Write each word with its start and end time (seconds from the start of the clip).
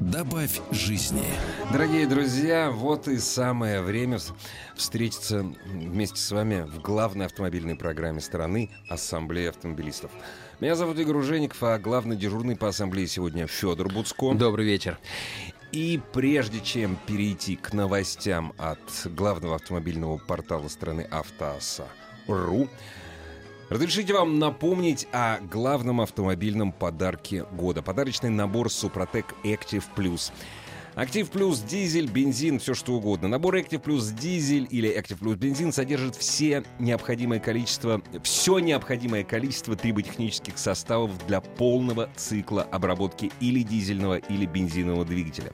Добавь 0.00 0.60
жизни. 0.70 1.24
Дорогие 1.72 2.06
друзья, 2.06 2.70
вот 2.70 3.08
и 3.08 3.18
самое 3.18 3.82
время 3.82 4.18
встретиться 4.76 5.44
вместе 5.66 6.20
с 6.20 6.30
вами 6.30 6.60
в 6.60 6.80
главной 6.80 7.26
автомобильной 7.26 7.74
программе 7.74 8.20
страны 8.20 8.70
Ассамблея 8.88 9.50
автомобилистов. 9.50 10.12
Меня 10.60 10.76
зовут 10.76 11.00
Игорь 11.00 11.16
Ужеников, 11.16 11.60
а 11.64 11.78
главный 11.80 12.16
дежурный 12.16 12.54
по 12.54 12.68
ассамблее 12.68 13.08
сегодня 13.08 13.48
Федор 13.48 13.92
Буцко. 13.92 14.34
Добрый 14.34 14.66
вечер. 14.66 14.98
И 15.72 16.00
прежде 16.12 16.60
чем 16.60 16.96
перейти 17.06 17.56
к 17.56 17.72
новостям 17.72 18.52
от 18.56 18.78
главного 19.04 19.56
автомобильного 19.56 20.16
портала 20.18 20.68
страны 20.68 21.08
Автоаса.ру, 21.10 22.68
Разрешите 23.68 24.14
вам 24.14 24.38
напомнить 24.38 25.06
о 25.12 25.40
главном 25.40 26.00
автомобильном 26.00 26.72
подарке 26.72 27.44
года. 27.52 27.82
Подарочный 27.82 28.30
набор 28.30 28.70
Супротек 28.72 29.34
Active 29.44 29.84
Plus. 29.94 30.32
Актив 30.94 31.28
плюс 31.30 31.60
дизель, 31.60 32.10
бензин, 32.10 32.60
все 32.60 32.72
что 32.72 32.94
угодно. 32.94 33.28
Набор 33.28 33.56
Active 33.56 33.80
плюс 33.80 34.08
дизель 34.08 34.66
или 34.70 34.88
Active 34.88 35.18
плюс 35.18 35.36
бензин 35.36 35.70
содержит 35.72 36.16
все 36.16 36.64
необходимое 36.78 37.40
количество, 37.40 38.00
все 38.22 38.58
необходимое 38.58 39.22
количество 39.22 39.76
триботехнических 39.76 40.56
составов 40.56 41.10
для 41.26 41.42
полного 41.42 42.08
цикла 42.16 42.62
обработки 42.62 43.30
или 43.38 43.62
дизельного, 43.62 44.16
или 44.16 44.46
бензинового 44.46 45.04
двигателя. 45.04 45.52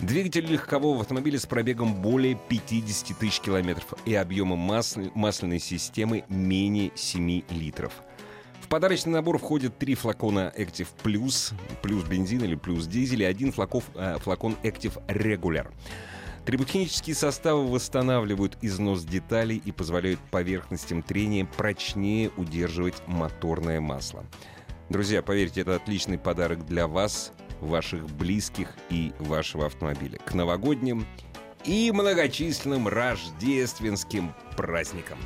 Двигатель 0.00 0.46
легкового 0.46 1.00
автомобиля 1.00 1.38
с 1.38 1.46
пробегом 1.46 1.94
более 1.94 2.38
50 2.48 3.16
тысяч 3.18 3.40
километров 3.40 3.94
и 4.04 4.14
объемом 4.14 4.58
масл... 4.58 5.02
масляной 5.14 5.60
системы 5.60 6.24
менее 6.28 6.90
7 6.94 7.42
литров. 7.50 7.92
В 8.60 8.68
подарочный 8.68 9.12
набор 9.12 9.38
входят 9.38 9.78
три 9.78 9.94
флакона 9.94 10.52
Active 10.56 10.88
Plus, 11.02 11.54
плюс 11.82 12.02
бензин 12.04 12.42
или 12.44 12.54
плюс 12.54 12.86
дизель, 12.86 13.22
и 13.22 13.26
один 13.26 13.52
флаков, 13.52 13.84
э, 13.94 14.16
флакон 14.20 14.56
Active 14.62 15.00
Regular. 15.06 15.70
Триботехнические 16.44 17.14
составы 17.14 17.66
восстанавливают 17.66 18.58
износ 18.60 19.04
деталей 19.04 19.62
и 19.64 19.72
позволяют 19.72 20.20
поверхностям 20.30 21.02
трения 21.02 21.46
прочнее 21.46 22.30
удерживать 22.36 22.96
моторное 23.06 23.80
масло. 23.80 24.24
Друзья, 24.90 25.22
поверьте, 25.22 25.62
это 25.62 25.76
отличный 25.76 26.18
подарок 26.18 26.66
для 26.66 26.86
вас, 26.86 27.32
ваших 27.66 28.06
близких 28.10 28.68
и 28.90 29.12
вашего 29.18 29.66
автомобиля 29.66 30.18
к 30.18 30.34
новогодним 30.34 31.06
и 31.64 31.90
многочисленным 31.92 32.88
рождественским 32.88 34.34
праздникам. 34.56 35.18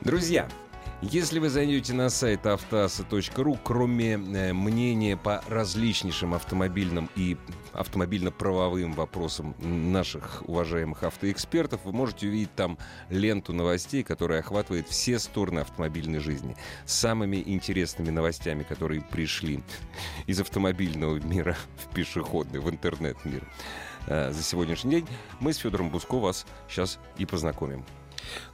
Друзья, 0.00 0.48
если 1.00 1.38
вы 1.38 1.48
зайдете 1.48 1.92
на 1.92 2.10
сайт 2.10 2.44
автоаса.ру, 2.44 3.58
кроме 3.62 4.14
э, 4.14 4.52
мнения 4.52 5.16
по 5.16 5.42
различнейшим 5.48 6.34
автомобильным 6.34 7.08
и 7.14 7.36
автомобильно-правовым 7.72 8.94
вопросам 8.94 9.54
наших 9.60 10.42
уважаемых 10.48 11.04
автоэкспертов, 11.04 11.82
вы 11.84 11.92
можете 11.92 12.26
увидеть 12.26 12.54
там 12.56 12.78
ленту 13.10 13.52
новостей, 13.52 14.02
которая 14.02 14.40
охватывает 14.40 14.88
все 14.88 15.20
стороны 15.20 15.60
автомобильной 15.60 16.18
жизни. 16.18 16.56
Самыми 16.84 17.42
интересными 17.46 18.10
новостями, 18.10 18.64
которые 18.64 19.00
пришли 19.00 19.62
из 20.26 20.40
автомобильного 20.40 21.20
мира 21.20 21.56
в 21.76 21.94
пешеходный, 21.94 22.58
в 22.58 22.68
интернет-мир 22.68 23.48
э, 24.08 24.32
за 24.32 24.42
сегодняшний 24.42 24.90
день, 24.90 25.08
мы 25.38 25.52
с 25.52 25.58
Федором 25.58 25.90
Буско 25.90 26.18
вас 26.18 26.44
сейчас 26.68 26.98
и 27.18 27.24
познакомим. 27.24 27.84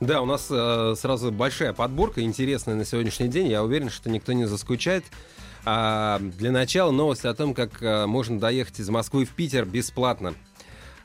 Да, 0.01 0.21
у 0.23 0.27
нас 0.27 0.49
э, 0.51 0.95
сразу 0.97 1.33
большая 1.33 1.73
подборка, 1.73 2.23
интересная 2.23 2.75
на 2.75 2.85
сегодняшний 2.85 3.29
день. 3.29 3.49
Я 3.49 3.63
уверен, 3.63 3.91
что 3.91 4.11
никто 4.11 4.33
не 4.33 4.47
заскучает. 4.47 5.05
А, 5.65 6.21
для 6.21 6.51
начала 6.53 6.91
новость 6.91 7.25
о 7.25 7.35
том, 7.35 7.55
как 7.55 7.83
а, 7.83 8.07
можно 8.07 8.39
доехать 8.39 8.81
из 8.81 8.89
Москвы 8.91 9.25
в 9.25 9.31
Питер 9.31 9.65
бесплатно. 9.65 10.35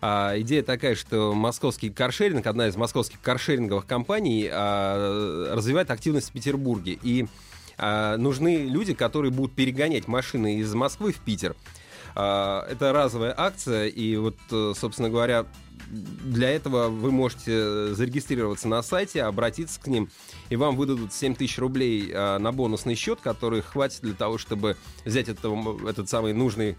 А, 0.01 0.33
идея 0.37 0.63
такая, 0.63 0.95
что 0.95 1.33
московский 1.33 1.89
каршеринг, 1.89 2.45
одна 2.47 2.67
из 2.67 2.75
московских 2.75 3.19
каршеринговых 3.21 3.85
компаний, 3.85 4.49
а, 4.51 5.53
развивает 5.53 5.91
активность 5.91 6.29
в 6.29 6.31
Петербурге. 6.31 6.97
И 7.01 7.27
а, 7.77 8.17
нужны 8.17 8.65
люди, 8.65 8.93
которые 8.93 9.31
будут 9.31 9.55
перегонять 9.55 10.07
машины 10.07 10.57
из 10.57 10.73
Москвы 10.73 11.11
в 11.11 11.19
Питер. 11.19 11.55
А, 12.15 12.65
это 12.69 12.93
разовая 12.93 13.33
акция, 13.35 13.87
и 13.87 14.15
вот, 14.15 14.37
собственно 14.49 15.09
говоря, 15.09 15.45
для 15.89 16.49
этого 16.51 16.89
вы 16.89 17.11
можете 17.11 17.93
зарегистрироваться 17.93 18.67
на 18.67 18.81
сайте, 18.83 19.23
обратиться 19.23 19.79
к 19.79 19.87
ним, 19.87 20.09
и 20.49 20.55
вам 20.55 20.75
выдадут 20.75 21.13
7 21.13 21.35
тысяч 21.35 21.57
рублей 21.57 22.11
а, 22.13 22.37
на 22.37 22.51
бонусный 22.51 22.95
счет, 22.95 23.19
который 23.21 23.61
хватит 23.61 24.01
для 24.01 24.13
того, 24.13 24.37
чтобы 24.37 24.77
взять 25.05 25.29
это, 25.29 25.51
этот 25.87 26.09
самый 26.09 26.33
нужный 26.33 26.77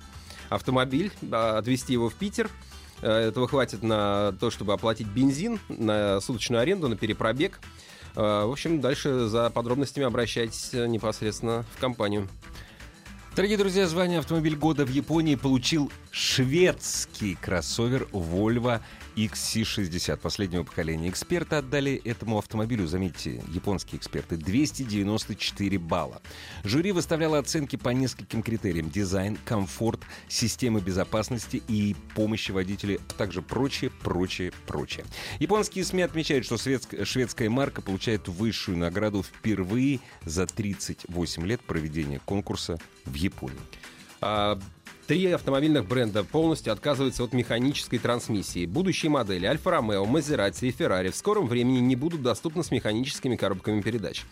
автомобиль, 0.48 1.12
отвезти 1.30 1.92
его 1.92 2.08
в 2.08 2.14
Питер. 2.14 2.50
А, 3.02 3.28
этого 3.28 3.48
хватит 3.48 3.82
на 3.82 4.32
то, 4.38 4.50
чтобы 4.50 4.72
оплатить 4.72 5.08
бензин, 5.08 5.58
на 5.68 6.20
суточную 6.20 6.60
аренду, 6.60 6.88
на 6.88 6.96
перепробег. 6.96 7.60
В 8.14 8.50
общем, 8.50 8.80
дальше 8.80 9.28
за 9.28 9.50
подробностями 9.50 10.04
обращайтесь 10.04 10.72
непосредственно 10.72 11.64
в 11.76 11.80
компанию. 11.80 12.28
Дорогие 13.36 13.56
друзья, 13.56 13.86
звание 13.86 14.18
«Автомобиль 14.18 14.56
года» 14.56 14.84
в 14.84 14.90
Японии 14.90 15.36
получил 15.36 15.92
шведский 16.10 17.36
кроссовер 17.36 18.08
Volvo 18.10 18.80
XC60 19.16 20.16
последнего 20.18 20.64
поколения. 20.64 21.08
Эксперты 21.08 21.56
отдали 21.56 22.00
этому 22.04 22.38
автомобилю, 22.38 22.86
заметьте, 22.86 23.42
японские 23.52 23.98
эксперты, 23.98 24.36
294 24.36 25.78
балла. 25.78 26.22
Жюри 26.64 26.92
выставляло 26.92 27.38
оценки 27.38 27.76
по 27.76 27.90
нескольким 27.90 28.42
критериям. 28.42 28.90
Дизайн, 28.90 29.38
комфорт, 29.44 30.00
системы 30.28 30.80
безопасности 30.80 31.62
и 31.68 31.94
помощи 32.14 32.50
водителю, 32.50 33.00
а 33.08 33.12
также 33.14 33.42
прочее, 33.42 33.90
прочее, 34.02 34.52
прочее. 34.66 35.04
Японские 35.38 35.84
СМИ 35.84 36.02
отмечают, 36.02 36.44
что 36.44 36.56
шведская 36.56 37.48
марка 37.48 37.82
получает 37.82 38.28
высшую 38.28 38.78
награду 38.78 39.22
впервые 39.22 40.00
за 40.24 40.46
38 40.46 41.46
лет 41.46 41.60
проведения 41.60 42.20
конкурса 42.24 42.78
в 43.04 43.14
Японии. 43.14 43.58
А, 44.20 44.58
Три 45.06 45.26
автомобильных 45.32 45.86
бренда 45.86 46.22
полностью 46.22 46.72
отказываются 46.72 47.24
от 47.24 47.32
механической 47.32 47.98
трансмиссии. 47.98 48.64
Будущие 48.66 49.10
модели 49.10 49.44
Альфа 49.46 49.72
Ромео, 49.72 50.04
Мазерати 50.04 50.66
и 50.66 50.70
Феррари 50.70 51.10
в 51.10 51.16
скором 51.16 51.48
времени 51.48 51.80
не 51.80 51.96
будут 51.96 52.22
доступны 52.22 52.62
с 52.62 52.70
механическими 52.70 53.34
коробками 53.34 53.80
передач. 53.80 54.24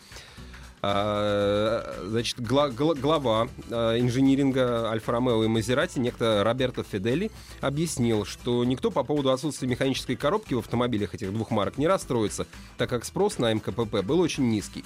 А, 0.80 2.04
значит, 2.04 2.38
гла- 2.40 2.70
гла- 2.70 2.94
глава 2.94 3.48
а, 3.70 3.98
инжиниринга 3.98 4.88
Альфа 4.88 5.10
Ромео 5.12 5.42
и 5.42 5.48
Мазерати, 5.48 5.98
некто 5.98 6.44
Роберто 6.44 6.84
Федели, 6.84 7.32
объяснил, 7.60 8.24
что 8.24 8.64
никто 8.64 8.92
по 8.92 9.02
поводу 9.02 9.32
отсутствия 9.32 9.66
механической 9.66 10.14
коробки 10.14 10.54
в 10.54 10.60
автомобилях 10.60 11.14
этих 11.14 11.32
двух 11.32 11.50
марок 11.50 11.78
не 11.78 11.88
расстроится, 11.88 12.46
так 12.76 12.88
как 12.88 13.04
спрос 13.04 13.38
на 13.38 13.52
МКПП 13.52 14.04
был 14.04 14.20
очень 14.20 14.48
низкий. 14.48 14.84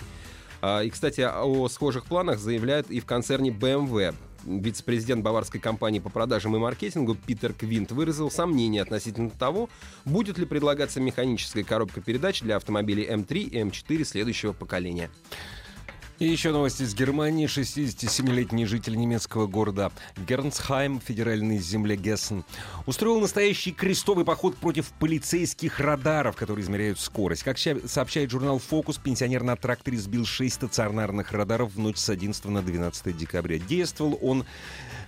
А, 0.63 0.81
и, 0.81 0.89
кстати, 0.89 1.21
о 1.21 1.69
схожих 1.69 2.07
планах 2.07 2.39
заявляют 2.39 2.91
и 2.91 2.99
в 3.01 3.05
концерне 3.05 3.51
BMW. 3.51 4.15
Вице-президент 4.45 5.23
баварской 5.23 5.61
компании 5.61 5.99
по 5.99 6.11
продажам 6.11 6.57
и 6.57 6.59
маркетингу 6.59 7.15
Питер 7.15 7.53
Квинт 7.53 7.93
выразил 7.93 8.31
сомнение 8.31 8.83
относительно 8.83 9.31
того, 9.31 9.69
будет 10.05 10.39
ли 10.39 10.47
предлагаться 10.47 11.01
механическая 11.01 11.65
коробка 11.65 12.01
передач 12.01 12.41
для 12.41 12.57
автомобилей 12.57 13.09
М3 13.09 13.39
и 13.39 13.59
М4 13.59 14.05
следующего 14.05 14.53
поколения. 14.53 15.11
И 16.23 16.29
еще 16.29 16.53
новости 16.53 16.85
из 16.85 16.95
Германии. 16.95 17.49
67-летний 17.49 18.65
житель 18.65 18.97
немецкого 18.97 19.49
города 19.49 19.91
Гернсхайм, 20.17 21.01
федеральной 21.01 21.59
земле 21.59 21.97
Гессен, 21.97 22.45
устроил 22.87 23.19
настоящий 23.19 23.73
крестовый 23.73 24.25
поход 24.25 24.57
против 24.57 24.93
полицейских 25.01 25.81
радаров, 25.81 26.37
которые 26.37 26.63
измеряют 26.63 27.01
скорость. 27.01 27.43
Как 27.43 27.59
сообщает 27.59 28.31
журнал 28.31 28.61
«Фокус», 28.61 28.99
пенсионер 28.99 29.43
на 29.43 29.57
тракторе 29.57 29.99
сбил 29.99 30.25
6 30.25 30.55
стационарных 30.55 31.33
радаров 31.33 31.73
в 31.75 31.81
ночь 31.81 31.99
с 31.99 32.09
11 32.09 32.45
на 32.45 32.63
12 32.63 33.17
декабря. 33.17 33.59
Действовал 33.59 34.17
он 34.23 34.47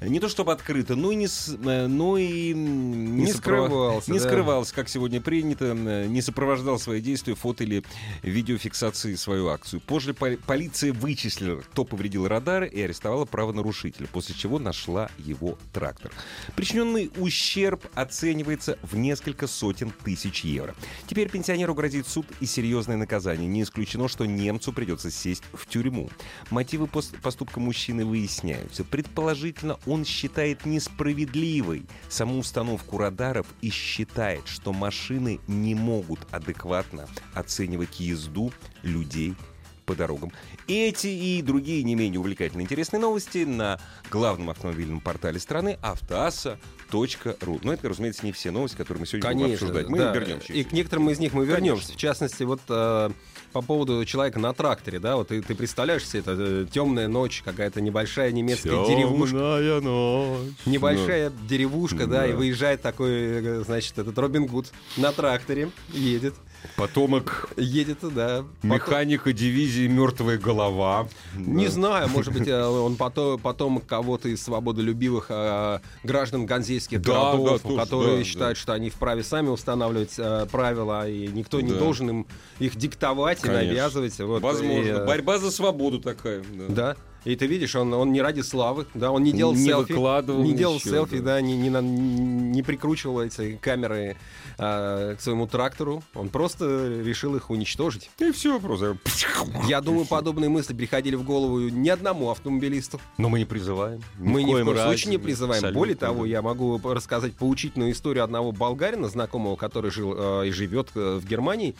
не 0.09 0.21
то 0.21 0.29
чтобы 0.29 0.53
открыто, 0.53 0.97
но 0.97 1.13
и 1.13 1.17
не, 1.17 1.27
э, 1.27 1.87
но 1.87 2.17
и 2.17 2.53
не, 2.53 3.25
не 3.25 3.33
скрывался. 3.33 4.11
Не 4.11 4.19
да. 4.19 4.25
скрывался, 4.25 4.75
как 4.75 4.89
сегодня 4.89 5.21
принято, 5.21 5.75
не 5.75 6.23
сопровождал 6.23 6.79
свои 6.79 7.01
действия 7.01 7.35
фото 7.35 7.65
или 7.65 7.85
видеофиксации 8.23 9.15
свою 9.15 9.49
акцию. 9.49 9.81
Позже 9.81 10.15
полиция 10.15 10.93
вычислила, 10.93 11.61
кто 11.61 11.85
повредил 11.85 12.29
радары 12.29 12.69
и 12.69 12.81
арестовала 12.81 13.25
правонарушителя, 13.25 14.07
после 14.13 14.35
чего 14.35 14.59
нашла 14.59 15.11
его 15.19 15.59
трактор. 15.73 16.13
Причиненный 16.57 17.11
ущерб 17.17 17.87
оценивается 17.95 18.79
в 18.83 18.97
несколько 18.97 19.47
сотен 19.47 19.93
тысяч 20.05 20.45
евро. 20.45 20.75
Теперь 21.07 21.29
пенсионеру 21.29 21.75
грозит 21.75 22.07
суд 22.07 22.27
и 22.41 22.47
серьезное 22.47 22.97
наказание. 22.97 23.49
Не 23.49 23.63
исключено, 23.63 24.09
что 24.09 24.27
немцу 24.27 24.73
придется 24.73 25.11
сесть 25.11 25.43
в 25.53 25.67
тюрьму. 25.67 26.11
Мотивы 26.51 26.87
поступка 26.87 27.61
мужчины 27.61 28.05
выясняются. 28.05 28.85
Предположительно, 28.85 29.79
он 29.87 29.94
считает 30.03 30.67
несправедливой 30.67 31.87
саму 32.09 32.39
установку 32.39 32.99
радаров 32.99 33.47
и 33.61 33.71
считает, 33.71 34.49
что 34.49 34.73
машины 34.73 35.39
не 35.47 35.75
могут 35.75 36.21
адекватно 36.33 37.07
оценивать 37.35 38.01
езду 38.01 38.53
людей 38.83 39.37
по 39.85 39.95
дорогам. 39.95 40.33
Эти 40.67 41.09
и 41.09 41.43
другие 41.43 41.83
не 41.83 41.95
менее 41.95 42.19
увлекательные 42.19 42.65
интересные 42.65 43.01
новости 43.01 43.45
на 43.45 43.79
главном 44.11 44.51
автомобильном 44.51 45.01
портале 45.01 45.39
страны 45.39 45.79
автоаса.ру. 45.83 47.61
Но 47.63 47.73
это, 47.73 47.89
разумеется, 47.89 48.25
не 48.25 48.33
все 48.33 48.51
новости, 48.51 48.77
которые 48.77 49.01
мы 49.01 49.07
сегодня 49.07 49.29
Конечно, 49.29 49.47
будем 49.47 49.55
обсуждать. 49.55 49.89
Мы 49.89 49.99
да. 49.99 50.15
вернемся. 50.15 50.53
И 50.53 50.65
к 50.65 50.73
некоторым 50.73 51.11
из 51.11 51.19
них 51.19 51.35
мы 51.35 51.45
вернемся. 51.45 51.83
Конечно. 51.83 51.95
В 51.95 52.01
частности, 52.01 52.43
вот 52.45 52.61
э, 52.69 53.11
по 53.55 53.63
поводу 53.63 54.05
человека 54.05 54.41
на 54.41 54.53
тракторе, 54.53 54.99
да, 54.99 55.15
вот 55.15 55.29
ты, 55.29 55.41
ты 55.41 55.55
представляешь 55.55 56.07
себе, 56.07 56.21
это 56.21 56.37
э, 56.37 56.67
темная 56.71 57.07
ночь, 57.07 57.41
какая-то 57.45 57.81
небольшая 57.81 58.33
немецкая 58.33 58.85
деревушка. 58.85 59.37
Темная 59.37 59.81
ночь. 59.81 60.51
Небольшая 60.67 61.31
деревушка, 61.49 62.07
да, 62.09 62.23
Да. 62.23 62.27
и 62.27 62.33
выезжает 62.33 62.83
такой, 62.83 63.11
э, 63.13 63.63
значит, 63.65 63.97
этот 63.97 64.19
Робин 64.19 64.47
Гуд 64.47 64.73
на 64.97 65.13
тракторе, 65.13 65.71
едет, 65.93 66.35
Потомок 66.77 67.51
едет, 67.57 67.99
да. 68.03 68.45
потом- 68.61 68.71
механика 68.71 69.33
дивизии 69.33 69.87
«Мертвая 69.87 70.39
голова». 70.39 71.09
Не 71.37 71.67
Да. 71.67 71.71
знаю, 71.71 72.09
может 72.09 72.33
быть, 72.33 72.49
э, 72.49 72.63
он 72.65 72.97
потом, 72.97 73.39
потом 73.39 73.81
кого-то 73.81 74.29
из 74.29 74.43
свободолюбивых 74.43 75.27
э, 75.29 75.81
граждан 76.03 76.47
ганзейских 76.47 77.01
Да, 77.03 77.13
городов, 77.13 77.63
да, 77.63 77.69
тоже, 77.69 77.77
которые 77.81 78.17
да, 78.19 78.25
считают, 78.25 78.59
что 78.59 78.73
они 78.73 78.91
вправе 78.91 79.23
сами 79.23 79.49
устанавливать 79.49 80.15
э, 80.19 80.47
правила, 80.51 81.09
и 81.09 81.29
никто 81.29 81.61
не 81.61 81.73
Да. 81.73 81.79
должен 81.79 82.11
им 82.11 82.27
их 82.59 82.77
диктовать 82.77 83.39
и 83.39 83.43
Конечно. 83.47 83.67
навязывать. 83.69 84.19
Вот, 84.21 84.43
Возможно. 84.43 84.73
и, 84.89 84.89
э, 84.89 85.07
Борьба 85.07 85.39
за 85.39 85.51
свободу 85.51 86.01
такая. 86.01 86.43
да. 86.69 86.75
Да. 86.75 86.97
И 87.25 87.37
ты 87.37 87.47
видишь, 87.47 87.75
он, 87.75 87.93
он 87.95 88.13
не 88.13 88.21
ради 88.21 88.43
славы, 88.43 88.87
да, 88.95 89.11
он 89.11 89.23
не 89.23 89.33
делал 89.33 89.55
Не 89.55 89.65
селфи, 89.65 89.93
выкладывал 89.93 90.43
не 90.43 90.53
делал 90.53 90.75
ничего, 90.75 90.95
селфи, 90.95 91.19
да. 91.19 91.35
да, 91.35 91.41
не, 91.41 91.57
не, 91.57 91.69
не 91.71 92.63
прикручивал 92.63 93.23
эти 93.23 93.59
камеры 93.61 94.17
а, 94.59 95.15
к 95.15 95.21
своему 95.21 95.47
трактору, 95.47 96.03
он 96.15 96.29
просто 96.29 97.03
решил 97.03 97.35
их 97.37 97.51
уничтожить. 97.51 98.11
И 98.19 98.31
все 98.33 98.61
просто. 98.61 98.99
Я 99.67 99.81
думаю, 99.81 100.07
подобные 100.07 100.51
мысли 100.51 100.75
приходили 100.75 101.17
в 101.17 101.25
голову 101.25 101.61
ни 101.61 101.89
одному 101.89 102.31
автомобилисту. 102.31 103.01
Но 103.17 103.29
мы 103.29 103.39
не 103.39 103.45
призываем. 103.45 104.03
Мы 104.19 104.43
ни 104.43 104.51
в 104.51 104.53
коем 104.53 104.71
разе, 104.71 104.83
случае 104.83 105.11
не 105.13 105.19
призываем. 105.19 105.59
абсолютно, 105.59 105.79
Более 105.79 105.97
того, 105.97 106.27
я 106.27 106.43
могу 106.43 106.81
рассказать 106.85 107.35
поучительную 107.35 107.93
историю 107.93 108.25
одного 108.25 108.53
болгарина, 108.53 109.09
знакомого, 109.09 109.57
который 109.57 109.91
жил 109.91 110.15
э, 110.17 110.49
и 110.49 110.51
живет 110.51 110.91
э, 110.95 111.19
в 111.21 111.27
Германии, 111.27 111.75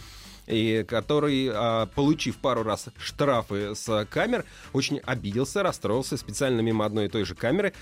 и 0.47 0.85
который, 0.87 1.49
э, 1.53 1.87
получив 1.95 2.37
пару 2.37 2.63
раз 2.63 2.87
штрафы 2.99 3.75
с 3.75 4.07
камер, 4.11 4.45
очень 4.73 4.99
обиделся, 4.99 5.63
расстроился, 5.63 6.17
специально 6.17 6.61
мимо 6.61 6.85
одной 6.85 7.07
и 7.07 7.09
той 7.09 7.25
же 7.25 7.35
камеры, 7.35 7.73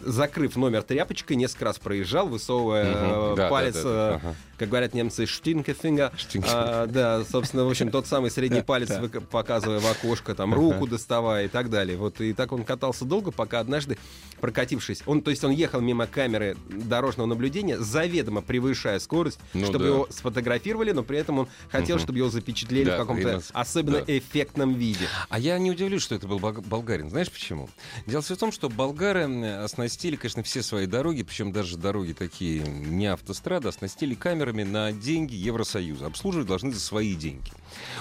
закрыв 0.00 0.56
номер 0.56 0.82
тряпочкой, 0.82 1.36
несколько 1.36 1.66
раз 1.66 1.78
проезжал, 1.78 2.28
высовывая 2.28 2.84
Мгм. 2.88 3.08
Да, 3.08 3.34
да, 3.36 3.48
палец, 3.48 3.74
да, 3.74 3.82
да. 3.82 3.88
э, 3.88 4.14
Ага. 4.16 4.34
Как 4.58 4.68
говорят 4.68 4.94
немцы, 4.94 5.26
штинкефингер. 5.26 6.12
А, 6.46 6.86
да, 6.86 7.24
собственно, 7.24 7.64
в 7.64 7.70
общем, 7.70 7.90
тот 7.90 8.06
самый 8.06 8.30
средний 8.30 8.62
палец 8.66 8.90
показывая 9.30 9.78
в 9.80 9.86
окошко, 9.86 10.34
там, 10.34 10.52
руку 10.54 10.86
доставая 10.86 11.46
и 11.46 11.48
так 11.48 11.70
далее. 11.70 11.96
Вот, 11.96 12.20
и 12.20 12.32
так 12.32 12.52
он 12.52 12.64
катался 12.64 13.04
долго, 13.04 13.30
пока 13.30 13.60
однажды, 13.60 13.96
прокатившись, 14.40 15.02
он, 15.06 15.22
то 15.22 15.30
есть 15.30 15.44
он 15.44 15.50
ехал 15.52 15.80
мимо 15.80 16.06
камеры 16.06 16.56
дорожного 16.68 17.26
наблюдения, 17.26 17.78
заведомо 17.78 18.40
превышая 18.42 18.98
скорость, 18.98 19.38
Ну 19.54 19.64
чтобы 19.66 19.78
да. 19.84 19.90
его 19.90 20.06
сфотографировали, 20.10 20.92
но 20.92 21.02
при 21.02 21.18
этом 21.18 21.40
он 21.40 21.48
хотел, 21.70 21.96
Мгм. 21.96 22.04
чтобы 22.04 22.18
его 22.18 22.28
запечатлели 22.30 22.86
Да, 22.86 22.96
в 22.96 23.00
каком-то 23.00 23.22
именно- 23.22 23.42
особенно 23.52 23.98
да. 24.04 24.18
эффектном 24.18 24.74
виде. 24.74 25.06
А 25.28 25.38
я 25.38 25.58
не 25.58 25.70
удивлюсь, 25.70 26.02
что 26.02 26.14
это 26.14 26.26
был 26.26 26.38
болгарин. 26.38 27.10
Знаешь 27.10 27.30
почему? 27.30 27.68
Дело 28.06 28.22
все 28.22 28.34
в 28.34 28.38
том, 28.38 28.52
что 28.52 28.68
болгары 28.68 29.24
оснастили, 29.62 30.16
конечно, 30.16 30.42
все 30.42 30.62
свои 30.62 30.86
дороги, 30.86 31.22
причем 31.22 31.52
даже 31.52 31.76
дороги 31.76 32.12
такие 32.12 32.60
не 32.62 33.06
автострады, 33.06 33.68
оснастили 33.68 34.14
камерами 34.48 34.62
на 34.62 34.92
деньги 34.92 35.34
Евросоюза. 35.34 36.06
Обслуживать 36.06 36.46
должны 36.46 36.72
за 36.72 36.80
свои 36.80 37.14
деньги. 37.14 37.50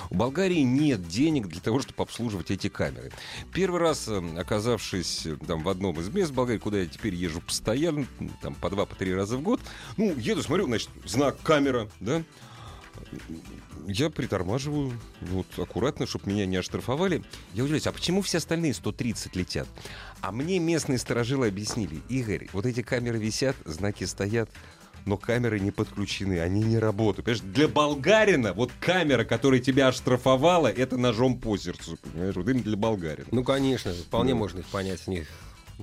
У 0.09 0.15
Болгарии 0.15 0.61
нет 0.61 1.07
денег 1.07 1.47
для 1.47 1.59
того, 1.59 1.79
чтобы 1.81 2.01
обслуживать 2.03 2.51
эти 2.51 2.69
камеры. 2.69 3.11
Первый 3.53 3.79
раз, 3.79 4.07
э, 4.07 4.21
оказавшись 4.37 5.25
э, 5.25 5.35
там 5.45 5.63
в 5.63 5.69
одном 5.69 5.99
из 5.99 6.09
мест 6.09 6.31
Болгарии, 6.31 6.59
куда 6.59 6.79
я 6.79 6.85
теперь 6.85 7.15
езжу 7.15 7.41
постоянно, 7.41 8.07
м, 8.19 8.29
там 8.41 8.55
по 8.55 8.69
два, 8.69 8.85
по 8.85 8.95
три 8.95 9.13
раза 9.13 9.37
в 9.37 9.41
год, 9.41 9.59
ну, 9.97 10.15
еду, 10.17 10.41
смотрю, 10.41 10.67
значит, 10.67 10.89
знак 11.05 11.37
камера, 11.43 11.89
да, 11.99 12.23
я 13.87 14.09
притормаживаю 14.09 14.91
вот 15.21 15.47
аккуратно, 15.57 16.07
чтобы 16.07 16.31
меня 16.31 16.45
не 16.45 16.57
оштрафовали. 16.57 17.23
Я 17.53 17.63
удивляюсь, 17.63 17.87
а 17.87 17.91
почему 17.91 18.21
все 18.21 18.39
остальные 18.39 18.73
130 18.73 19.35
летят? 19.35 19.67
А 20.21 20.31
мне 20.31 20.59
местные 20.59 20.97
сторожилы 20.97 21.47
объяснили, 21.47 22.01
Игорь, 22.09 22.49
вот 22.53 22.65
эти 22.65 22.81
камеры 22.81 23.17
висят, 23.17 23.55
знаки 23.65 24.03
стоят, 24.05 24.49
но 25.07 25.17
камеры 25.17 25.59
не 25.59 25.71
подключены, 25.71 26.39
они 26.39 26.61
не 26.61 26.77
работают. 26.77 27.25
Понимаешь, 27.25 27.41
для 27.55 27.67
болгарина 27.67 28.53
вот 28.53 28.71
камера, 28.79 29.23
которая 29.23 29.59
тебя 29.59 29.87
оштрафовала, 29.87 30.67
это 30.67 30.97
ножом 30.97 31.39
по 31.39 31.57
сердцу, 31.57 31.97
понимаешь, 32.13 32.35
вот 32.35 32.47
именно 32.47 32.63
для 32.63 32.77
болгарина. 32.77 33.27
Ну, 33.31 33.43
конечно, 33.43 33.93
вполне 33.93 34.33
Да. 34.33 34.37
можно 34.39 34.59
их 34.59 34.65
понять. 34.67 35.01
У 35.07 35.11
них 35.11 35.27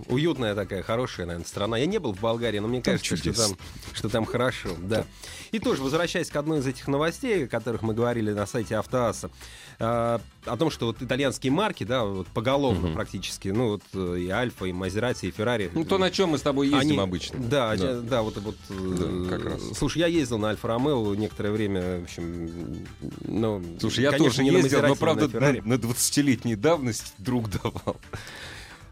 уютная 0.08 0.54
такая, 0.54 0.82
хорошая, 0.82 1.26
наверное, 1.26 1.46
страна. 1.46 1.78
Я 1.78 1.86
не 1.86 1.98
был 1.98 2.12
в 2.14 2.20
Болгарии, 2.20 2.58
но 2.58 2.68
мне 2.68 2.82
Там 2.82 2.94
кажется, 2.98 3.16
что 3.16 3.32
там, 3.32 3.56
что 3.92 4.08
там 4.08 4.24
хорошо. 4.26 4.70
Да. 4.78 5.04
И 5.52 5.58
тоже, 5.58 5.82
возвращаясь 5.82 6.28
к 6.30 6.36
одной 6.36 6.58
из 6.58 6.66
этих 6.66 6.88
новостей, 6.88 7.44
о 7.44 7.48
которых 7.48 7.82
мы 7.82 7.94
говорили 7.94 8.32
на 8.32 8.44
сайте 8.46 8.76
Автоаса, 8.76 9.30
э, 9.78 10.18
о 10.46 10.56
том, 10.56 10.70
что 10.70 10.86
вот 10.86 11.02
итальянские 11.02 11.52
марки, 11.52 11.84
да, 11.84 12.04
вот 12.04 12.26
поголовно 12.28 12.92
практически, 12.94 13.48
ну 13.48 13.70
вот 13.70 13.82
э, 13.94 14.18
и 14.20 14.28
Альфа, 14.28 14.66
и 14.66 14.72
Мазерати, 14.72 15.26
и 15.26 15.30
Феррари. 15.30 15.70
Ну, 15.74 15.84
то, 15.84 15.98
на 15.98 16.10
чем 16.10 16.30
мы 16.30 16.38
с 16.38 16.42
тобой 16.42 16.68
ездим 16.68 16.92
Они- 16.92 16.98
обычно. 16.98 17.38
Да, 17.40 17.76
да, 17.76 18.00
да, 18.00 18.22
вот, 18.22 18.36
вот 18.38 18.56
э, 18.70 19.26
Да, 19.28 19.36
как 19.36 19.44
раз. 19.46 19.62
Слушай, 19.76 19.98
я 19.98 20.06
ездил 20.06 20.38
на 20.38 20.50
Альфа 20.50 20.68
Ромео 20.68 21.14
некоторое 21.14 21.50
время, 21.50 22.00
в 22.00 22.04
общем, 22.04 22.86
ну, 23.22 23.62
Слушай, 23.80 24.02
я 24.04 24.10
конечно, 24.10 24.30
тоже 24.30 24.44
не 24.44 24.50
на 24.50 24.56
ездил, 24.58 24.82
но, 24.82 24.88
Мазерати, 24.88 24.98
не 24.98 25.04
правда, 25.04 25.24
на 25.26 25.30
Феррари. 25.30 25.60
на, 25.64 25.76
на 25.76 25.80
20-летней 25.80 26.56
давности 26.56 27.12
друг 27.18 27.50
давал. 27.50 27.96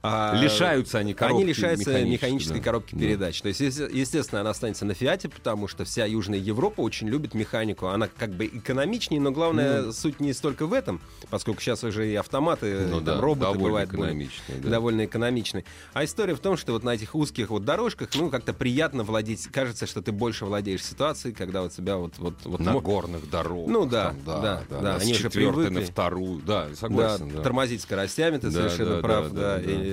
А, 0.05 0.35
Лишаются 0.37 0.99
они 0.99 1.15
коробки 1.15 1.43
Они 1.43 1.45
лишаются 1.49 2.03
механической, 2.05 2.59
да. 2.59 2.65
коробки 2.65 2.95
Да. 2.97 3.01
передач. 3.01 3.41
То 3.41 3.49
есть, 3.49 3.61
ес- 3.61 3.79
естественно, 3.93 4.41
она 4.41 4.51
останется 4.51 4.85
на 4.85 4.95
Фиате, 4.95 5.29
потому 5.29 5.69
что 5.69 5.85
вся 5.85 6.07
Южная 6.07 6.41
Европа 6.41 6.81
очень 6.81 7.09
любит 7.09 7.35
механику. 7.35 7.87
Она 7.87 8.09
как 8.09 8.31
бы 8.31 8.47
экономичнее, 8.47 9.21
но 9.21 9.31
главная 9.31 9.93
суть 9.93 10.19
не 10.19 10.33
столько 10.33 10.67
в 10.67 10.73
этом, 10.73 11.01
поскольку 11.31 11.61
сейчас 11.61 11.85
уже 11.85 12.11
и 12.11 12.17
автоматы, 12.17 12.81
Ну 12.89 13.01
и 13.01 13.05
там 13.05 13.05
да, 13.05 13.21
роботы 13.21 13.59
бывают 13.59 13.93
более- 13.93 14.29
да. 14.49 14.71
довольно 14.71 15.05
экономичные. 15.05 15.65
А 15.93 16.05
история 16.05 16.35
в 16.35 16.41
том, 16.41 16.57
что 16.57 16.73
вот 16.73 16.83
на 16.83 16.91
этих 16.95 17.15
узких 17.15 17.51
вот 17.51 17.65
дорожках, 17.65 18.09
ну, 18.17 18.29
как-то 18.29 18.53
приятно 18.53 19.05
владеть. 19.05 19.47
Кажется, 19.53 19.87
что 19.87 20.03
ты 20.03 20.11
больше 20.11 20.47
владеешь 20.47 20.85
ситуацией, 20.85 21.33
когда 21.33 21.63
у 21.63 21.69
тебя 21.69 21.97
вот... 21.97 22.15
вот, 22.19 22.35
вот 22.45 22.59
На 22.59 22.73
мо- 22.73 22.81
горных 22.81 23.31
дорогах. 23.31 23.69
Ну 23.69 23.87
да, 23.87 24.09
там, 24.09 24.19
да, 24.27 24.41
да, 24.41 24.63
да, 24.69 24.81
да, 24.81 24.97
они 24.97 25.15
с 25.15 25.17
уже 25.21 25.29
четвертой 25.31 25.71
на 25.71 25.81
вторую. 25.83 26.43
Да, 26.45 26.69
Да, 26.69 26.75
согласен. 26.75 27.29
да. 27.29 27.43
тормозить 27.43 27.83
скоростями, 27.83 28.39
ты 28.39 28.49
Да, 28.49 28.53
совершенно 28.53 28.97
да, 28.97 29.01
прав, 29.03 29.31
да, 29.33 29.59
да. 29.59 29.63
да, 29.65 29.73
И- 29.73 29.92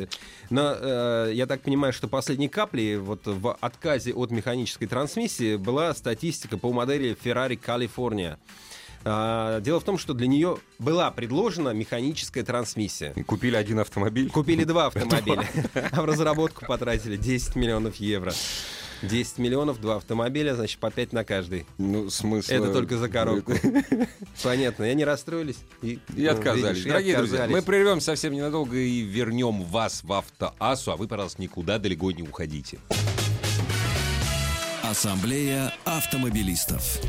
но 0.49 0.75
э, 0.79 1.31
я 1.33 1.45
так 1.47 1.61
понимаю, 1.61 1.93
что 1.93 2.07
последней 2.07 2.49
каплей 2.49 2.97
вот 2.97 3.21
в 3.25 3.53
отказе 3.59 4.13
от 4.13 4.31
механической 4.31 4.85
трансмиссии 4.87 5.55
была 5.55 5.93
статистика 5.93 6.57
по 6.57 6.71
модели 6.71 7.17
Ferrari 7.21 7.59
California. 7.59 8.37
А, 9.05 9.61
дело 9.61 9.79
в 9.79 9.83
том, 9.83 9.97
что 9.97 10.13
для 10.13 10.27
нее 10.27 10.57
была 10.77 11.09
предложена 11.11 11.69
механическая 11.69 12.43
трансмиссия. 12.43 13.13
Купили 13.25 13.55
один 13.55 13.79
автомобиль. 13.79 14.29
Купили 14.29 14.63
два 14.65 14.85
автомобиля, 14.87 15.47
а 15.91 16.01
в 16.01 16.05
разработку 16.05 16.65
потратили 16.65 17.15
10 17.15 17.55
миллионов 17.55 17.95
евро. 17.97 18.33
10 19.01 19.37
миллионов, 19.37 19.79
два 19.79 19.95
автомобиля, 19.97 20.55
значит, 20.55 20.79
по 20.79 20.91
5 20.91 21.13
на 21.13 21.23
каждый. 21.23 21.65
Ну, 21.77 22.09
смысл... 22.09 22.51
Это 22.51 22.73
только 22.73 22.97
за 22.97 23.09
коробку. 23.09 23.53
Понятно, 24.43 24.83
и 24.85 24.89
они 24.89 25.05
расстроились. 25.05 25.57
И, 25.81 25.99
И 26.15 26.23
ну, 26.23 26.31
отказались. 26.31 26.77
видишь, 26.77 26.85
и 26.85 26.89
Дорогие 26.89 27.17
друзья, 27.17 27.37
отказались. 27.43 27.55
мы 27.55 27.61
прервем 27.65 28.01
совсем 28.01 28.33
ненадолго 28.33 28.75
и 28.77 29.01
вернем 29.01 29.63
вас 29.63 30.03
в 30.03 30.11
автоасу, 30.13 30.91
а 30.91 30.97
вы, 30.97 31.07
пожалуйста, 31.07 31.41
никуда 31.41 31.77
далеко 31.79 32.11
не 32.11 32.23
уходите. 32.23 32.79
Ассамблея 34.83 35.73
автомобилистов. 35.85 36.99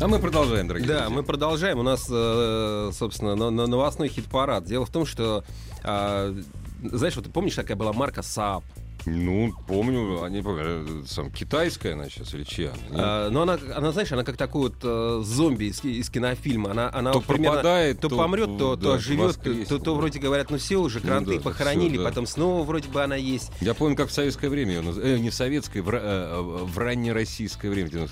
А 0.00 0.08
мы 0.08 0.18
продолжаем, 0.18 0.68
дорогие 0.68 0.88
Да, 0.88 1.00
друзья. 1.00 1.16
мы 1.16 1.22
продолжаем. 1.22 1.78
У 1.78 1.82
нас, 1.82 2.06
э, 2.10 2.90
собственно, 2.92 3.34
новостной 3.50 4.08
хит-парад. 4.08 4.64
Дело 4.64 4.84
в 4.84 4.90
том, 4.90 5.06
что, 5.06 5.42
а, 5.82 6.36
знаешь, 6.82 7.16
вот 7.16 7.24
ты 7.24 7.30
помнишь, 7.30 7.54
такая 7.54 7.76
была 7.76 7.92
марка 7.94 8.20
Saab? 8.20 8.62
Ну, 9.08 9.54
помню, 9.68 10.24
они, 10.24 10.42
э, 10.44 11.02
сам, 11.06 11.30
китайская 11.30 11.92
она 11.92 12.08
сейчас 12.10 12.34
или 12.34 12.42
чья? 12.42 12.72
она? 12.90 12.98
А, 12.98 13.30
но 13.30 13.42
она, 13.42 13.56
она, 13.76 13.92
знаешь, 13.92 14.10
она 14.10 14.24
как 14.24 14.36
такой 14.36 14.62
вот 14.62 14.74
э, 14.82 15.22
зомби 15.24 15.66
из, 15.66 15.84
из 15.84 16.10
кинофильма. 16.10 16.72
Она, 16.72 16.90
она 16.92 17.12
То 17.12 17.18
вот 17.18 17.26
примерно 17.28 17.52
пропадает, 17.52 18.00
то, 18.00 18.08
то, 18.08 18.16
помрет, 18.16 18.58
то, 18.58 18.74
то 18.74 18.76
да, 18.76 18.94
оживет, 18.94 19.26
воскреснет, 19.26 19.68
то, 19.68 19.78
то 19.78 19.84
да. 19.84 19.92
вроде 19.92 20.18
говорят, 20.18 20.50
ну 20.50 20.58
все 20.58 20.78
уже, 20.78 20.98
Ну 20.98 21.06
кранты 21.06 21.36
да, 21.36 21.40
похоронили, 21.40 21.94
всё, 21.94 22.02
да. 22.02 22.08
потом 22.08 22.26
снова 22.26 22.64
вроде 22.64 22.88
бы 22.88 23.00
она 23.00 23.14
есть. 23.14 23.52
Я 23.60 23.74
помню, 23.74 23.96
как 23.96 24.08
в 24.08 24.12
советское 24.12 24.48
время 24.48 24.74
ее 24.74 24.80
наз- 24.80 25.00
э, 25.00 25.18
не 25.18 25.30
в 25.30 25.34
советское, 25.34 25.82
в, 25.82 25.90
э, 25.90 26.40
в 26.40 26.76
раннероссийское 26.76 27.70
время 27.70 27.88
э, 27.94 28.06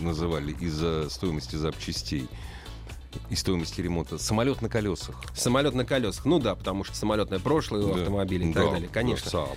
называли 0.00 0.52
из-за 0.60 1.10
стоимости 1.10 1.56
запчастей 1.56 2.28
и 3.30 3.34
стоимости 3.36 3.80
ремонта. 3.80 4.18
Самолет 4.18 4.62
на 4.62 4.68
колесах. 4.68 5.16
Самолет 5.34 5.74
на 5.74 5.84
колесах. 5.84 6.24
Ну 6.24 6.38
да, 6.38 6.54
потому 6.54 6.84
что 6.84 6.96
самолетное 6.96 7.38
прошлое 7.38 7.82
у 7.84 7.94
Да. 7.94 8.00
автомобилей 8.00 8.50
и 8.50 8.52
Да, 8.52 8.62
так 8.62 8.70
далее, 8.72 8.88
да, 8.88 8.94
конечно. 8.94 9.28
Saab. 9.28 9.48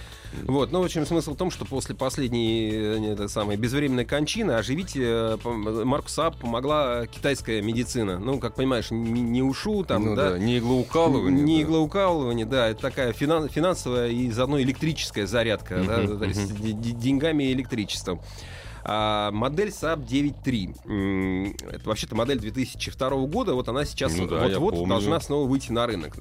Вот, 0.44 0.72
ну, 0.72 0.82
в 0.82 0.86
общем, 0.86 1.06
смысл 1.08 1.34
в 1.34 1.38
том, 1.38 1.50
что 1.50 1.66
после 1.66 1.96
последней 1.96 2.70
э, 2.72 3.14
это 3.14 3.28
самой 3.28 3.58
безвременной 3.58 4.06
кончины 4.06 4.52
оживить 4.52 4.94
э, 4.96 5.38
Марку 5.44 6.08
Saab 6.08 6.38
помогла 6.40 7.08
китайская 7.08 7.62
медицина. 7.62 8.20
Ну, 8.20 8.40
как 8.40 8.56
понимаешь, 8.56 8.92
не, 8.92 9.22
не 9.22 9.42
ушу, 9.42 9.84
там, 9.84 10.06
Ну 10.06 10.16
да, 10.16 10.32
да, 10.32 10.38
не 10.40 10.60
иглоукалывание. 10.60 11.44
Не 11.44 11.58
да. 11.58 11.62
иглоукалывание, 11.64 12.46
да, 12.46 12.68
это 12.70 12.82
такая 12.82 13.12
финан- 13.14 13.50
финансовая 13.50 14.10
и 14.10 14.30
заодно 14.30 14.62
электрическая 14.62 15.26
зарядка, 15.26 15.84
да, 15.86 15.98
мгм. 16.00 16.20
де- 16.62 16.72
де- 16.74 16.92
деньгами 16.92 17.46
и 17.46 17.54
электричеством. 17.54 18.20
А, 18.84 19.32
модель 19.32 19.70
Saab 19.70 20.06
9.3. 20.06 20.76
м, 20.86 21.56
Это 21.72 21.88
вообще-то 21.90 22.16
модель 22.16 22.40
2002 22.40 23.10
года. 23.28 23.54
Вот 23.54 23.68
она 23.70 23.86
сейчас 23.86 24.16
Ну 24.16 24.28
да, 24.28 24.48
вот-вот 24.60 24.88
должна 24.88 25.20
снова 25.20 25.48
выйти 25.48 25.72
на 25.72 25.86
рынок. 25.88 26.18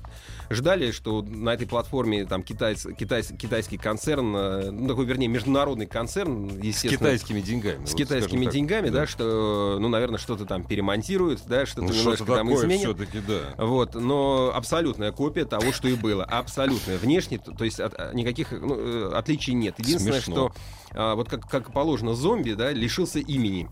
Ждали, 0.51 0.93
что 0.93 1.23
на 1.23 1.51
этой 1.51 1.67
платформе 1.67 2.25
там 2.25 2.43
китайц, 2.43 2.87
китайс- 2.99 3.33
китайский 3.37 3.77
концерн, 3.77 4.35
э, 4.35 4.71
ну 4.71 4.89
такой, 4.89 5.05
вернее, 5.05 5.29
международный 5.29 5.87
концерн, 5.87 6.49
С 6.51 6.55
естественно, 6.65 6.97
китайскими 6.97 7.41
деньгами. 7.41 7.85
с 7.85 7.91
вот 7.93 7.99
китайскими 7.99 8.45
так. 8.45 8.55
деньгами, 8.55 8.89
да. 8.89 9.07
что, 9.07 9.77
ну, 9.81 9.89
наверное, 9.89 10.19
что-то 10.19 10.47
там 10.47 10.65
перемонтируют, 10.65 11.43
да, 11.47 11.67
что-то 11.67 11.83
Ну, 11.83 11.93
немножко 11.93 12.25
что-то 12.25 12.37
там 12.37 12.55
изменят. 12.55 12.81
все-таки, 12.97 13.19
да. 13.21 13.63
Вот, 13.65 13.95
но 13.95 14.51
абсолютная 14.55 15.13
копия 15.13 15.45
того, 15.45 15.71
что 15.73 15.87
и 15.89 15.95
было. 15.95 16.25
Абсолютная. 16.25 16.97
Внешне, 16.99 17.39
то 17.39 17.65
есть 17.65 17.79
от- 17.81 18.15
никаких 18.15 18.53
ну, 18.53 18.75
э, 18.79 19.13
отличий 19.15 19.53
нет. 19.53 19.75
Единственное, 19.79 20.21
Смешно. 20.21 20.49
что 20.49 20.88
вот 20.95 21.29
как, 21.29 21.49
как 21.49 21.73
положено 21.73 22.15
зомби, 22.15 22.53
да, 22.53 22.73
лишился 22.73 23.19
имени. 23.19 23.69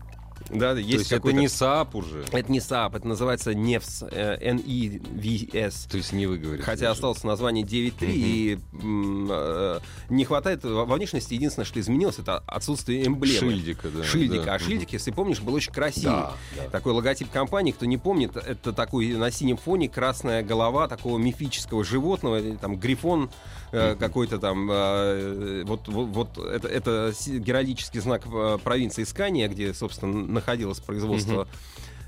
Да, 0.49 0.73
То 0.73 0.77
есть 0.77 0.89
есть 0.89 1.11
это 1.11 1.31
не 1.31 1.47
Saab 1.47 1.95
уже. 1.95 2.25
Это 2.31 2.51
не 2.51 2.59
Saab, 2.59 2.95
это 2.95 3.07
называется 3.07 3.53
NEVS, 3.53 4.03
э, 4.09 4.37
N-E-V-S. 4.41 5.87
То 5.89 5.97
есть 5.97 6.13
не 6.13 6.25
вы 6.25 6.37
говорите. 6.37 6.63
Хотя 6.63 6.81
даже. 6.81 6.91
осталось 6.91 7.23
название 7.23 7.65
9.3, 7.65 7.93
и 8.01 8.59
э, 8.73 9.79
не 10.09 10.25
хватает 10.25 10.63
во 10.63 10.85
внешности. 10.85 11.33
Единственное, 11.33 11.65
что 11.65 11.79
изменилось, 11.79 12.19
это 12.19 12.39
отсутствие 12.47 13.05
эмблемы. 13.05 13.51
Шильдика, 13.51 13.89
да. 13.89 14.03
Шильдика. 14.03 14.45
да. 14.45 14.53
А 14.55 14.59
шильдик, 14.59 14.93
если 14.93 15.11
помнишь, 15.11 15.41
был 15.41 15.53
очень 15.53 15.73
красивый. 15.73 16.11
Да, 16.11 16.33
да. 16.55 16.69
Такой 16.69 16.93
логотип 16.93 17.29
компании, 17.29 17.71
кто 17.71 17.85
не 17.85 17.97
помнит, 17.97 18.35
это 18.35 18.73
такой 18.73 19.07
на 19.15 19.31
синем 19.31 19.57
фоне 19.57 19.89
красная 19.89 20.43
голова 20.43 20.87
такого 20.87 21.17
мифического 21.17 21.83
животного, 21.83 22.41
там 22.57 22.77
грифон 22.77 23.29
э, 23.71 23.95
какой-то 23.95 24.39
там. 24.39 24.69
э, 24.71 25.63
вот, 25.65 25.87
вот, 25.87 26.07
вот 26.07 26.37
это, 26.37 26.67
это 26.67 27.13
геральдический 27.27 27.99
знак 27.99 28.23
э, 28.25 28.57
провинции 28.63 29.03
Скания, 29.03 29.47
где, 29.47 29.73
собственно, 29.73 30.26
находилось 30.27 30.79
производство 30.79 31.47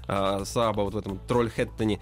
э, 0.07 0.41
Сааба 0.45 0.81
вот 0.81 0.93
в 0.93 0.97
этом 0.97 1.19
Трольхэттоне. 1.19 1.99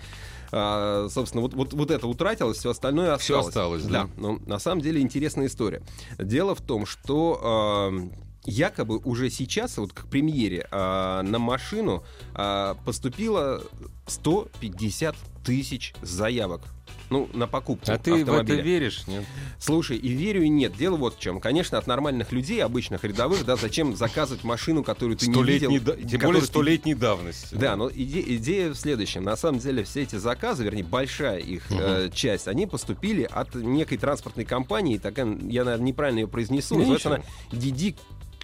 А, 0.51 1.07
собственно, 1.09 1.41
вот, 1.41 1.53
вот, 1.53 1.73
вот 1.73 1.91
это 1.91 2.07
утратилось, 2.07 2.57
все 2.57 2.71
остальное 2.71 3.13
осталось. 3.13 3.47
Всё 3.47 3.49
осталось, 3.49 3.83
да. 3.83 4.09
но 4.15 4.39
на 4.45 4.59
самом 4.59 4.81
деле 4.81 5.01
интересная 5.01 5.47
история. 5.47 5.81
Дело 6.17 6.55
в 6.55 6.61
том, 6.61 6.85
что 6.85 7.91
э, 7.91 8.26
якобы 8.47 8.97
уже 9.03 9.29
сейчас, 9.29 9.77
вот 9.77 9.93
к 9.93 10.05
премьере, 10.07 10.67
э, 10.71 11.21
на 11.21 11.37
машину 11.37 12.03
э, 12.33 12.75
поступило 12.85 13.61
150 14.07 15.15
тысяч 15.45 15.93
заявок. 16.01 16.61
Ну, 17.09 17.29
на 17.33 17.47
покупку 17.47 17.89
А 17.89 17.97
ты 17.97 18.11
в 18.11 18.15
это 18.15 18.31
автомобиля. 18.31 18.61
веришь, 18.61 19.07
нет? 19.07 19.23
Слушай, 19.59 19.95
и 19.95 20.09
верю, 20.09 20.43
и 20.43 20.49
нет. 20.49 20.75
Дело 20.75 20.97
вот 20.97 21.15
в 21.15 21.19
чем. 21.19 21.39
Конечно, 21.39 21.77
от 21.77 21.87
нормальных 21.87 22.33
людей, 22.33 22.61
обычных 22.61 23.05
рядовых, 23.05 23.45
да, 23.45 23.55
зачем 23.55 23.95
заказывать 23.95 24.43
машину, 24.43 24.83
которую 24.83 25.15
ты 25.17 25.27
не 25.27 25.41
видел. 25.43 25.71
Да- 25.81 25.95
Тем 25.95 26.19
более 26.19 26.41
ты- 26.41 26.47
столетней 26.47 26.95
давности. 26.95 27.55
да, 27.55 27.77
но 27.77 27.87
иде- 27.89 28.23
идея 28.35 28.71
в 28.71 28.75
следующем. 28.75 29.23
На 29.23 29.37
самом 29.37 29.59
деле 29.59 29.85
все 29.85 30.01
эти 30.03 30.17
заказы, 30.17 30.65
вернее, 30.65 30.83
большая 30.83 31.39
их 31.39 31.63
э, 31.71 32.09
часть, 32.13 32.49
они 32.49 32.67
поступили 32.67 33.23
от 33.23 33.55
некой 33.55 33.97
транспортной 33.97 34.43
компании, 34.43 34.97
такая, 34.97 35.27
я, 35.47 35.63
наверное, 35.63 35.85
неправильно 35.85 36.19
ее 36.19 36.27
произнесу, 36.27 36.75
Ну, 36.75 36.79
называется 36.81 37.15
она 37.15 37.23
Диди 37.53 37.95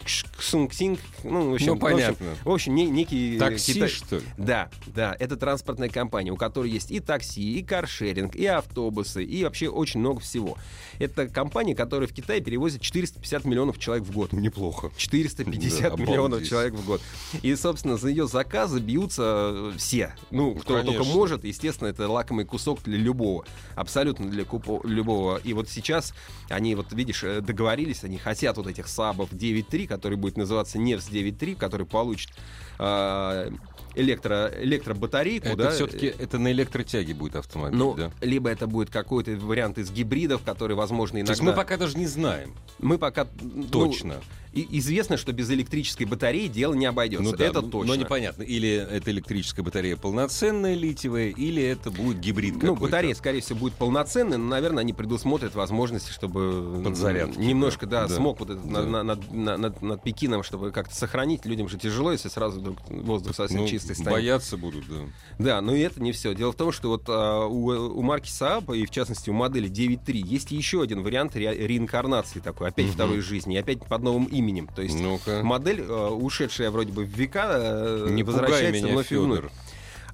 Ксунг-Синг, 0.06 1.00
ну, 1.24 1.52
в 1.52 1.54
общем, 1.56 1.68
Ну, 1.68 1.74
в 1.74 1.76
общем- 1.76 1.80
понятно. 1.80 2.26
В 2.44 2.50
общем, 2.52 2.76
не- 2.76 2.90
некий... 2.90 3.36
э, 3.38 3.40
Такси, 3.40 3.74
китай- 3.74 3.90
что 3.90 4.18
ли? 4.18 4.24
Да, 4.38 4.70
да, 4.88 5.16
это 5.20 5.38
транспортная 5.38 5.90
компания, 5.90 6.32
у 6.32 6.36
которой 6.36 6.70
есть 6.70 6.92
и 6.92 7.00
такси, 7.00 7.60
и 7.60 7.64
каршеринг, 7.64 8.36
и 8.36 8.46
автобусы, 8.46 9.24
и 9.24 9.44
вообще 9.44 9.70
очень 9.70 10.00
много 10.00 10.20
всего. 10.20 10.58
Это 11.00 11.28
компания, 11.28 11.76
которая 11.76 12.08
в 12.08 12.14
Китае 12.14 12.42
перевозит 12.42 12.82
450 12.82 13.46
миллионов 13.46 13.80
человек 13.80 14.06
в 14.06 14.12
год. 14.12 14.34
Неплохо. 14.34 14.92
450 14.98 15.96
Да, 15.96 16.02
миллионов 16.02 16.48
человек 16.48 16.74
в 16.74 16.86
год. 16.86 17.02
И, 17.42 17.56
собственно, 17.56 17.98
за 17.98 18.10
ее 18.10 18.28
заказы 18.28 18.80
бьются 18.80 19.52
э, 19.54 19.74
все. 19.78 20.14
Ну, 20.32 20.56
кто 20.56 20.76
конечно. 20.76 20.98
только 21.00 21.04
может. 21.14 21.44
Естественно, 21.46 21.88
это 21.88 22.08
лакомый 22.08 22.46
кусок 22.46 22.84
для 22.84 22.98
любого. 22.98 23.46
Абсолютно 23.76 24.30
для 24.30 24.44
купо- 24.44 24.86
любого. 24.86 25.38
И 25.44 25.54
вот 25.54 25.70
сейчас 25.70 26.14
они, 26.50 26.76
вот 26.76 26.92
видишь, 26.94 27.24
э, 27.24 27.42
договорились, 27.42 28.04
они 28.04 28.18
хотят 28.18 28.58
вот 28.58 28.68
этих 28.68 28.88
сабов 28.88 29.32
9.3, 29.32 29.88
который 29.94 30.18
будет 30.18 30.38
называться 30.38 30.80
Невс 30.80 31.08
9.3, 31.10 31.56
который 31.56 31.86
получит 31.86 32.32
э, 32.80 33.52
электро, 33.96 34.52
электробатарейку. 34.60 35.48
Это 35.50 35.56
да, 35.56 35.72
все-таки 35.72 36.08
это 36.08 36.40
на 36.40 36.52
электротяге 36.52 37.14
будет 37.14 37.36
автомобиль, 37.36 37.78
ну, 37.78 37.94
да? 37.94 38.12
либо 38.22 38.50
это 38.50 38.66
будет 38.66 38.90
какой-то 38.90 39.32
вариант 39.32 39.78
из 39.78 39.92
гибридов, 39.92 40.42
который, 40.44 40.76
возможно, 40.76 41.18
иногда... 41.18 41.28
То 41.28 41.34
есть 41.34 41.44
мы 41.44 41.54
пока 41.54 41.78
даже 41.78 41.98
не 41.98 42.08
знаем. 42.08 42.56
Мы 42.80 42.98
пока... 42.98 43.28
ну, 43.40 43.64
Точно. 43.66 44.16
И- 44.54 44.68
известно, 44.80 45.18
что 45.18 45.32
без 45.34 45.50
электрической 45.50 46.06
батареи 46.06 46.48
дело 46.48 46.74
не 46.74 46.86
обойдется. 46.86 47.24
Ну 47.32 47.36
да, 47.36 47.46
это 47.46 47.62
ну, 47.62 47.70
точно. 47.70 47.96
Но 47.96 48.00
непонятно, 48.02 48.44
или 48.44 48.70
это 48.70 49.12
электрическая 49.12 49.64
батарея 49.66 49.96
полноценная 49.98 50.76
литиевая, 50.76 51.30
или 51.30 51.62
это 51.64 51.92
будет 51.92 52.20
гибрид 52.20 52.54
Ну, 52.56 52.60
какой-то. 52.60 52.82
батарея, 52.84 53.16
скорее 53.16 53.42
всего, 53.42 53.60
будет 53.60 53.74
полноценной, 53.74 54.38
но, 54.38 54.46
наверное, 54.46 54.82
они 54.82 54.94
предусмотрят 54.94 55.56
возможности, 55.56 56.12
чтобы 56.12 56.82
Подзарядки, 56.84 57.38
немножко, 57.40 57.86
да, 57.86 58.08
да. 58.08 58.16
Смог 58.16 58.40
вот 58.40 58.52
этот 58.52 58.72
Да. 58.72 58.84
на- 58.84 59.04
над, 59.04 59.32
на- 59.32 59.58
над- 59.58 59.82
над 59.82 60.04
Пекином, 60.04 60.44
чтобы 60.44 60.72
как-то 60.72 60.96
сохранить. 60.96 61.46
Людям 61.46 61.68
же 61.70 61.78
тяжело, 61.78 62.12
если 62.12 62.30
сразу 62.30 62.60
вдруг 62.60 62.78
воздух 62.90 63.36
совсем 63.36 63.62
Ну, 63.62 63.68
чистый 63.68 63.94
станет. 63.96 64.12
бояться 64.12 64.58
будут, 64.58 64.86
да. 64.88 64.96
Да, 65.40 65.62
но 65.62 65.74
и 65.76 65.80
это 65.80 66.02
не 66.02 66.12
все. 66.12 66.34
Дело 66.36 66.52
в 66.52 66.56
том, 66.56 66.72
что 66.72 66.90
вот 66.90 67.04
а, 67.08 67.46
у, 67.48 67.70
у 67.98 68.02
марки 68.02 68.30
Saab, 68.30 68.78
и 68.78 68.86
в 68.86 68.92
частности 68.92 69.30
у 69.30 69.34
модели 69.34 69.68
9.3, 69.70 70.18
есть 70.26 70.52
еще 70.52 70.82
один 70.82 71.02
вариант 71.02 71.36
ре- 71.36 71.68
реинкарнации 71.68 72.40
такой, 72.40 72.68
опять 72.68 72.86
Мгм. 72.88 72.94
второй 72.94 73.20
жизни, 73.22 73.56
опять 73.58 73.80
под 73.86 74.04
новым 74.04 74.26
именем. 74.26 74.43
То 74.76 74.82
есть 74.82 75.00
Ну-ка. 75.00 75.42
модель, 75.44 75.82
э, 75.82 76.08
ушедшая 76.10 76.72
вроде 76.72 76.92
бы 76.92 77.04
в 77.06 77.10
века, 77.10 77.48
э, 77.54 78.08
Не 78.12 78.24
возвращается 78.24 78.84
меня, 78.84 78.94
вновь 78.94 79.12
и 79.12 79.16
вновь. 79.16 79.38
Федор. 79.40 79.52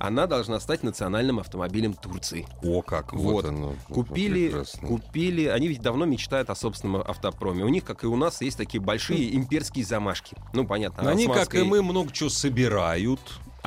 Она 0.02 0.28
должна 0.28 0.62
стать 0.62 0.82
национальным 0.82 1.40
автомобилем 1.40 1.94
Турции. 1.94 2.48
О, 2.64 2.82
как, 2.82 3.12
вот, 3.12 3.34
Вот. 3.34 3.46
оно. 3.46 3.76
Купили, 3.90 4.48
Прекрасно. 4.48 4.88
купили, 4.88 5.46
они 5.48 5.68
ведь 5.68 5.82
давно 5.82 6.06
мечтают 6.06 6.50
о 6.50 6.56
собственном 6.56 7.02
автопроме. 7.02 7.66
У 7.66 7.68
них, 7.68 7.84
как 7.84 8.06
и 8.06 8.08
у 8.08 8.16
нас, 8.16 8.42
есть 8.42 8.58
такие 8.58 8.80
большие 8.80 9.36
имперские 9.36 9.84
замашки. 9.84 10.38
Ну, 10.54 10.66
понятно. 10.66 11.10
Они, 11.10 11.28
как 11.28 11.36
османской- 11.50 11.62
и 11.62 11.64
мы, 11.64 11.82
много 11.84 12.14
чего 12.14 12.30
собирают. 12.30 13.20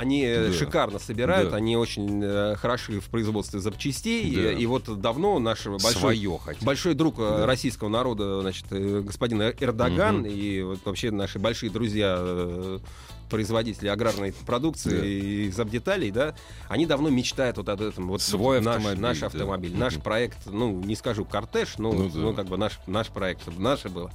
Они 0.03 0.25
э, 0.25 0.49
Да. 0.49 0.53
шикарно 0.53 0.99
собирают, 0.99 1.51
Да. 1.51 1.57
они 1.59 1.77
очень 1.77 2.21
э, 2.25 2.57
хороши 2.57 2.99
в 2.99 3.05
производстве 3.09 3.61
запчастей. 3.61 4.35
Да. 4.35 4.51
И, 4.53 4.63
и 4.63 4.67
вот 4.67 5.01
давно 5.01 5.39
наш 5.39 5.65
большой, 5.67 6.29
большой 6.61 6.95
друг 6.95 7.21
э, 7.21 7.37
Да. 7.39 7.47
российского 7.47 7.89
народа, 7.89 8.41
значит, 8.41 8.67
господин 8.69 9.41
Эрдоган, 9.43 10.19
Мгм. 10.23 10.27
и 10.27 10.63
вот 10.63 10.81
вообще 10.85 11.13
наши 11.13 11.39
большие 11.39 11.71
друзья 11.71 12.19
производители 13.31 13.87
аграрной 13.89 14.33
продукции 14.45 14.91
Да. 14.99 15.07
и 15.07 15.51
запдеталей, 15.53 16.11
да, 16.11 16.35
они 16.69 16.85
давно 16.85 17.09
мечтают 17.09 17.57
вот 17.57 17.69
об 17.69 17.81
этом. 17.81 18.09
Вот 18.09 18.21
Свой 18.21 18.61
наш, 18.61 18.77
автомобиль, 18.79 19.01
Наш 19.01 19.21
да. 19.21 19.27
автомобиль, 19.29 19.71
Мгм. 19.71 19.81
наш 19.81 19.95
проект, 19.99 20.39
ну, 20.47 20.73
не 20.83 20.97
скажу 20.97 21.25
кортеж, 21.25 21.79
но, 21.79 21.93
Ну 21.93 22.09
да. 22.11 22.19
ну, 22.19 22.35
как 22.35 22.47
бы 22.47 22.59
наш, 22.59 22.81
наш 22.89 23.07
проект, 23.09 23.43
чтобы 23.43 23.61
наше 23.63 23.89
было. 23.89 24.11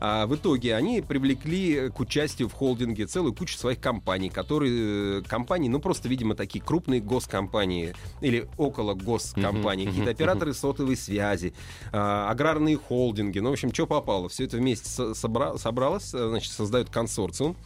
А 0.00 0.26
в 0.26 0.34
итоге 0.34 0.74
они 0.74 1.00
привлекли 1.00 1.90
к 1.90 2.00
участию 2.00 2.48
в 2.48 2.52
холдинге 2.52 3.06
целую 3.06 3.34
кучу 3.34 3.56
своих 3.56 3.80
компаний, 3.80 4.28
которые 4.28 5.20
э, 5.20 5.22
компании, 5.22 5.68
ну 5.68 5.80
просто, 5.80 6.08
видимо, 6.08 6.34
такие 6.34 6.62
крупные 6.64 7.00
госкомпании 7.00 7.94
или 8.20 8.48
около 8.56 8.94
госкомпании, 8.94 9.84
Мгм, 9.86 9.92
какие-то 9.92 10.10
операторы 10.10 10.54
сотовой 10.54 10.96
связи, 10.96 11.54
а, 11.92 12.30
аграрные 12.30 12.76
холдинги, 12.76 13.38
ну, 13.38 13.50
в 13.50 13.52
общем, 13.52 13.72
что 13.72 13.86
попало. 13.86 14.28
Все 14.28 14.44
это 14.44 14.56
вместе 14.56 14.88
со- 14.88 15.10
собра- 15.12 15.58
собралось, 15.58 16.12
э, 16.14 16.28
значит, 16.28 16.52
создают 16.52 16.90
консорциум. 16.90 17.56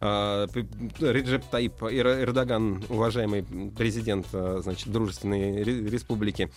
А, 0.00 0.46
Реджеп 1.00 1.44
Таип 1.50 1.82
Эр- 1.82 2.22
Эрдоган, 2.24 2.84
уважаемый 2.88 3.44
президент, 3.76 4.26
а, 4.32 4.60
значит, 4.62 4.88
дружественной 4.88 5.62
ре- 5.62 5.88
республики, 5.88 6.50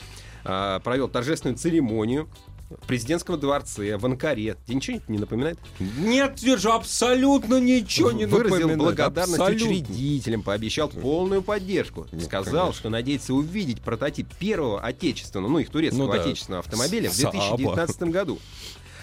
а, 0.45 0.79
провел 0.79 1.07
торжественную 1.07 1.57
церемонию 1.57 2.27
в 2.69 2.85
президентском 2.87 3.39
дворце, 3.39 3.97
в 3.97 4.05
Анкаре. 4.05 4.55
Тебе 4.65 4.75
ничего 4.75 4.99
не 5.07 5.17
напоминает? 5.19 5.57
Нет, 5.79 6.39
Сережа, 6.39 6.75
абсолютно 6.75 7.59
ничего 7.59 8.11
не 8.11 8.25
Выразил 8.25 8.67
напоминает. 8.67 8.79
благодарность 8.79 9.39
Абсолютно. 9.39 9.67
учредителям, 9.67 10.43
пообещал 10.43 10.89
полную 10.89 11.41
поддержку. 11.41 12.07
Ну, 12.11 12.19
Сказал, 12.21 12.65
конечно. 12.65 12.73
что 12.79 12.89
надеется 12.89 13.33
увидеть 13.33 13.81
прототип 13.81 14.27
первого 14.35 14.81
отечественного, 14.81 15.49
ну 15.49 15.59
их 15.59 15.69
турецкого 15.69 16.07
Ну 16.07 16.11
да. 16.11 16.21
отечественного 16.21 16.59
автомобиля 16.59 17.09
в 17.09 17.13
Сааба. 17.13 17.31
2019 17.37 18.01
году. 18.03 18.39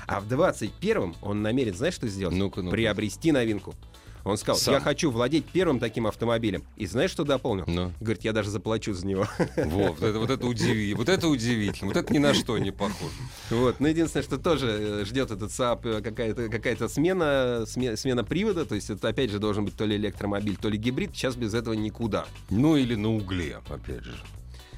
А 0.06 0.21
в 0.21 0.28
2021 0.28 1.14
он 1.23 1.40
намерен, 1.40 1.75
знаешь, 1.75 1.94
что 1.94 2.06
сделать? 2.09 2.37
Ну-ка, 2.37 2.61
ну-ка. 2.61 2.73
Приобрести 2.73 3.33
новинку. 3.33 3.75
Он 4.24 4.38
сказал, 4.38 4.58
Сам. 4.58 4.74
я 4.74 4.80
хочу 4.80 5.10
владеть 5.10 5.44
первым 5.44 5.78
таким 5.78 6.06
автомобилем. 6.06 6.64
И 6.76 6.86
знаешь, 6.86 7.10
что 7.10 7.24
дополнил? 7.24 7.64
Ну. 7.66 7.92
Говорит, 8.00 8.24
я 8.24 8.32
даже 8.32 8.50
заплачу 8.50 8.94
за 8.94 9.06
него. 9.06 9.28
Вот, 9.56 10.00
вот 10.00 10.02
это, 10.02 10.18
вот 10.18 10.30
это 10.30 10.46
удивительно. 10.46 10.96
Вот 10.96 11.08
это 11.08 11.28
удивительно. 11.28 11.88
Вот 11.88 11.96
это 11.96 12.12
ни 12.12 12.18
на 12.18 12.32
что 12.32 12.58
не 12.58 12.70
похоже. 12.70 13.14
Вот. 13.50 13.80
Но 13.80 13.88
единственное, 13.88 14.24
что 14.24 14.38
тоже 14.38 14.66
э, 14.68 15.04
ждет 15.04 15.30
этот 15.30 15.52
Saab 15.52 15.86
э, 15.86 16.00
какая-то 16.00 16.48
какая 16.48 16.76
смена, 16.88 17.64
сме- 17.66 17.96
смена 17.96 18.24
привода. 18.24 18.64
То 18.64 18.74
есть 18.74 18.90
это 18.90 19.08
опять 19.08 19.30
же 19.30 19.38
должен 19.38 19.64
быть 19.64 19.76
то 19.76 19.84
ли 19.84 19.96
электромобиль, 19.96 20.56
то 20.56 20.68
ли 20.68 20.78
гибрид. 20.78 21.14
Сейчас 21.14 21.36
без 21.36 21.54
этого 21.54 21.74
никуда. 21.74 22.26
Ну 22.50 22.76
или 22.76 22.94
на 22.94 23.14
угле, 23.14 23.58
опять 23.68 24.04
же. 24.04 24.14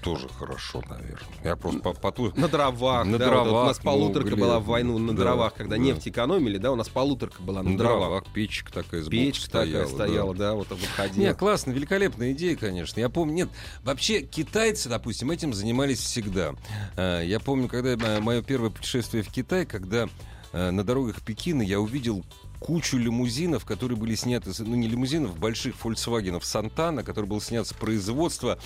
Тоже 0.07 0.29
хорошо, 0.29 0.83
наверное. 0.89 1.19
Я 1.45 1.57
просто 1.57 1.81
по, 1.81 1.93
по 1.93 2.13
ту- 2.13 2.33
На 2.37 2.49
дровах. 2.49 3.05
На 3.07 3.19
да, 3.19 3.25
вот 3.27 3.31
дровах, 3.45 3.65
у 3.65 3.67
нас 3.67 3.79
на 3.79 3.83
полуторка 3.85 4.29
угле. 4.29 4.37
была 4.45 4.61
в 4.61 4.67
войну 4.67 4.99
на 4.99 5.13
Да, 5.13 5.23
дровах, 5.23 5.55
когда 5.55 5.77
да. 5.77 5.83
нефть 5.83 6.09
экономили, 6.09 6.59
да, 6.59 6.73
у 6.73 6.77
нас 6.77 6.89
полуторка 6.89 7.43
была 7.43 7.63
на, 7.63 7.71
на 7.71 7.79
дровах. 7.79 8.01
дровах 8.09 8.25
печка 8.33 8.73
такая 8.73 9.03
сбоку 9.03 9.11
Печка 9.17 9.51
такая 9.51 9.87
стояла, 9.87 9.89
стояла, 9.89 10.35
да. 10.35 10.39
да, 10.51 10.55
вот 10.55 10.69
так 10.69 10.79
вот 10.79 10.89
ходила. 10.89 11.25
Не, 11.25 11.35
классно, 11.35 11.73
великолепная 11.73 12.33
идея, 12.33 12.57
конечно. 12.57 13.01
Я 13.01 13.09
помню, 13.09 13.35
нет, 13.35 13.49
вообще 13.83 14.21
китайцы, 14.23 14.89
допустим, 14.89 15.31
этим 15.31 15.53
занимались 15.53 15.99
всегда. 15.99 16.55
А, 16.97 17.21
Я 17.23 17.41
помню, 17.41 17.69
когда 17.69 17.97
мое 18.21 18.43
первое 18.43 18.71
путешествие 18.71 19.23
в 19.23 19.29
Китай, 19.31 19.67
когда 19.67 20.09
э, 20.53 20.71
на 20.71 20.85
дорогах 20.85 21.21
Пекина 21.23 21.63
я 21.63 21.81
увидел 21.81 22.25
кучу 22.59 22.97
лимузинов, 22.97 23.65
которые 23.67 23.99
были 23.99 24.15
сняты, 24.15 24.51
ну 24.61 24.75
не 24.77 24.89
лимузинов, 24.89 25.39
больших 25.39 25.75
Volkswagen 25.85 26.43
Сантана, 26.43 27.03
который 27.05 27.27
был 27.27 27.41
снят 27.41 27.67
с 27.67 27.73
производства 27.75 28.59
э, 28.59 28.61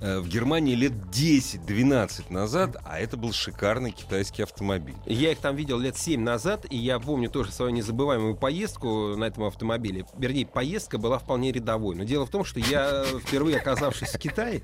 в 0.00 0.28
Германии 0.28 0.74
лет 0.74 0.92
10-12 0.92 2.32
назад, 2.32 2.76
а 2.84 2.98
это 2.98 3.16
был 3.16 3.32
шикарный 3.32 3.90
китайский 3.90 4.42
автомобиль. 4.42 4.96
Я 5.06 5.32
их 5.32 5.38
там 5.38 5.56
видел 5.56 5.78
лет 5.78 5.96
7 5.96 6.20
назад, 6.20 6.66
и 6.70 6.76
я 6.76 6.98
помню 6.98 7.30
тоже 7.30 7.52
свою 7.52 7.72
незабываемую 7.72 8.36
поездку 8.36 9.16
на 9.16 9.24
этом 9.24 9.44
автомобиле. 9.44 10.06
Вернее, 10.16 10.46
поездка 10.46 10.98
была 10.98 11.18
вполне 11.18 11.52
рядовой. 11.52 11.94
Но 11.94 12.04
дело 12.04 12.26
в 12.26 12.30
том, 12.30 12.44
что 12.44 12.60
я, 12.60 13.04
впервые 13.26 13.58
оказавшись 13.58 14.10
в 14.10 14.18
Китае 14.18 14.62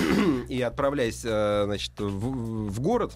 и 0.48 0.60
отправляясь, 0.62 1.22
э, 1.24 1.62
значит, 1.64 1.92
в, 1.98 2.68
в 2.68 2.80
город, 2.80 3.12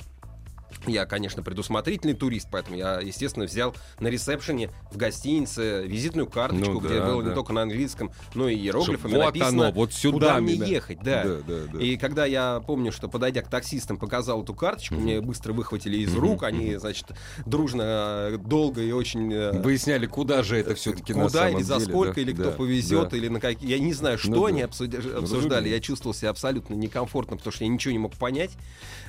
я, 0.86 1.06
конечно, 1.06 1.42
предусмотрительный 1.42 2.14
турист, 2.14 2.48
поэтому 2.50 2.76
я, 2.76 3.00
естественно, 3.00 3.46
взял 3.46 3.74
на 4.00 4.08
ресепшене 4.08 4.70
в 4.90 4.96
гостинице 4.96 5.84
визитную 5.86 6.26
карточку, 6.28 6.72
Ну 6.72 6.80
где 6.80 6.98
да, 7.00 7.06
было 7.06 7.22
да. 7.22 7.28
не 7.30 7.34
только 7.34 7.52
на 7.52 7.62
английском, 7.62 8.10
но 8.34 8.48
и 8.48 8.54
иероглифами 8.56 9.12
Вот 9.14 9.24
написано, 9.26 9.68
оно, 9.68 9.72
вот 9.72 9.92
сюда 9.92 10.12
куда 10.16 10.40
мне 10.40 10.54
меня. 10.54 10.66
ехать. 10.66 10.98
Да. 11.02 11.22
Да, 11.24 11.36
да, 11.46 11.54
да. 11.72 11.80
И 11.80 11.96
когда 11.96 12.26
я 12.26 12.60
помню, 12.66 12.92
что 12.92 13.08
подойдя 13.08 13.42
к 13.42 13.48
таксистам, 13.48 13.96
показал 13.98 14.42
эту 14.42 14.54
карточку, 14.54 14.94
мне 14.94 15.20
быстро 15.20 15.52
выхватили 15.52 15.96
из 15.98 16.14
рук, 16.14 16.42
они, 16.42 16.76
значит, 16.76 17.06
дружно, 17.44 18.32
долго 18.44 18.82
и 18.82 18.92
очень... 18.92 19.32
э, 19.32 19.60
Выясняли, 19.60 20.06
куда 20.06 20.42
же 20.42 20.58
это 20.58 20.74
все-таки 20.74 21.14
на 21.14 21.26
Куда 21.26 21.38
самом 21.40 21.56
или 21.56 21.62
за 21.62 21.74
деле, 21.78 21.86
сколько, 21.90 22.14
да, 22.14 22.20
или 22.20 22.32
кто 22.32 22.44
да, 22.44 22.50
повезет, 22.50 23.08
да. 23.10 23.16
или 23.16 23.28
на 23.28 23.40
какие. 23.40 23.70
Я 23.70 23.78
не 23.78 23.92
знаю, 23.92 24.18
что 24.18 24.30
Ну 24.30 24.42
да. 24.42 24.48
они 24.48 24.62
обсуди- 24.62 24.96
обсуждали. 24.96 25.24
разумеется. 25.24 25.68
Я 25.68 25.80
чувствовал 25.80 26.14
себя 26.14 26.30
абсолютно 26.30 26.74
некомфортно, 26.74 27.36
потому 27.36 27.52
что 27.52 27.64
я 27.64 27.70
ничего 27.70 27.92
не 27.92 27.98
мог 27.98 28.14
понять. 28.14 28.52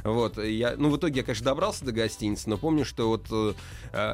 Вот. 0.04 0.38
Я, 0.44 0.76
ну, 0.78 0.90
в 0.90 0.98
итоге 0.98 1.18
я, 1.20 1.24
конечно, 1.24 1.44
добрался 1.58 1.86
до 1.86 1.92
гостиницы, 1.92 2.48
но 2.52 2.58
помню, 2.58 2.86
что 2.86 3.08
вот 3.10 3.58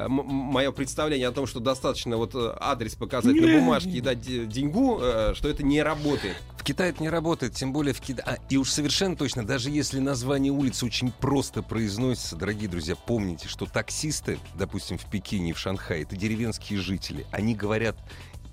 мое 0.08 0.72
представление 0.72 1.28
о 1.28 1.32
том, 1.32 1.46
что 1.46 1.60
достаточно 1.60 2.16
вот 2.16 2.34
э, 2.34 2.56
адрес 2.58 2.94
показать 2.94 3.34
на 3.34 3.46
бумажке 3.58 3.90
и 3.90 4.00
дать 4.00 4.22
де- 4.22 4.46
деньгу, 4.46 4.98
э, 4.98 5.34
что 5.34 5.50
это 5.50 5.62
не 5.62 5.82
работает. 5.82 6.36
В 6.56 6.64
Китае 6.64 6.90
это 6.90 7.02
не 7.02 7.10
работает, 7.10 7.52
тем 7.52 7.74
более 7.74 7.92
в 7.92 8.00
Китае. 8.00 8.38
А, 8.38 8.38
и 8.48 8.56
уж 8.56 8.70
совершенно 8.70 9.14
точно, 9.14 9.46
даже 9.46 9.68
если 9.68 9.98
название 9.98 10.52
улицы 10.52 10.86
очень 10.86 11.12
просто 11.12 11.62
произносится, 11.62 12.34
дорогие 12.34 12.70
друзья, 12.70 12.96
помните, 12.96 13.46
что 13.46 13.66
таксисты, 13.66 14.38
допустим, 14.54 14.96
в 14.96 15.04
Пекине 15.04 15.50
и 15.50 15.52
в 15.52 15.58
Шанхае, 15.58 16.04
это 16.04 16.16
деревенские 16.16 16.80
жители. 16.80 17.26
Они 17.30 17.54
говорят 17.54 17.96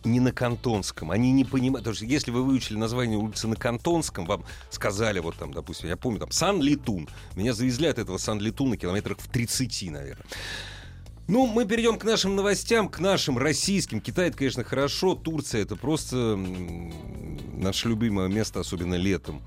не 0.04 0.20
на 0.20 0.32
кантонском, 0.32 1.12
они 1.12 1.32
не 1.32 1.46
понимают. 1.46 1.84
Потому 1.84 1.96
что 1.96 2.06
если 2.06 2.32
вы 2.32 2.44
выучили 2.44 2.78
название 2.78 3.18
улицы 3.18 3.48
на 3.48 3.56
кантонском, 3.56 4.26
вам 4.26 4.44
сказали, 4.70 5.20
вот 5.20 5.36
там, 5.38 5.54
допустим, 5.54 5.90
я 5.90 5.98
помню, 5.98 6.20
там, 6.20 6.32
Сан-Литун. 6.32 7.08
Меня 7.36 7.54
завезли 7.54 7.88
от 7.88 8.00
этого 8.00 8.18
Сан-Литуна 8.18 8.78
километрах 8.78 9.20
в 9.20 9.28
30, 9.30 9.92
наверное. 9.92 10.26
Ну, 11.28 11.48
мы 11.48 11.66
перейдем 11.66 11.98
к 11.98 12.04
нашим 12.04 12.36
новостям, 12.36 12.90
к 12.90 13.00
нашим 13.00 13.38
российским. 13.38 14.02
Китай, 14.02 14.30
это, 14.30 14.38
конечно, 14.38 14.64
хорошо. 14.64 15.16
Турция, 15.16 15.62
это 15.62 15.76
просто 15.76 16.36
наше 17.54 17.88
любимое 17.88 18.28
место, 18.28 18.60
особенно 18.60 18.96
летом. 18.96 19.42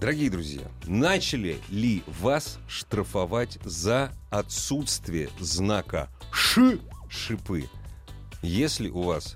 Дорогие 0.00 0.28
друзья, 0.28 0.60
начали 0.84 1.56
ли 1.70 2.02
вас 2.20 2.58
штрафовать 2.68 3.58
за 3.64 4.12
отсутствие 4.28 5.30
знака 5.40 6.10
«Ш» 6.30 6.78
шипы? 7.08 7.64
Если 8.46 8.88
у 8.88 9.02
вас 9.02 9.34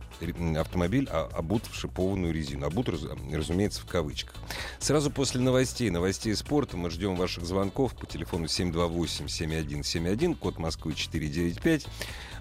автомобиль 0.59 1.09
а, 1.11 1.28
обут 1.33 1.66
в 1.66 1.74
шипованную 1.74 2.33
резину, 2.33 2.66
обут, 2.66 2.88
раз- 2.88 3.02
разумеется, 3.33 3.80
в 3.80 3.87
кавычках. 3.87 4.35
Сразу 4.78 5.11
после 5.11 5.40
новостей, 5.40 5.90
новостей 5.90 6.35
спорта, 6.37 6.76
мы 6.76 6.90
ждем 6.90 7.16
ваших 7.16 7.44
звонков 7.44 7.94
по 7.96 8.06
телефону 8.06 8.46
728-7171, 8.46 10.35
код 10.37 10.59
Москвы 10.59 10.94
495. 10.94 11.87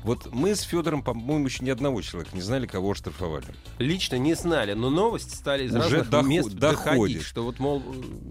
Вот 0.06 0.34
мы 0.34 0.56
с 0.56 0.62
Федором, 0.62 1.04
по-моему, 1.04 1.46
еще 1.48 1.66
ни 1.66 1.70
одного 1.70 2.02
человека 2.02 2.32
не 2.34 2.42
знали, 2.42 2.66
кого 2.68 2.94
штрафовали. 2.94 3.44
Лично 3.80 4.16
не 4.16 4.34
знали, 4.34 4.72
но 4.72 4.90
новости 4.90 5.36
стали 5.36 5.66
из 5.66 5.72
Уже 5.72 5.80
разных 5.98 6.10
доход- 6.10 6.30
мест 6.30 6.50
доходит. 6.54 6.84
доходить, 6.86 7.22
что 7.24 7.44
вот, 7.44 7.60
мол, 7.60 7.84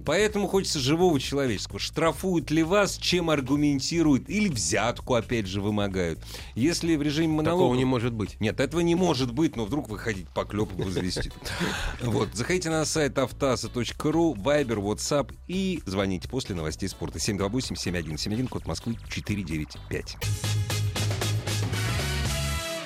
Поэтому 0.06 0.48
хочется 0.48 0.78
живого 0.78 1.20
человеческого. 1.20 1.78
Штрафуют 1.78 2.50
ли 2.50 2.62
вас, 2.62 2.96
чем 2.96 3.28
аргументируют, 3.28 4.30
или 4.30 4.48
взятку, 4.48 5.12
опять 5.12 5.46
же, 5.46 5.60
вымогают. 5.60 6.18
Если 6.54 6.96
в 6.96 7.02
режиме 7.02 7.34
монолога... 7.34 7.64
такого 7.64 7.74
не 7.74 7.84
может 7.84 8.14
быть. 8.14 8.40
Нет, 8.40 8.60
этого 8.60 8.80
не 8.80 8.94
может 8.94 9.30
быть, 9.34 9.37
но 9.56 9.64
вдруг 9.64 9.88
вы 9.88 9.98
хотите 9.98 10.28
поклеп 10.34 10.72
возвести. 10.72 11.30
Вот, 12.02 12.34
заходите 12.34 12.70
на 12.70 12.84
сайт 12.84 13.18
автаса.ру, 13.18 14.34
Viber, 14.34 14.76
WhatsApp 14.76 15.34
и 15.46 15.82
звоните 15.86 16.28
после 16.28 16.54
новостей 16.54 16.88
спорта. 16.88 17.18
728-7171, 17.18 18.48
код 18.48 18.66
Москвы 18.66 18.96
495. 19.08 20.16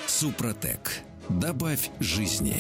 Супротек. 0.07 1.03
Добавь 1.29 1.91
жизни. 2.01 2.57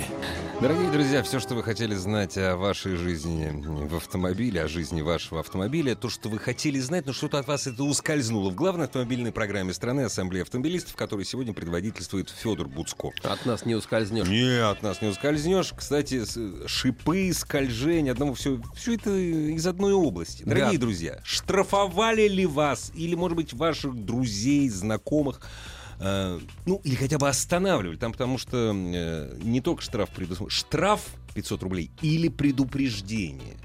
Дорогие 0.61 0.91
друзья, 0.91 1.23
все, 1.25 1.41
что 1.41 1.55
вы 1.55 1.63
хотели 1.63 1.95
знать 1.95 2.39
о 2.39 2.57
вашей 2.57 2.95
жизни 2.97 3.51
в 3.65 3.97
автомобиле, 3.97 4.63
о 4.63 4.69
жизни 4.69 5.03
вашего 5.03 5.41
автомобиля, 5.41 5.95
то, 5.97 6.09
что 6.09 6.29
вы 6.29 6.39
хотели 6.39 6.79
знать, 6.79 7.05
но 7.07 7.13
что-то 7.13 7.39
от 7.41 7.49
вас 7.49 7.67
это 7.67 7.83
ускользнуло 7.83 8.51
в 8.51 8.55
главной 8.55 8.85
автомобильной 8.87 9.33
программе 9.33 9.75
страны 9.75 10.03
Ассамблеи 10.03 10.43
автомобилистов, 10.43 10.95
которой 10.95 11.25
сегодня 11.25 11.53
предводительствует 11.53 12.31
Федор 12.31 12.69
Буцко. 12.69 13.11
От 13.25 13.45
нас 13.47 13.67
не 13.67 13.75
ускользнешь. 13.75 14.29
Не, 14.29 14.63
от 14.65 14.83
нас 14.83 15.03
не 15.03 15.09
ускользнешь. 15.09 15.73
Кстати, 15.77 16.25
с- 16.25 16.39
шипы, 16.69 17.33
скольжение, 17.35 18.13
одного 18.13 18.35
все, 18.35 18.61
все 18.77 18.95
это 18.95 19.11
из 19.11 19.67
одной 19.67 19.93
области. 19.93 20.45
Дорогие 20.45 20.79
Да. 20.79 20.83
друзья, 20.87 21.21
штрафовали 21.25 22.29
ли 22.29 22.47
вас 22.47 22.93
или, 22.95 23.17
может 23.17 23.37
быть, 23.37 23.53
ваших 23.53 23.95
друзей, 23.95 24.69
знакомых, 24.69 25.41
э, 26.03 26.41
ну, 26.67 26.81
или 26.85 26.95
хотя 26.95 27.19
бы 27.19 27.29
останавливали, 27.29 27.97
там, 27.97 28.13
потому 28.13 28.39
что 28.39 28.73
э, 28.75 29.39
не 29.43 29.61
только 29.61 29.83
штраф 29.83 30.11
предусмотрен, 30.11 30.51
штраф 30.51 31.03
500 31.35 31.63
рублей 31.63 31.91
или 32.03 32.29
предупреждение. 32.29 33.57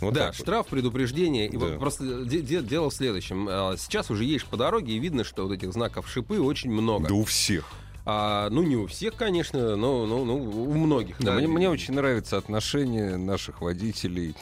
Вот 0.00 0.12
да, 0.14 0.32
штраф, 0.32 0.66
предупреждение. 0.66 1.46
И 1.46 1.56
вот 1.56 1.78
просто 1.78 2.24
де- 2.24 2.42
де- 2.42 2.62
дело 2.62 2.90
в 2.90 2.94
следующем. 2.94 3.46
А, 3.48 3.76
Сейчас 3.78 4.10
уже 4.10 4.24
едешь 4.24 4.44
по 4.44 4.56
дороге, 4.56 4.94
и 4.94 4.98
видно, 4.98 5.24
что 5.24 5.44
вот 5.44 5.52
этих 5.52 5.72
знаков 5.72 6.08
шипы 6.08 6.38
очень 6.38 6.70
много. 6.70 7.08
Да 7.08 7.14
у 7.14 7.24
всех. 7.24 7.64
А, 8.04 8.48
ну, 8.50 8.62
не 8.62 8.76
у 8.76 8.86
всех, 8.86 9.14
конечно, 9.14 9.74
но, 9.74 10.06
но, 10.06 10.24
но 10.24 10.36
у 10.36 10.72
многих. 10.74 11.16
Да, 11.18 11.32
да. 11.32 11.34
мне, 11.34 11.48
мне 11.48 11.70
очень 11.70 11.94
нравится 11.94 12.36
отношение 12.36 13.16
наших 13.16 13.62
водителей. 13.62 14.36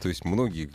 То 0.00 0.08
есть 0.08 0.24
многие 0.24 0.70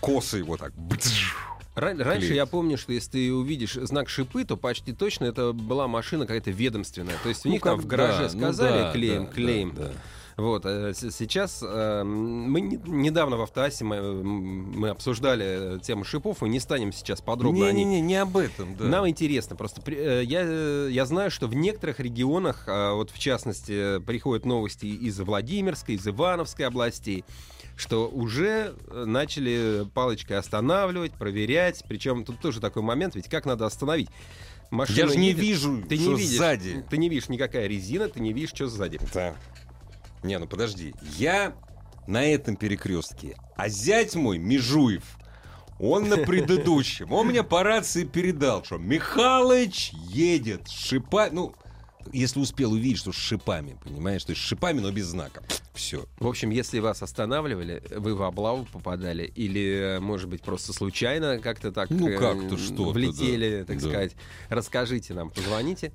косы 0.00 0.44
вот 0.44 0.60
так. 0.60 0.74
бдж. 0.74 1.32
Ран- 1.74 2.00
раньше 2.00 2.26
клеит. 2.28 2.36
я 2.36 2.46
помню, 2.46 2.78
что 2.78 2.92
если 2.92 3.10
ты 3.10 3.32
увидишь 3.34 3.74
знак 3.74 4.08
шипы, 4.08 4.44
то 4.44 4.56
почти 4.56 4.92
точно 4.92 5.24
это 5.24 5.52
была 5.52 5.88
машина 5.88 6.24
какая-то 6.26 6.50
ведомственная. 6.50 7.16
То 7.22 7.28
есть 7.28 7.44
у 7.44 7.48
Ну, 7.48 7.54
них 7.54 7.62
там 7.62 7.80
в 7.80 7.86
гараже 7.86 8.28
да, 8.28 8.34
ну 8.34 8.38
сказали 8.38 8.78
да, 8.82 8.92
клеим, 8.92 9.26
да, 9.26 9.32
клеим. 9.32 9.74
да, 9.74 9.82
да. 9.84 9.92
Вот, 10.36 10.66
э, 10.66 10.92
сейчас 10.94 11.62
э, 11.64 12.02
мы 12.02 12.60
недавно 12.60 13.36
в 13.36 13.42
Автоасе 13.42 13.84
мы, 13.84 14.00
мы 14.24 14.88
обсуждали 14.88 15.78
тему 15.80 16.02
шипов, 16.04 16.42
и 16.42 16.48
не 16.48 16.58
станем 16.58 16.92
сейчас 16.92 17.20
подробно. 17.20 17.70
Не-не-не, 17.70 18.00
не 18.00 18.16
об 18.16 18.36
этом, 18.36 18.74
да. 18.76 18.84
Нам 18.84 19.08
интересно, 19.08 19.54
просто 19.54 19.80
я, 19.92 20.88
я 20.88 21.06
знаю, 21.06 21.30
что 21.30 21.46
в 21.46 21.54
некоторых 21.54 22.00
регионах, 22.00 22.64
вот 22.66 23.10
в 23.12 23.18
частности, 23.18 24.00
приходят 24.00 24.44
новости 24.44 24.86
из 24.86 25.20
Владимирской, 25.20 25.94
из 25.94 26.06
Ивановской 26.08 26.66
областей, 26.66 27.24
что 27.76 28.08
уже 28.08 28.74
начали 28.90 29.86
палочкой 29.94 30.38
останавливать, 30.38 31.12
проверять. 31.12 31.82
Причем 31.88 32.24
тут 32.24 32.40
тоже 32.40 32.60
такой 32.60 32.82
момент, 32.82 33.14
ведь 33.16 33.28
как 33.28 33.46
надо 33.46 33.66
остановить? 33.66 34.08
Машина 34.70 34.96
Я 34.96 35.06
же 35.06 35.16
не 35.16 35.28
едет, 35.28 35.40
вижу, 35.40 35.82
ты 35.88 35.96
что 35.96 36.10
не 36.10 36.16
видишь, 36.16 36.36
сзади. 36.36 36.84
Ты 36.88 36.96
не 36.96 37.08
видишь 37.08 37.28
никакая 37.28 37.66
резина, 37.66 38.08
ты 38.08 38.20
не 38.20 38.32
видишь, 38.32 38.50
что 38.50 38.66
сзади. 38.66 38.98
Да. 39.12 39.36
Не, 40.22 40.38
ну 40.38 40.46
подожди. 40.46 40.94
Я 41.16 41.54
на 42.06 42.24
этом 42.24 42.56
перекрестке, 42.56 43.36
а 43.56 43.68
зять 43.68 44.14
мой, 44.14 44.38
Межуев, 44.38 45.04
он 45.78 46.08
на 46.08 46.16
предыдущем. 46.26 47.12
Он 47.12 47.28
мне 47.28 47.42
по 47.42 47.62
рации 47.62 48.04
передал, 48.04 48.64
что 48.64 48.78
Михалыч 48.78 49.92
едет, 49.92 50.68
шипа... 50.68 51.28
Ну, 51.30 51.54
если 52.12 52.40
успел 52.40 52.72
увидеть, 52.72 52.98
что 52.98 53.12
с 53.12 53.16
шипами, 53.16 53.78
понимаешь? 53.84 54.24
То 54.24 54.30
есть 54.30 54.42
с 54.42 54.44
шипами, 54.44 54.80
но 54.80 54.90
без 54.90 55.06
знака. 55.06 55.42
Все. 55.74 56.04
В 56.18 56.26
общем, 56.26 56.50
если 56.50 56.78
вас 56.78 57.02
останавливали, 57.02 57.82
вы 57.96 58.14
в 58.14 58.22
облаву 58.22 58.66
попадали, 58.70 59.24
или, 59.34 59.98
может 60.00 60.28
быть, 60.28 60.42
просто 60.42 60.72
случайно 60.72 61.38
как-то 61.38 61.72
так 61.72 61.90
ну, 61.90 62.06
как-то 62.16 62.56
что 62.56 62.90
влетели, 62.90 63.60
да. 63.60 63.64
так 63.64 63.80
да. 63.80 63.88
сказать, 63.88 64.12
расскажите 64.48 65.14
нам, 65.14 65.30
позвоните. 65.30 65.92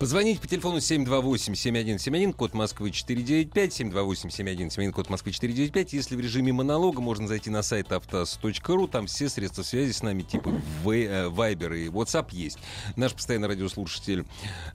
Позвоните 0.00 0.40
по 0.40 0.48
телефону 0.48 0.78
728-7171, 0.78 2.32
код 2.32 2.54
Москвы 2.54 2.90
495, 2.90 3.80
728-7171, 3.80 4.92
код 4.92 5.10
Москвы 5.10 5.32
495. 5.32 5.92
Если 5.92 6.16
в 6.16 6.20
режиме 6.20 6.54
монолога, 6.54 7.02
можно 7.02 7.28
зайти 7.28 7.50
на 7.50 7.62
сайт 7.62 7.92
автос.ру, 7.92 8.88
там 8.88 9.06
все 9.06 9.28
средства 9.28 9.62
связи 9.62 9.92
с 9.92 10.02
нами, 10.02 10.22
типа 10.22 10.54
Viber 10.84 11.78
и 11.78 11.88
WhatsApp 11.88 12.28
есть. 12.32 12.58
Наш 12.96 13.12
постоянный 13.12 13.48
радиослушатель 13.48 14.24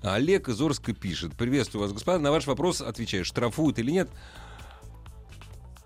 Олег 0.04 0.48
из 0.48 0.62
Орска 0.62 0.94
пишет. 0.94 1.34
Приветствую 1.34 1.82
вас, 1.82 1.92
господа. 1.92 2.20
На 2.20 2.30
ваш 2.30 2.46
вопрос 2.46 2.82
отвечаю, 2.82 3.26
штрафуют 3.26 3.80
или 3.80 3.90
нет 3.90 4.10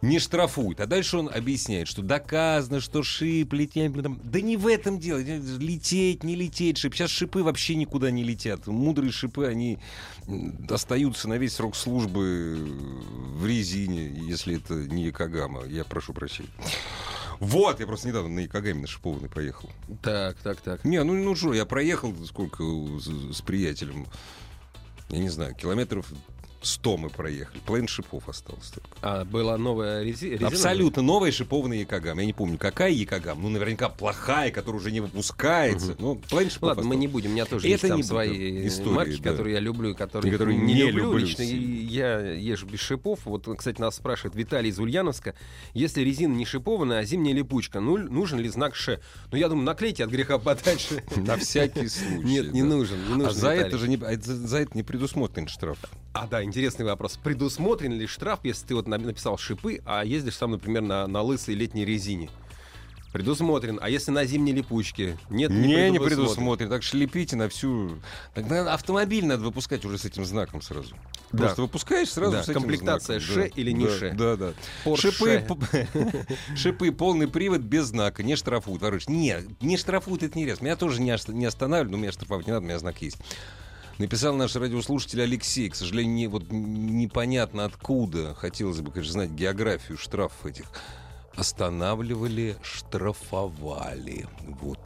не 0.01 0.19
штрафуют. 0.19 0.79
А 0.79 0.85
дальше 0.85 1.17
он 1.17 1.29
объясняет, 1.33 1.87
что 1.87 2.01
доказано, 2.01 2.79
что 2.79 3.03
шип 3.03 3.53
лететь. 3.53 3.91
Да 3.91 4.41
не 4.41 4.57
в 4.57 4.67
этом 4.67 4.99
дело. 4.99 5.19
Лететь, 5.19 6.23
не 6.23 6.35
лететь 6.35 6.77
шип. 6.77 6.95
Сейчас 6.95 7.11
шипы 7.11 7.43
вообще 7.43 7.75
никуда 7.75 8.11
не 8.11 8.23
летят. 8.23 8.67
Мудрые 8.67 9.11
шипы, 9.11 9.45
они 9.45 9.79
остаются 10.69 11.27
на 11.27 11.37
весь 11.37 11.53
срок 11.53 11.75
службы 11.75 12.57
в 13.35 13.45
резине, 13.45 14.07
если 14.07 14.57
это 14.57 14.73
не 14.73 15.05
Якогама. 15.05 15.65
Я 15.65 15.83
прошу 15.83 16.13
прощения. 16.13 16.49
Вот, 17.39 17.79
я 17.79 17.87
просто 17.87 18.09
недавно 18.09 18.29
на 18.29 18.39
Якогаме 18.41 18.81
на 18.81 18.87
шипованный 18.87 19.29
проехал. 19.29 19.69
Так, 20.01 20.37
так, 20.43 20.59
так. 20.59 20.83
Не, 20.83 21.03
ну, 21.03 21.13
ну 21.13 21.35
что, 21.35 21.53
я 21.53 21.65
проехал 21.65 22.13
сколько 22.25 22.63
с, 22.63 23.37
с 23.37 23.41
приятелем. 23.41 24.07
Я 25.09 25.19
не 25.19 25.29
знаю, 25.29 25.55
километров 25.55 26.11
100 26.61 26.97
мы 26.97 27.09
проехали. 27.09 27.59
Половина 27.65 27.87
шипов 27.87 28.27
осталось 28.27 28.69
только. 28.69 28.89
А 29.01 29.23
была 29.25 29.57
новая 29.57 30.03
рези- 30.03 30.31
резина? 30.31 30.47
Абсолютно 30.47 31.01
новая 31.01 31.31
шипованная 31.31 31.77
Якогам. 31.79 32.19
Я 32.19 32.25
не 32.25 32.33
помню, 32.33 32.57
какая 32.57 32.91
Якогам. 32.91 33.41
Ну, 33.41 33.49
наверняка 33.49 33.87
плохая, 33.89 34.51
которая 34.51 34.81
уже 34.81 34.91
не 34.91 34.99
выпускается. 34.99 35.93
Угу. 35.93 35.95
Ну, 35.99 36.15
половина 36.29 36.51
шипов 36.51 36.67
Ладно, 36.69 36.81
осталось. 36.81 36.87
мы 36.97 36.99
не 36.99 37.07
будем. 37.07 37.29
У 37.29 37.33
меня 37.33 37.45
тоже 37.45 37.61
Это 37.67 37.69
есть 37.69 37.87
там 37.87 37.97
не 37.97 38.03
свои 38.03 38.67
истории, 38.67 38.89
марки, 38.93 39.21
да. 39.21 39.31
которые 39.31 39.53
я 39.53 39.59
люблю, 39.59 39.95
которые, 39.95 40.31
которые 40.31 40.57
не, 40.57 40.73
не 40.73 40.83
люблю. 40.83 41.03
люблю 41.05 41.17
лично 41.19 41.43
я 41.43 42.19
езжу 42.19 42.65
без 42.67 42.79
шипов. 42.79 43.21
Вот, 43.25 43.47
кстати, 43.57 43.79
нас 43.79 43.95
спрашивает 43.95 44.35
Виталий 44.35 44.69
из 44.69 44.79
Ульяновска. 44.79 45.35
Если 45.73 46.01
резина 46.01 46.33
не 46.35 46.45
шипованная, 46.45 46.99
а 46.99 47.03
зимняя 47.05 47.33
липучка, 47.35 47.79
ну, 47.79 47.97
нужен 47.97 48.39
ли 48.39 48.49
знак 48.49 48.75
Ш? 48.75 48.99
Ну, 49.31 49.37
я 49.37 49.47
думаю, 49.47 49.65
наклейте 49.65 50.03
от 50.03 50.09
греха 50.09 50.37
подальше. 50.39 51.03
На 51.15 51.37
всякий 51.37 51.87
случай. 51.87 52.23
Нет, 52.23 52.53
не 52.53 52.63
нужен. 52.63 52.97
А 53.25 53.31
за 53.31 53.49
это 53.49 53.77
же 53.77 53.89
за 54.19 54.57
это 54.59 54.71
не 54.75 54.83
предусмотрен 54.83 55.47
штраф. 55.47 55.77
А, 56.13 56.27
да, 56.27 56.43
интересный 56.43 56.85
вопрос. 56.85 57.17
Предусмотрен 57.23 57.93
ли 57.93 58.07
штраф, 58.07 58.39
если 58.43 58.67
ты 58.67 58.75
вот 58.75 58.87
написал 58.87 59.37
шипы, 59.37 59.81
а 59.85 60.03
ездишь 60.03 60.35
сам, 60.35 60.51
например, 60.51 60.81
на, 60.81 61.07
на 61.07 61.21
лысой 61.21 61.55
летней 61.55 61.85
резине? 61.85 62.29
Предусмотрен. 63.11 63.79
А 63.81 63.89
если 63.89 64.11
на 64.11 64.23
зимней 64.25 64.53
липучке? 64.53 65.17
Нет, 65.29 65.49
не, 65.49 65.67
не, 65.67 65.89
не 65.91 65.99
предусмотрен. 65.99 66.69
Так 66.69 66.83
шлепите 66.83 67.35
на 67.35 67.49
всю... 67.49 67.99
Тогда 68.35 68.71
автомобиль 68.71 69.25
надо 69.25 69.43
выпускать 69.43 69.83
уже 69.83 69.97
с 69.97 70.05
этим 70.05 70.25
знаком 70.25 70.61
сразу. 70.61 70.95
Да. 71.31 71.45
Просто 71.45 71.61
выпускаешь 71.63 72.09
сразу 72.09 72.33
да. 72.33 72.43
с 72.43 72.49
этим 72.49 72.61
Комплектация 72.61 73.19
знаком. 73.19 73.43
Ш 73.43 73.49
да. 73.49 73.61
или 73.61 73.71
не 73.71 73.85
да, 73.85 73.97
Ш. 73.97 74.13
Да, 74.13 74.35
да. 74.35 74.95
Шипы, 74.95 75.43
шипы, 76.55 76.91
полный 76.91 77.27
привод 77.27 77.61
без 77.61 77.85
знака. 77.85 78.21
Не 78.21 78.35
штрафуют. 78.35 78.81
Короче, 78.81 79.11
не, 79.11 79.37
не 79.59 79.77
штрафуют, 79.77 80.21
это 80.21 80.37
не 80.37 80.47
раз. 80.47 80.61
Меня 80.61 80.75
тоже 80.75 81.01
не 81.01 81.11
останавливают, 81.11 81.91
но 81.91 81.97
меня 81.97 82.11
штрафовать 82.11 82.45
не 82.45 82.53
надо, 82.53 82.65
у 82.65 82.67
меня 82.67 82.77
знак 82.77 83.01
есть. 83.01 83.17
Написал 83.99 84.33
наш 84.33 84.55
радиослушатель 84.55 85.21
Алексей. 85.21 85.69
К 85.69 85.75
сожалению, 85.75 86.15
не, 86.15 86.27
вот, 86.27 86.43
непонятно 86.49 87.65
откуда. 87.65 88.33
Хотелось 88.33 88.79
бы, 88.79 88.91
конечно, 88.91 89.11
знать 89.11 89.31
географию 89.31 89.97
штрафов 89.97 90.45
этих. 90.45 90.67
Останавливали, 91.35 92.55
штрафовали. 92.63 94.25
Вот. 94.61 94.79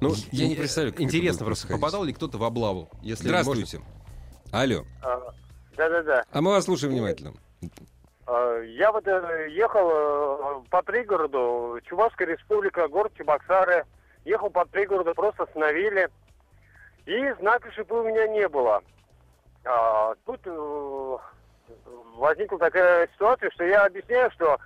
Ну, 0.00 0.12
я 0.32 0.48
не 0.48 0.56
представляю, 0.56 0.92
как 0.92 1.02
Интересно 1.02 1.46
просто, 1.46 1.68
попадал 1.68 2.02
ли 2.02 2.12
кто-то 2.12 2.36
в 2.36 2.42
облаву? 2.42 2.90
Если 3.00 3.28
Здравствуйте. 3.28 3.78
Можно... 3.78 4.60
Алло. 4.60 4.84
А, 5.00 5.32
да-да-да. 5.76 6.24
А 6.32 6.40
мы 6.40 6.50
вас 6.50 6.64
слушаем 6.64 6.94
внимательно. 6.94 7.32
А, 8.26 8.58
я 8.62 8.90
вот 8.90 9.06
э, 9.06 9.48
ехал 9.52 9.88
э, 9.88 10.62
по 10.68 10.82
пригороду, 10.82 11.78
Чувашская 11.84 12.26
республика, 12.26 12.88
город 12.88 13.12
Чебоксары. 13.16 13.86
Ехал 14.24 14.50
по 14.50 14.64
пригороду, 14.64 15.14
просто 15.14 15.44
остановили. 15.44 16.10
И 17.06 17.32
знака 17.40 17.70
шипы 17.72 17.94
у 17.94 18.02
меня 18.02 18.26
не 18.28 18.48
было. 18.48 18.82
А, 19.64 20.14
тут 20.24 20.40
э, 20.44 21.16
возникла 22.16 22.58
такая 22.58 23.08
ситуация, 23.14 23.50
что 23.50 23.64
я 23.64 23.84
объясняю, 23.84 24.30
что 24.30 24.58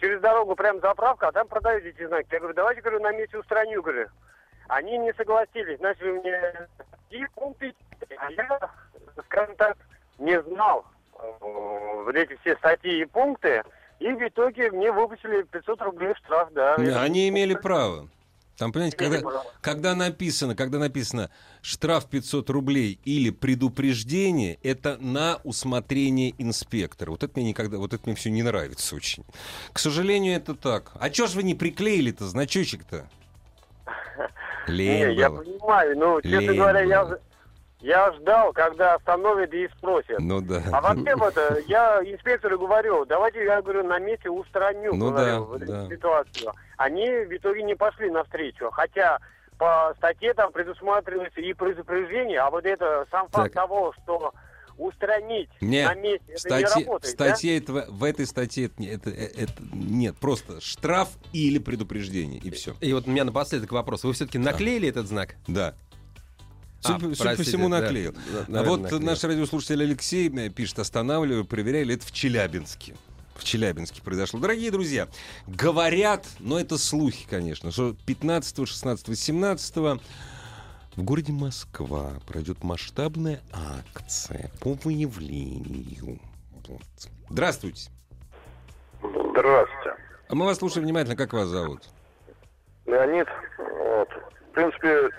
через 0.00 0.20
дорогу 0.20 0.54
прям 0.56 0.80
заправка, 0.80 1.28
а 1.28 1.32
там 1.32 1.48
продают 1.48 1.84
эти 1.84 2.06
знаки. 2.06 2.28
Я 2.30 2.38
говорю, 2.38 2.54
давайте, 2.54 2.80
говорю, 2.80 3.00
на 3.00 3.12
месте 3.12 3.38
устраню, 3.38 3.82
говорю. 3.82 4.08
Они 4.68 4.96
не 4.98 5.12
согласились, 5.14 5.80
начали 5.80 6.12
мне 6.12 6.68
и 7.10 7.26
пункты, 7.34 7.74
а 8.16 8.30
я, 8.32 8.58
скажем 9.26 9.54
так, 9.56 9.76
не 10.18 10.40
знал 10.42 10.86
э, 11.18 12.12
эти 12.14 12.36
все 12.40 12.56
статьи 12.56 13.02
и 13.02 13.04
пункты, 13.04 13.62
и 13.98 14.12
в 14.12 14.26
итоге 14.26 14.70
мне 14.70 14.90
выпустили 14.90 15.42
500 15.42 15.82
рублей 15.82 16.14
штраф, 16.14 16.48
да. 16.52 16.74
Они 16.74 17.28
имели 17.28 17.54
право. 17.54 18.08
Там, 18.62 18.70
понимаете, 18.70 18.96
когда, 18.96 19.20
когда 19.60 19.94
написано, 19.96 20.54
когда 20.54 20.78
написано 20.78 21.30
штраф 21.62 22.08
500 22.08 22.48
рублей 22.50 23.00
или 23.04 23.30
предупреждение, 23.30 24.60
это 24.62 24.98
на 25.00 25.40
усмотрение 25.42 26.32
инспектора. 26.38 27.10
Вот 27.10 27.24
это 27.24 27.32
мне 27.40 27.48
никогда, 27.48 27.78
вот 27.78 27.92
это 27.92 28.04
мне 28.06 28.14
все 28.14 28.30
не 28.30 28.44
нравится 28.44 28.94
очень. 28.94 29.24
К 29.72 29.80
сожалению, 29.80 30.36
это 30.36 30.54
так. 30.54 30.92
А 31.00 31.10
чё 31.10 31.26
ж 31.26 31.34
вы 31.34 31.42
не 31.42 31.56
приклеили-то 31.56 32.28
значочек-то? 32.28 33.10
Лень 34.68 35.08
не, 35.08 35.14
я 35.16 35.28
понимаю, 35.28 35.98
ну, 35.98 36.22
честно 36.22 36.38
Лень 36.38 36.56
говоря, 36.56 36.82
я, 36.82 37.18
я 37.82 38.12
ждал, 38.12 38.52
когда 38.52 38.94
остановят 38.94 39.52
и 39.52 39.68
спросят. 39.76 40.20
Ну 40.20 40.40
да. 40.40 40.62
А 40.72 40.80
вообще 40.80 41.16
вот, 41.16 41.34
я 41.66 42.00
инспектору 42.04 42.58
говорю, 42.58 43.04
давайте, 43.04 43.44
я 43.44 43.60
говорю, 43.60 43.82
на 43.84 43.98
месте 43.98 44.30
устраню 44.30 44.94
ну, 44.94 45.10
говорю, 45.10 45.58
да, 45.58 45.66
да. 45.66 45.88
ситуацию. 45.88 46.52
Они 46.76 47.06
в 47.06 47.36
итоге 47.36 47.62
не 47.64 47.74
пошли 47.74 48.08
навстречу. 48.10 48.70
Хотя 48.70 49.18
по 49.58 49.92
статье 49.98 50.32
там 50.34 50.52
предусматривается 50.52 51.40
и 51.40 51.52
предупреждение, 51.52 52.40
а 52.40 52.50
вот 52.50 52.64
это 52.64 53.06
сам 53.10 53.28
факт 53.28 53.52
так. 53.52 53.64
того, 53.64 53.92
что 54.02 54.32
устранить 54.78 55.50
нет, 55.60 55.88
на 55.88 55.94
месте, 56.00 56.24
это 56.28 56.40
статье, 56.40 56.68
не 56.76 56.84
работает, 56.84 57.14
статье 57.14 57.52
да? 57.52 57.64
этого, 57.64 57.84
в 57.88 58.04
этой 58.04 58.26
статье 58.26 58.66
это, 58.66 59.10
это, 59.10 59.10
это 59.10 59.52
нет, 59.72 60.16
просто 60.16 60.60
штраф 60.60 61.10
или 61.32 61.58
предупреждение, 61.58 62.40
и 62.40 62.50
все. 62.50 62.74
И 62.80 62.92
вот 62.92 63.06
у 63.06 63.10
меня 63.10 63.24
напоследок 63.24 63.70
вопрос. 63.72 64.04
Вы 64.04 64.12
все-таки 64.14 64.38
наклеили 64.38 64.90
да. 64.90 65.00
этот 65.00 65.06
знак? 65.08 65.36
Да. 65.46 65.74
Судя, 66.82 66.96
а, 66.96 67.00
судя 67.00 67.16
простите, 67.16 67.36
по 67.36 67.42
всему, 67.42 67.68
наклеил. 67.68 68.14
Да, 68.48 68.60
а 68.60 68.64
вот 68.64 68.82
наклеил. 68.82 69.02
наш 69.02 69.22
радиослушатель 69.22 69.82
Алексей 69.82 70.28
э, 70.28 70.48
пишет, 70.50 70.78
останавливаю, 70.78 71.44
проверяли, 71.44 71.94
это 71.94 72.06
в 72.06 72.12
Челябинске. 72.12 72.94
В 73.36 73.44
Челябинске 73.44 74.02
произошло. 74.02 74.40
Дорогие 74.40 74.70
друзья, 74.70 75.08
говорят, 75.46 76.26
но 76.38 76.60
это 76.60 76.78
слухи, 76.78 77.26
конечно, 77.28 77.70
что 77.70 77.96
15, 78.06 78.68
16, 78.68 79.18
17 79.18 79.76
в 80.96 81.04
городе 81.04 81.32
Москва 81.32 82.12
пройдет 82.26 82.62
масштабная 82.62 83.40
акция 83.52 84.50
по 84.60 84.74
выявлению. 84.74 86.18
Вот. 86.68 86.82
Здравствуйте. 87.30 87.90
Здравствуйте. 89.00 89.96
А 90.28 90.34
мы 90.34 90.44
вас 90.44 90.58
слушаем 90.58 90.84
внимательно. 90.84 91.16
Как 91.16 91.32
вас 91.32 91.48
зовут? 91.48 91.82
Леонид. 92.86 93.26
Вот. 93.58 94.08
В 94.50 94.54
принципе, 94.54 95.10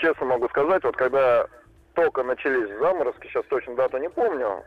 честно 0.00 0.26
могу 0.26 0.48
сказать, 0.48 0.82
вот 0.82 0.96
когда 0.96 1.46
только 1.94 2.22
начались 2.22 2.68
заморозки, 2.78 3.26
сейчас 3.26 3.44
точно 3.46 3.74
дату 3.76 3.98
не 3.98 4.08
помню, 4.08 4.64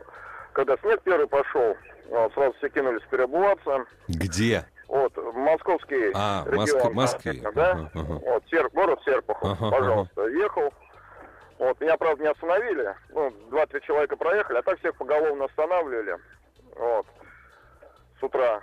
когда 0.52 0.76
снег 0.78 1.00
первый 1.02 1.26
пошел, 1.26 1.76
вот, 2.08 2.32
сразу 2.34 2.52
все 2.58 2.68
кинулись 2.70 3.02
переобуваться. 3.10 3.84
Где? 4.08 4.64
Вот, 4.88 5.16
московский 5.34 6.12
А, 6.14 6.44
регион, 6.46 6.60
Москва, 6.60 6.90
Москве. 6.90 7.32
да? 7.54 7.70
Ага. 7.94 8.04
Вот, 8.24 8.44
Сер- 8.50 8.70
город 8.70 9.00
Серпухов, 9.04 9.58
Ага, 9.60 9.70
пожалуйста, 9.70 10.26
ехал. 10.28 10.72
Вот, 11.58 11.80
меня, 11.80 11.96
правда, 11.96 12.22
не 12.22 12.30
остановили. 12.30 12.94
Ну, 13.10 13.30
два-три 13.50 13.80
человека 13.82 14.16
проехали, 14.16 14.58
а 14.58 14.62
так 14.62 14.78
всех 14.78 14.94
поголовно 14.96 15.44
останавливали. 15.46 16.16
Вот. 16.76 17.06
С 18.20 18.22
утра 18.22 18.60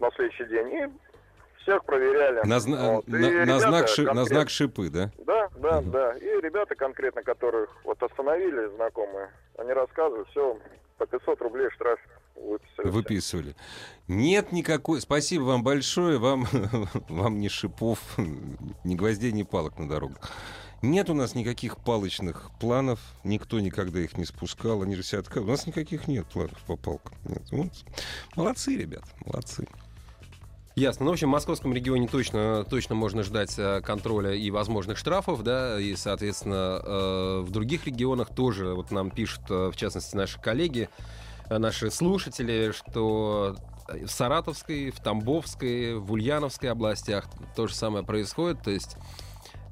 на 0.00 0.10
следующий 0.12 0.44
день. 0.46 0.68
И 0.74 0.86
всех 1.66 1.84
проверяли. 1.84 2.40
На, 2.46 2.58
Вот. 2.94 3.06
На- 3.08 3.44
на 3.46 3.58
знак 3.60 3.88
ши- 3.88 4.02
на 4.12 4.24
знак 4.24 4.48
шипы, 4.50 4.88
да? 4.88 5.10
Да, 5.26 5.48
да, 5.60 5.80
Мгм. 5.80 5.90
да. 5.90 6.12
И 6.16 6.40
ребята 6.40 6.74
конкретно, 6.74 7.22
которых 7.22 7.70
вот 7.84 8.00
остановили, 8.02 8.74
знакомые, 8.76 9.30
они 9.58 9.72
рассказывают, 9.72 10.28
все, 10.30 10.58
по 10.98 11.06
500 11.06 11.40
рублей 11.42 11.68
штраф 11.74 11.98
выписали. 12.36 12.88
Выписывали. 12.88 13.56
Нет 14.08 14.52
никакой... 14.52 15.00
Спасибо 15.00 15.42
вам 15.44 15.62
большое. 15.64 16.18
Вам, 16.18 16.46
вам 17.08 17.40
ни 17.40 17.48
шипов, 17.48 17.98
ни 18.84 18.94
гвоздей, 18.94 19.32
ни 19.32 19.42
палок 19.42 19.78
на 19.78 19.88
дорогах. 19.88 20.30
Нет 20.82 21.08
у 21.10 21.14
нас 21.14 21.34
никаких 21.34 21.78
палочных 21.78 22.50
планов. 22.60 23.00
Никто 23.24 23.58
никогда 23.60 23.98
их 23.98 24.16
не 24.18 24.24
спускал. 24.26 24.82
Они 24.82 24.94
же 24.94 25.02
все 25.02 25.18
отказывают. 25.18 25.48
У 25.48 25.50
нас 25.52 25.66
никаких 25.66 26.06
нет 26.06 26.26
планов 26.26 26.58
по 26.66 26.76
палкам. 26.76 27.14
Нет. 27.24 27.42
Вот. 27.50 27.72
Молодцы, 28.36 28.76
ребят, 28.76 29.02
молодцы. 29.24 29.66
Ясно. 30.78 31.06
Ну, 31.06 31.12
в 31.12 31.14
общем, 31.14 31.28
в 31.28 31.30
московском 31.30 31.72
регионе 31.72 32.06
точно, 32.06 32.62
точно 32.68 32.94
можно 32.94 33.22
ждать 33.22 33.54
э, 33.56 33.80
контроля 33.80 34.34
и 34.34 34.50
возможных 34.50 34.98
штрафов, 34.98 35.42
да, 35.42 35.80
и, 35.80 35.96
соответственно, 35.96 36.82
э, 36.84 37.40
в 37.46 37.50
других 37.50 37.86
регионах 37.86 38.28
тоже, 38.34 38.74
вот 38.74 38.90
нам 38.90 39.10
пишут, 39.10 39.40
э, 39.48 39.70
в 39.72 39.76
частности, 39.76 40.14
наши 40.14 40.38
коллеги, 40.38 40.90
наши 41.48 41.90
слушатели, 41.90 42.72
что 42.72 43.56
в 43.88 44.06
Саратовской, 44.06 44.90
в 44.90 45.00
Тамбовской, 45.00 45.94
в 45.94 46.12
Ульяновской 46.12 46.68
областях 46.68 47.26
то 47.56 47.68
же 47.68 47.74
самое 47.74 48.04
происходит, 48.04 48.60
то 48.62 48.70
есть 48.70 48.98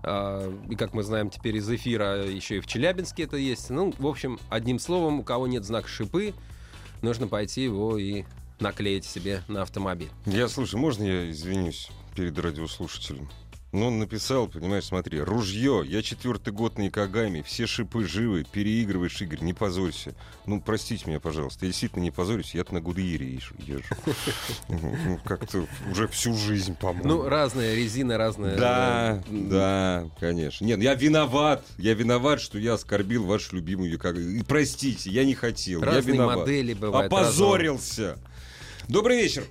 и 0.03 0.77
как 0.77 0.93
мы 0.93 1.03
знаем 1.03 1.31
теперь 1.31 1.57
из 1.57 1.69
эфира, 1.71 2.27
еще 2.27 2.59
и 2.59 2.61
в 2.61 2.67
Челябинске 2.67 3.23
это 3.23 3.39
есть. 3.39 3.71
Ну, 3.71 3.93
в 3.99 4.07
общем, 4.07 4.39
одним 4.51 4.79
словом, 4.79 5.21
у 5.21 5.23
кого 5.23 5.47
нет 5.47 5.65
знака 5.65 5.89
шипы, 5.89 6.35
нужно 7.01 7.27
пойти 7.27 7.63
его 7.63 7.97
и 7.97 8.25
наклеить 8.65 9.05
себе 9.05 9.45
на 9.47 9.63
автомобиль. 9.63 10.11
Я, 10.27 10.49
слушай, 10.49 10.75
можно 10.77 11.05
я 11.05 11.31
извинюсь 11.31 11.91
перед 12.17 12.37
радиослушателем? 12.39 13.29
Ну, 13.75 13.89
он 13.89 13.99
написал, 13.99 14.47
понимаешь, 14.47 14.85
смотри, 14.85 15.21
ружье, 15.21 15.83
я 15.85 16.01
четвертый 16.01 16.53
год 16.53 16.79
на 16.79 16.87
Икагаме, 16.87 17.43
все 17.43 17.67
шипы 17.67 18.05
живы, 18.05 18.47
переигрываешь, 18.53 19.21
Игорь, 19.21 19.41
не 19.41 19.53
позорься. 19.53 20.15
Ну, 20.47 20.61
простите 20.61 21.07
меня, 21.09 21.19
пожалуйста, 21.19 21.67
я 21.67 21.73
действительно 21.73 22.03
не 22.05 22.13
позорюсь, 22.13 22.55
я-то 22.55 22.73
на 22.73 22.81
Гудеире 22.81 23.33
езжу. 23.35 23.57
езжу. 23.59 23.97
Ну, 24.69 25.19
Как-то 25.25 25.67
уже 25.91 26.07
всю 26.07 26.37
жизнь, 26.37 26.77
по-моему. 26.77 27.09
Ну, 27.09 27.29
разная 27.29 27.75
резина, 27.75 28.17
разная... 28.17 28.57
Да, 28.57 29.25
э, 29.29 29.49
да, 29.51 30.09
конечно. 30.21 30.65
Нет, 30.65 30.81
я 30.81 30.95
виноват. 30.95 31.65
Я 31.77 31.95
виноват, 31.95 32.41
что 32.41 32.59
я 32.61 32.75
оскорбил 32.75 33.25
вашу 33.25 33.57
любимую 33.57 33.91
Якога. 33.91 34.21
И 34.21 34.43
простите, 34.45 35.11
я 35.11 35.25
не 35.25 35.35
хотел. 35.35 35.81
я 35.81 35.87
Разные 35.87 36.15
виноват. 36.15 36.37
модели 36.39 36.75
бывают. 36.75 37.13
Опозорился. 37.13 38.19
Добрый 38.89 39.17
вечер. 39.17 39.45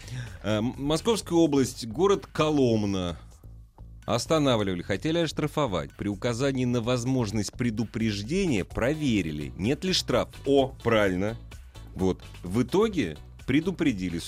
Э, 0.44 0.62
Московская 0.62 1.36
область, 1.36 1.88
город 1.88 2.28
Коломна. 2.32 3.18
Останавливали, 4.06 4.82
хотели 4.82 5.20
оштрафовать. 5.20 5.92
При 5.96 6.10
указании 6.10 6.66
на 6.66 6.82
возможность 6.82 7.54
предупреждения 7.54 8.66
проверили, 8.66 9.54
нет 9.58 9.84
ли 9.86 9.94
штраф. 9.94 10.30
О, 10.46 10.74
правильно. 10.84 11.38
Вот. 11.96 12.22
В 12.44 12.64
итоге 12.64 13.18
предупредили. 13.48 14.20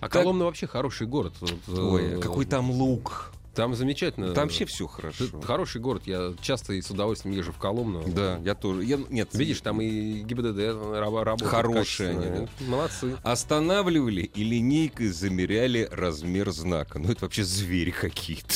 А 0.00 0.04
Так- 0.08 0.12
Коломна 0.12 0.44
вообще 0.46 0.66
хороший 0.66 1.06
город. 1.06 1.34
Э, 1.42 1.72
Ой, 1.72 2.20
какой 2.20 2.46
там 2.46 2.70
лук. 2.70 3.32
Там 3.58 3.74
замечательно. 3.74 4.34
Там 4.34 4.44
вообще 4.44 4.66
все 4.66 4.86
хорошо. 4.86 5.24
Это 5.24 5.42
Хороший 5.42 5.80
город. 5.80 6.04
Я 6.06 6.32
часто 6.40 6.74
и 6.74 6.80
с 6.80 6.92
удовольствием 6.92 7.34
езжу 7.34 7.50
в 7.50 7.58
Коломну. 7.58 8.04
Да, 8.06 8.38
я 8.44 8.54
тоже. 8.54 8.84
Я, 8.84 9.00
нет, 9.10 9.30
Видишь, 9.34 9.60
там 9.62 9.80
и 9.80 10.20
ГИБДД 10.20 10.94
раб- 10.96 11.24
работает 11.24 11.50
Хорошие 11.50 12.10
они, 12.10 12.48
Молодцы. 12.68 13.16
Останавливали 13.24 14.20
и 14.22 14.44
линейкой 14.44 15.08
замеряли 15.08 15.88
размер 15.90 16.52
знака. 16.52 17.00
Ну, 17.00 17.10
это 17.10 17.24
вообще 17.24 17.42
звери 17.42 17.90
какие-то. 17.90 18.54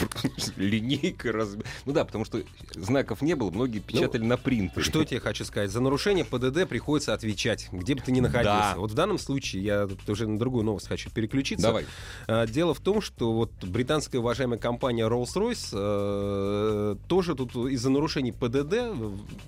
Линейка 0.56 1.30
размер. 1.30 1.64
Ну 1.84 1.92
да, 1.92 2.04
потому 2.04 2.24
что 2.24 2.42
знаков 2.74 3.22
не 3.22 3.34
было, 3.34 3.52
многие 3.52 3.78
печатали 3.78 4.24
на 4.24 4.36
принтере. 4.36 4.82
Что 4.82 5.00
я 5.00 5.04
тебе 5.06 5.20
хочу 5.20 5.44
сказать? 5.44 5.70
За 5.70 5.80
нарушение 5.80 6.24
ПДД 6.24 6.68
приходится 6.68 7.14
отвечать, 7.14 7.68
где 7.70 7.94
бы 7.94 8.00
ты 8.00 8.10
ни 8.10 8.18
находился. 8.20 8.74
Вот 8.76 8.90
в 8.90 8.94
данном 8.94 9.18
случае 9.18 9.62
я 9.62 9.86
тут 9.86 10.08
уже 10.08 10.26
на 10.26 10.36
другую 10.36 10.64
новость 10.64 10.88
хочу 10.88 11.10
переключиться. 11.10 11.66
Давай. 11.66 11.86
А, 12.26 12.46
Дело 12.46 12.74
в 12.74 12.80
том, 12.80 13.00
что 13.00 13.32
вот 13.32 13.52
британская 14.00 14.18
уважаемая 14.18 14.58
компания 14.58 15.06
Rolls-Royce 15.06 15.68
э, 15.74 16.96
тоже 17.06 17.34
тут 17.34 17.54
из-за 17.54 17.90
нарушений 17.90 18.32
ПДД 18.32 18.94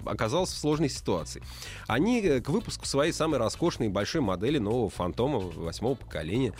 оказалась 0.04 0.50
в 0.50 0.58
сложной 0.58 0.90
ситуации. 0.90 1.42
Они 1.86 2.20
э, 2.20 2.40
к 2.42 2.50
выпуску 2.50 2.84
своей 2.84 3.12
самой 3.12 3.38
роскошной 3.38 3.88
большой 3.88 4.20
модели 4.20 4.58
нового 4.58 4.90
фантома 4.90 5.38
восьмого 5.38 5.94
поколения 5.94 6.52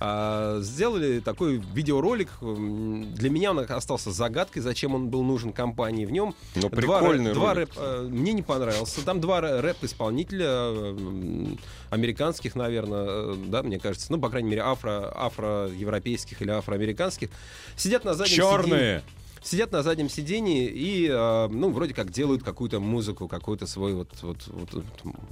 а, 0.00 0.60
сделали 0.62 1.20
такой 1.20 1.62
видеоролик. 1.74 2.30
Для 2.40 3.28
меня 3.28 3.50
он 3.50 3.58
остался 3.58 4.10
загадкой, 4.10 4.62
зачем 4.62 4.94
он 4.94 5.08
был 5.10 5.22
нужен 5.22 5.52
компании. 5.52 6.06
В 6.06 6.12
нем 6.12 6.34
Ну, 6.54 6.70
Два, 6.70 6.70
прикольный 6.70 7.30
рэп- 7.32 7.34
два 7.34 7.54
ролик. 7.54 7.68
рэп, 7.68 7.78
э, 7.78 8.06
мне 8.08 8.32
не 8.32 8.42
понравился. 8.42 9.04
Там 9.04 9.20
два 9.20 9.40
рэ- 9.40 9.60
рэп-исполнителя, 9.60 10.46
э, 10.48 11.46
американских, 11.90 12.54
наверное, 12.54 13.04
э, 13.06 13.34
да, 13.48 13.62
мне 13.62 13.78
кажется, 13.78 14.06
ну, 14.10 14.18
по 14.18 14.30
крайней 14.30 14.48
мере, 14.48 14.62
афро, 14.62 15.12
афро-европейских 15.14 16.40
или 16.42 16.50
афроамериканских, 16.50 17.28
сидят 17.76 18.04
на 18.04 18.14
заднем 18.14 18.32
сиденье. 18.34 18.50
Черные. 18.50 19.02
Сидят 19.42 19.72
на 19.72 19.82
заднем 19.82 20.08
сидении 20.08 20.66
и, 20.68 21.06
э, 21.06 21.48
ну, 21.48 21.68
вроде 21.68 21.92
как 21.92 22.10
делают 22.10 22.42
какую-то 22.42 22.80
музыку, 22.80 23.28
какой-то 23.28 23.66
свой 23.66 23.92
вот, 23.92 24.08
вот, 24.22 24.38
вот, 24.46 24.72
вот 24.72 24.84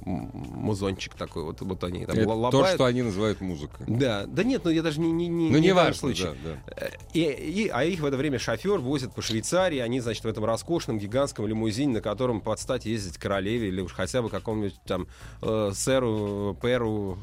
музончик 0.05 1.15
такой, 1.15 1.43
вот, 1.43 1.61
вот 1.61 1.83
они 1.83 2.05
там 2.05 2.15
Это 2.15 2.29
ла- 2.29 2.51
то, 2.51 2.57
лобают. 2.57 2.75
что 2.75 2.85
они 2.85 3.01
называют 3.01 3.41
музыкой. 3.41 3.87
Да, 3.89 4.25
да 4.27 4.43
нет, 4.43 4.61
ну 4.65 4.69
я 4.69 4.83
даже 4.83 4.99
не, 4.99 5.11
не, 5.11 5.27
не, 5.27 5.49
Ну, 5.49 5.57
не 5.57 5.61
не 5.67 5.73
важно, 5.73 5.93
случае. 5.95 6.35
да, 6.43 6.57
да. 6.67 6.75
Э, 6.85 6.89
И, 7.13 7.21
и- 7.23 7.67
а 7.69 7.83
их 7.85 8.01
в 8.01 8.05
это 8.05 8.15
время 8.17 8.37
шофер 8.37 8.77
возит 8.77 9.13
по 9.15 9.23
Швейцарии. 9.23 9.79
Они, 9.79 9.99
значит, 9.99 10.23
в 10.23 10.27
этом 10.27 10.45
роскошном 10.45 10.99
гигантском 10.99 11.47
лимузине, 11.47 11.93
на 11.93 12.01
котором 12.01 12.39
под 12.41 12.59
стать 12.59 12.85
ездить 12.85 13.17
королеве 13.17 13.69
или 13.69 13.81
уж 13.81 13.93
хотя 13.93 14.21
бы 14.21 14.29
какому-нибудь 14.29 14.79
там 14.85 15.07
э, 15.41 15.71
сэру, 15.73 16.55
перу 16.61 17.17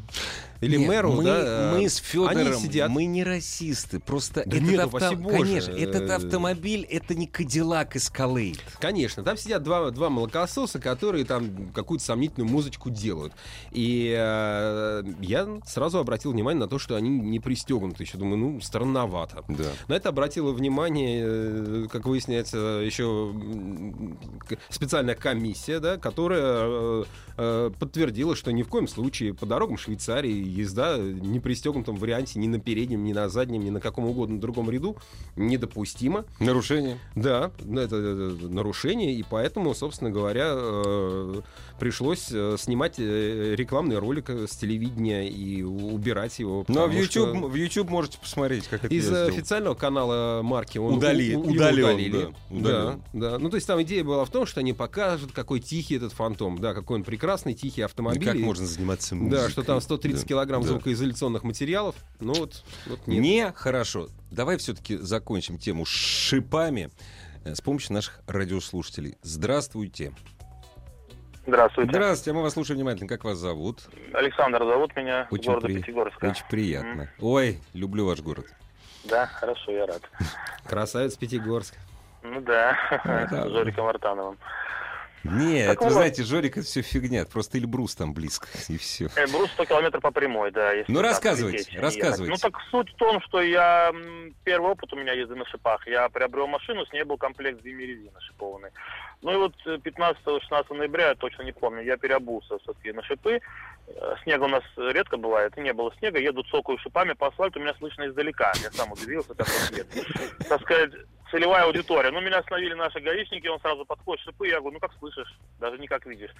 или 0.60 0.76
Нет, 0.76 0.88
мэру, 0.88 1.12
мы, 1.12 1.24
да. 1.24 1.72
мы 1.74 1.88
с 1.88 1.96
Федором, 1.96 2.60
сидят. 2.60 2.90
мы 2.90 3.06
не 3.06 3.24
расисты. 3.24 3.98
Просто 3.98 4.42
Да 4.44 4.58
этот 4.58 4.68
нет, 4.68 4.80
авто-. 4.80 5.16
Конечно, 5.16 5.72
этот 5.72 6.10
автомобиль 6.10 6.82
это 6.82 7.14
не 7.14 7.26
Кадиллак 7.26 7.96
Escalade. 7.96 8.60
Конечно, 8.78 9.22
там 9.22 9.38
сидят 9.38 9.62
два, 9.62 9.90
два 9.90 10.10
молокососа, 10.10 10.78
которые 10.78 11.24
там 11.24 11.70
какую-то 11.72 12.04
сомнительную 12.04 12.50
музычку 12.50 12.90
делают. 12.90 13.32
И 13.70 14.14
э, 14.16 15.02
я 15.20 15.48
сразу 15.66 15.98
обратил 15.98 16.32
внимание 16.32 16.60
на 16.60 16.68
то, 16.68 16.78
что 16.78 16.94
они 16.94 17.08
не 17.08 17.40
пристегнуты. 17.40 18.02
Еще 18.02 18.18
думаю, 18.18 18.36
ну, 18.36 18.60
странновато. 18.60 19.44
Да. 19.48 19.64
На 19.88 19.94
это 19.94 20.10
обратила 20.10 20.52
внимание, 20.52 21.24
э, 21.24 21.86
как 21.90 22.06
выясняется, 22.06 22.58
еще 22.84 23.32
специальная 24.68 25.14
комиссия, 25.14 25.80
да, 25.80 25.96
которая 25.96 26.42
э, 26.44 27.04
э, 27.38 27.70
подтвердила, 27.78 28.36
что 28.36 28.52
ни 28.52 28.62
в 28.62 28.68
коем 28.68 28.88
случае 28.88 29.32
по 29.32 29.46
дорогам 29.46 29.78
Швейцарии 29.78 30.49
езда 30.50 30.96
в 30.96 31.02
непристегнутом 31.02 31.96
варианте 31.96 32.38
ни 32.38 32.46
на 32.46 32.58
переднем, 32.60 33.04
ни 33.04 33.12
на 33.12 33.28
заднем, 33.28 33.62
ни 33.64 33.70
на 33.70 33.80
каком 33.80 34.04
угодно 34.06 34.40
другом 34.40 34.70
ряду 34.70 34.96
недопустима. 35.36 36.24
Нарушение. 36.38 36.98
Да, 37.14 37.50
это 37.60 37.96
э, 37.96 38.36
нарушение, 38.48 39.14
и 39.14 39.24
поэтому, 39.28 39.74
собственно 39.74 40.10
говоря, 40.10 40.48
э, 40.52 41.40
пришлось 41.78 42.28
э, 42.30 42.56
снимать 42.58 42.98
рекламный 42.98 43.98
ролик 43.98 44.30
с 44.30 44.56
телевидения 44.56 45.28
и 45.28 45.62
убирать 45.62 46.38
его. 46.38 46.64
Ну, 46.68 46.80
а 46.82 46.86
в 46.86 46.88
потому 46.90 47.04
что 47.04 47.20
YouTube, 47.20 47.50
в 47.50 47.54
YouTube 47.54 47.90
можете 47.90 48.18
посмотреть, 48.18 48.66
как 48.68 48.84
это 48.84 48.94
Из 48.94 49.04
я 49.04 49.10
сделал. 49.10 49.28
официального 49.28 49.74
канала 49.74 50.42
марки 50.42 50.78
он 50.78 50.94
Удали- 50.98 51.34
у- 51.34 51.40
у- 51.40 51.50
удалили. 51.52 52.28
да. 52.50 52.60
Да, 52.70 53.00
да. 53.12 53.38
Ну, 53.38 53.48
то 53.50 53.56
есть 53.56 53.66
там 53.66 53.80
идея 53.82 54.04
была 54.04 54.24
в 54.24 54.30
том, 54.30 54.46
что 54.46 54.60
они 54.60 54.72
покажут, 54.72 55.32
какой 55.32 55.60
тихий 55.60 55.96
этот 55.96 56.12
фантом, 56.12 56.58
да, 56.58 56.74
какой 56.74 56.96
он 56.98 57.04
прекрасный, 57.04 57.54
тихий 57.54 57.82
автомобиль. 57.82 58.24
Как 58.24 58.36
И- 58.36 58.42
можно 58.42 58.66
заниматься 58.66 59.14
музыкой? 59.14 59.38
Да, 59.44 59.48
что 59.50 59.62
там 59.62 59.80
130 59.80 60.28
Да, 60.28 60.34
килограмм 60.40 60.62
да. 60.62 60.68
звукоизоляционных 60.68 61.42
материалов. 61.44 61.94
Ну 62.18 62.32
вот, 62.34 62.64
вот 62.86 63.06
нет. 63.06 63.22
Не 63.22 63.52
хорошо. 63.54 64.08
Давай 64.30 64.56
все-таки 64.56 64.96
закончим 64.96 65.58
тему 65.58 65.84
шипами 65.84 66.90
э, 67.44 67.54
с 67.54 67.60
помощью 67.60 67.94
наших 67.94 68.20
радиослушателей. 68.26 69.16
Здравствуйте. 69.22 70.12
Здравствуйте. 71.46 71.90
Здравствуйте, 71.90 72.30
а 72.30 72.34
мы 72.34 72.42
вас 72.42 72.52
слушаем 72.54 72.78
внимательно. 72.78 73.08
Как 73.08 73.24
вас 73.24 73.38
зовут? 73.38 73.88
Александр 74.12 74.64
зовут 74.64 74.94
меня, 74.96 75.26
Очень 75.30 75.46
города 75.52 75.66
при- 75.66 75.74
Пятигорска. 75.80 76.26
Очень 76.26 76.46
приятно. 76.48 77.10
Ой, 77.18 77.60
люблю 77.74 78.06
ваш 78.06 78.20
город. 78.20 78.46
Да, 79.04 79.26
хорошо, 79.26 79.72
я 79.72 79.86
рад. 79.86 80.02
Красавец 80.66 81.16
Пятигорск. 81.16 81.74
Ну 82.22 82.40
да, 82.42 82.76
да. 83.30 83.48
с 83.48 83.50
Жориком 83.50 83.86
Артановым. 83.86 84.38
Нет, 85.24 85.68
Так 85.68 85.80
вы 85.80 85.86
вот. 85.86 85.92
знаете, 85.92 86.22
Жорик, 86.22 86.56
это 86.56 86.66
все 86.66 86.82
фигня. 86.82 87.24
Просто 87.26 87.58
Эльбрус 87.58 87.94
там 87.94 88.14
близко, 88.14 88.48
и 88.68 88.76
все. 88.78 89.08
Эльбрус 89.16 89.50
100 89.52 89.64
километров 89.66 90.02
по 90.02 90.10
прямой, 90.10 90.50
да. 90.50 90.72
Ну, 90.88 91.02
рассказывайте, 91.02 91.58
ехать. 91.58 91.78
рассказывайте. 91.78 92.30
Ну, 92.32 92.36
так 92.36 92.60
суть 92.70 92.90
в 92.90 92.96
том, 92.96 93.20
что 93.22 93.40
я... 93.42 93.92
Первый 94.44 94.70
опыт 94.72 94.92
у 94.92 94.96
меня 94.96 95.12
езды 95.12 95.34
на 95.34 95.44
шипах. 95.46 95.86
Я 95.86 96.08
приобрел 96.08 96.46
машину, 96.46 96.86
с 96.86 96.92
ней 96.92 97.02
был 97.04 97.18
комплект 97.18 97.62
зимней 97.62 97.86
резины 97.86 98.20
шипованной. 98.20 98.70
Ну 99.22 99.32
и 99.32 99.36
вот 99.36 99.54
15-16 99.66 100.74
ноября, 100.74 101.08
я 101.08 101.14
точно 101.14 101.42
не 101.42 101.52
помню, 101.52 101.82
я 101.82 101.98
переобулся 101.98 102.58
все-таки 102.60 102.92
на 102.92 103.02
шипы. 103.02 103.40
Э, 103.88 104.14
Снега 104.22 104.44
у 104.44 104.48
нас 104.48 104.62
редко 104.78 105.18
бывает, 105.18 105.52
и 105.58 105.60
не 105.60 105.74
было 105.74 105.92
снега. 105.98 106.18
Еду 106.18 106.42
цокаю 106.44 106.78
шипами 106.78 107.12
по 107.12 107.26
асфальту, 107.28 107.60
меня 107.60 107.74
слышно 107.74 108.06
издалека. 108.06 108.52
Я 108.62 108.70
сам 108.72 108.92
удивился, 108.92 109.34
как 109.34 109.46
нет. 109.72 109.86
Так 110.48 110.62
сказать, 110.62 110.92
целевая 111.30 111.64
аудитория. 111.64 112.10
Ну, 112.10 112.20
меня 112.20 112.38
остановили 112.38 112.74
наши 112.74 113.00
гаишники, 113.00 113.46
он 113.46 113.60
сразу 113.60 113.84
подходит, 113.84 114.24
шипы, 114.24 114.48
я 114.48 114.60
говорю, 114.60 114.74
ну 114.74 114.80
как 114.80 114.90
слышишь, 114.98 115.32
даже 115.58 115.78
не 115.78 115.86
как 115.86 116.04
видишь. 116.06 116.30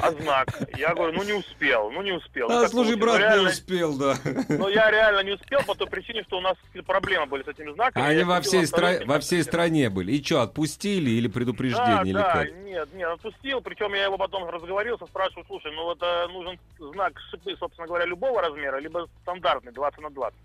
А 0.00 0.10
знак? 0.12 0.48
Я 0.76 0.94
говорю, 0.94 1.12
ну 1.14 1.22
не 1.24 1.32
успел, 1.32 1.90
ну 1.90 2.02
не 2.02 2.12
успел. 2.12 2.48
Ну, 2.48 2.62
А, 2.64 2.68
слушай, 2.68 2.96
получилось? 2.96 3.00
брат, 3.00 3.14
Ну, 3.14 3.18
не 3.18 3.24
реально- 3.34 3.50
успел, 3.50 3.98
да. 3.98 4.14
но 4.48 4.68
я 4.68 4.90
реально 4.90 5.20
не 5.24 5.32
успел 5.32 5.60
по 5.64 5.74
той 5.74 5.86
причине, 5.88 6.22
что 6.24 6.38
у 6.38 6.40
нас 6.40 6.56
проблемы 6.86 7.26
были 7.26 7.42
с 7.42 7.48
этими 7.48 7.72
знаками. 7.72 8.04
Они 8.06 8.18
Я 8.20 8.26
во 8.26 8.40
всей, 8.40 8.66
стра... 8.66 9.00
во 9.04 9.18
всей 9.20 9.42
стране 9.42 9.90
были. 9.90 10.12
И 10.12 10.22
что, 10.24 10.42
отпустили 10.42 11.10
или 11.10 11.26
Да, 11.28 11.34
предупреждение, 11.34 12.02
или 12.04 12.12
да, 12.12 12.32
как? 12.32 12.52
нет, 12.64 12.88
нет, 12.94 13.08
отпустил, 13.10 13.60
причем 13.60 13.92
я 13.94 14.04
его 14.04 14.18
потом 14.18 14.48
разговорился, 14.48 15.06
спрашиваю, 15.06 15.44
слушай, 15.46 15.72
ну 15.74 15.84
вот 15.84 15.98
э, 16.02 16.26
нужен 16.28 16.58
знак 16.78 17.12
шипы, 17.30 17.56
собственно 17.58 17.86
говоря, 17.86 18.04
любого 18.06 18.40
размера, 18.42 18.78
либо 18.78 19.08
стандартный 19.22 19.72
20 19.72 20.00
на 20.00 20.10
20. 20.10 20.38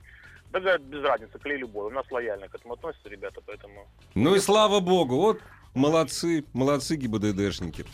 Да, 0.51 0.60
говорят, 0.60 0.81
без 0.84 1.03
разницы, 1.03 1.38
клей 1.39 1.58
любой, 1.58 1.88
у 1.88 1.89
нас 1.89 2.05
лояльно 2.10 2.47
к 2.47 2.55
этому 2.55 2.75
относятся 2.75 3.10
ребята, 3.10 3.41
поэтому... 3.45 3.88
Ну 4.13 4.36
и 4.36 4.39
слава 4.39 4.79
богу, 4.79 5.15
вот 5.15 5.41
молодцы, 5.73 6.45
молодцы 6.53 6.95
ГИБДДшники. 6.95 7.86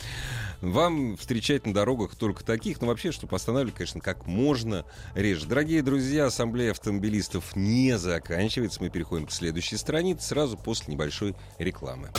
Вам 0.62 1.18
встречать 1.18 1.66
на 1.66 1.74
дорогах 1.74 2.16
только 2.16 2.46
таких, 2.46 2.82
но 2.82 2.88
вообще, 2.88 3.12
чтобы 3.12 3.36
останавливать, 3.36 3.76
конечно, 3.76 4.00
как 4.00 4.28
можно 4.28 4.86
реже. 5.16 5.48
Дорогие 5.48 5.82
друзья, 5.82 6.26
ассамблея 6.28 6.72
автомобилистов 6.72 7.56
не 7.56 7.98
заканчивается. 7.98 8.82
Мы 8.82 8.92
переходим 8.92 9.26
к 9.26 9.32
следующей 9.32 9.78
странице 9.78 10.28
сразу 10.28 10.58
после 10.58 10.94
небольшой 10.94 11.36
рекламы. 11.58 12.10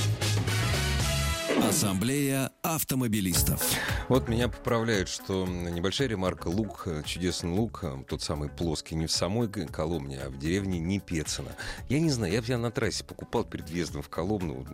Ассамблея 1.68 2.50
автомобилистов. 2.62 3.62
Вот 4.08 4.28
меня 4.28 4.48
поправляют, 4.48 5.08
что 5.08 5.46
небольшая 5.46 6.08
ремарка. 6.08 6.48
Лук, 6.48 6.82
э, 6.86 7.02
чудесный 7.06 7.50
лук, 7.50 7.80
э, 7.82 8.02
тот 8.08 8.20
самый 8.20 8.48
плоский, 8.48 8.96
не 8.96 9.06
в 9.06 9.12
самой 9.12 9.48
Коломне, 9.48 10.18
а 10.18 10.28
в 10.28 10.38
деревне 10.38 10.80
Непецино. 10.80 11.52
Я 11.88 12.00
не 12.00 12.10
знаю, 12.10 12.42
я 12.44 12.58
на 12.58 12.70
трассе 12.70 13.04
покупал 13.04 13.44
перед 13.44 13.70
въездом 13.70 14.02
в 14.02 14.08
Коломну. 14.08 14.66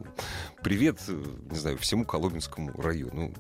Привет, 0.63 0.99
э, 1.09 1.25
не 1.51 1.59
знаю, 1.59 1.77
всему 1.79 2.05
Коломенскому 2.07 2.73
району. 2.81 3.35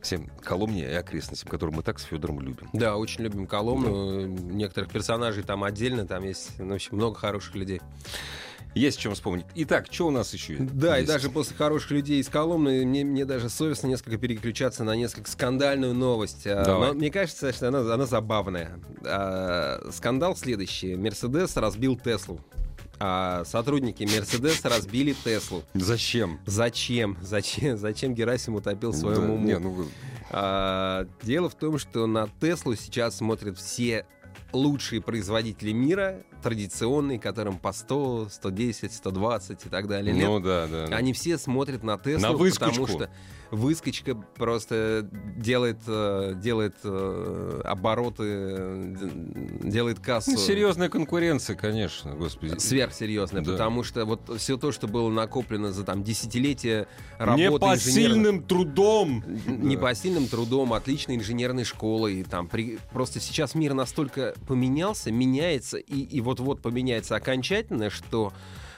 Всем 0.00 0.30
Коломне 0.42 0.84
и 0.84 0.94
окрестностям, 0.94 1.50
которые 1.50 1.76
мы 1.76 1.82
так 1.82 1.98
с 1.98 2.04
Федором 2.04 2.40
любим. 2.40 2.70
Да, 2.72 2.96
очень 2.96 3.24
любим 3.24 3.46
Коломну. 3.46 4.26
Некоторых 4.26 4.90
персонажей 4.90 5.42
там 5.42 5.64
отдельно, 5.64 6.06
там 6.06 6.24
есть 6.24 6.58
ну, 6.58 6.72
в 6.72 6.74
общем, 6.74 6.96
много 6.96 7.16
хороших 7.16 7.54
людей. 7.54 7.80
Есть 8.74 8.98
чем 8.98 9.14
вспомнить. 9.14 9.46
Итак, 9.54 9.86
что 9.90 10.08
у 10.08 10.10
нас 10.10 10.32
еще 10.34 10.56
Да, 10.58 10.96
и 10.96 11.02
есть? 11.02 11.12
даже 11.12 11.30
после 11.30 11.56
хороших 11.56 11.92
людей 11.92 12.20
из 12.20 12.28
Коломны 12.28 12.84
мне, 12.84 13.04
мне 13.04 13.24
даже 13.24 13.48
совестно 13.48 13.86
несколько 13.86 14.18
переключаться 14.18 14.82
на 14.84 14.96
несколько 14.96 15.30
скандальную 15.30 15.94
новость. 15.94 16.46
А, 16.46 16.64
Давай. 16.64 16.88
Но 16.88 16.94
мне 16.94 17.10
кажется, 17.10 17.52
что 17.52 17.68
она, 17.68 17.80
она 17.80 18.06
забавная. 18.06 18.80
А, 19.04 19.88
скандал 19.92 20.36
следующий. 20.36 20.96
Мерседес 20.96 21.56
разбил 21.56 21.96
Теслу. 21.96 22.40
А 23.00 23.44
сотрудники 23.44 24.02
Мерседес 24.04 24.64
разбили 24.64 25.14
Теслу. 25.24 25.62
Зачем? 25.74 26.40
Зачем? 26.46 27.16
Зачем? 27.22 27.76
Зачем 27.76 28.14
Герасим 28.14 28.54
утопил 28.54 28.90
в 28.92 28.96
своем 28.96 29.20
Да, 29.26 29.32
уму? 29.32 29.44
не, 29.46 29.58
ну, 29.58 29.86
А, 30.30 31.06
дело 31.22 31.48
в 31.48 31.54
том, 31.54 31.78
что 31.78 32.06
на 32.06 32.28
Теслу 32.40 32.74
сейчас 32.76 33.16
смотрят 33.18 33.58
все 33.58 34.06
лучшие 34.52 35.00
производители 35.02 35.72
мира, 35.72 36.22
традиционные, 36.44 37.18
которым 37.18 37.58
по 37.58 37.72
100, 37.72 38.28
110, 38.30 38.92
120 38.92 39.66
и 39.66 39.68
так 39.70 39.88
далее 39.88 40.14
лет. 40.14 40.24
ну 40.28 40.38
да, 40.40 40.66
да. 40.66 40.84
Они 40.96 41.12
все 41.14 41.38
смотрят 41.38 41.82
на 41.82 41.96
Теслу, 41.98 42.20
На 42.20 42.32
выскочку. 42.32 42.70
потому 42.70 42.86
что 42.86 43.10
выскочка 43.50 44.14
просто 44.14 45.08
делает, 45.36 45.78
э, 45.86 46.34
делает 46.36 46.74
э, 46.84 47.60
обороты, 47.64 48.24
э, 48.26 48.94
делает 49.62 50.00
кассу. 50.00 50.32
Ну, 50.32 50.36
серьезная 50.38 50.88
конкуренция, 50.88 51.54
конечно, 51.56 52.14
господи. 52.14 52.58
Сверхсерьезная, 52.58 53.42
Да. 53.42 53.52
потому 53.52 53.82
что 53.84 54.04
вот 54.06 54.20
все 54.38 54.56
то, 54.56 54.72
что 54.72 54.88
было 54.88 55.08
накоплено 55.08 55.72
за 55.72 55.84
там 55.84 56.02
десятилетия 56.02 56.86
работы 57.18 57.64
инженерных- 57.66 57.74
Непосильным 57.74 58.42
трудом. 58.42 59.24
непосильным 59.46 60.26
трудом, 60.26 60.72
отличной 60.72 61.16
инженерной 61.16 61.64
школой. 61.64 62.24
Там, 62.24 62.48
при... 62.48 62.78
Просто 62.92 63.20
сейчас 63.20 63.54
мир 63.54 63.74
настолько 63.74 64.34
поменялся, 64.48 65.12
меняется, 65.12 65.76
и, 65.78 66.00
и 66.00 66.20
вот-вот 66.34 66.60
поменяется 66.60 67.14
окончательно, 67.14 67.90
что 67.90 68.32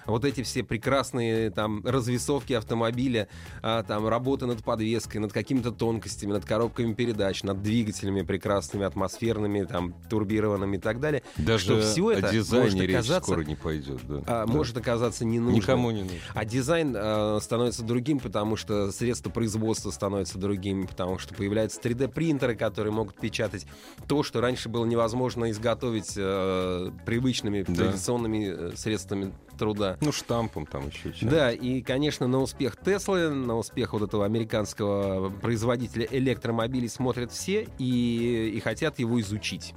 вот 0.07 0.25
эти 0.25 0.43
все 0.43 0.63
прекрасные 0.63 1.51
там 1.51 1.85
развесовки 1.85 2.53
автомобиля, 2.53 3.29
а, 3.63 3.83
там 3.83 4.07
работа 4.09 4.47
над 4.47 4.63
подвеской, 4.65 5.21
над 5.21 5.33
какими-то 5.33 5.73
тонкостями, 5.73 6.33
над 6.33 6.45
коробками 6.45 6.95
передач, 6.95 7.43
над 7.43 7.63
двигателями 7.63 8.23
прекрасными, 8.23 8.85
атмосферными, 8.85 9.65
там 9.65 9.95
турбированными 10.09 10.77
и 10.77 10.81
так 10.81 11.01
далее. 11.01 11.23
Даже 11.37 11.65
что 11.65 11.81
все 11.81 12.11
это 12.13 12.31
дизайне 12.33 12.65
может 12.73 12.91
оказаться, 12.91 13.31
скоро 13.33 13.45
не 13.45 13.55
пойдет. 13.57 14.01
Да. 14.09 14.23
а, 14.27 14.47
Да. 14.47 14.53
может 14.53 14.77
оказаться 14.77 15.25
ненужным. 15.25 15.57
Никому 15.57 15.91
не 15.91 16.03
нужно. 16.03 16.17
А 16.35 16.45
дизайн 16.45 16.95
э, 16.97 17.39
становится 17.41 17.83
другим, 17.83 18.21
потому 18.21 18.57
что 18.57 18.93
средства 18.93 19.31
производства 19.31 19.91
становятся 19.91 20.39
другими, 20.39 20.87
потому 20.87 21.19
что 21.19 21.35
появляются 21.35 21.81
3D-принтеры, 21.81 22.55
которые 22.57 22.93
могут 22.93 23.17
печатать 23.17 23.67
то, 24.07 24.23
что 24.23 24.41
раньше 24.41 24.69
было 24.69 24.85
невозможно 24.85 25.51
изготовить 25.51 26.15
э, 26.17 26.91
привычными 27.05 27.65
Да. 27.67 27.75
традиционными 27.75 28.73
э, 28.73 28.77
средствами 28.77 29.33
труда. 29.57 29.97
Ну, 30.01 30.13
штампом 30.13 30.67
там 30.67 30.89
еще 30.89 31.13
что 31.13 31.27
Да, 31.27 31.51
и, 31.53 31.81
конечно, 31.83 32.27
на 32.27 32.39
успех 32.41 32.77
Теслы, 32.77 33.31
на 33.31 33.57
успех 33.57 33.93
вот 33.93 34.03
этого 34.03 34.25
американского 34.25 35.31
производителя 35.31 36.07
электромобилей 36.11 36.89
смотрят 36.89 37.33
все 37.33 37.67
и, 37.79 38.53
и 38.55 38.61
хотят 38.61 38.99
его 38.99 39.21
изучить. 39.21 39.75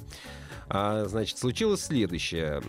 А, 0.68 1.06
значит, 1.06 1.38
случилось 1.38 1.84
следующее. 1.86 2.62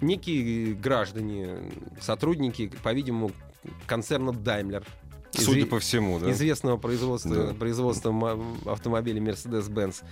Некие 0.00 0.74
граждане, 0.74 1.70
сотрудники, 2.00 2.72
по-видимому, 2.82 3.30
концерна 3.86 4.30
Daimler, 4.30 4.84
Судя 5.32 5.60
изве- 5.60 5.66
по 5.66 5.78
всему, 5.78 6.18
да. 6.18 6.30
известного 6.32 6.76
производства, 6.76 7.34
Да. 7.48 7.54
производства 7.54 8.12
автомобилей 8.66 9.20
Mercedes-Benz, 9.20 10.02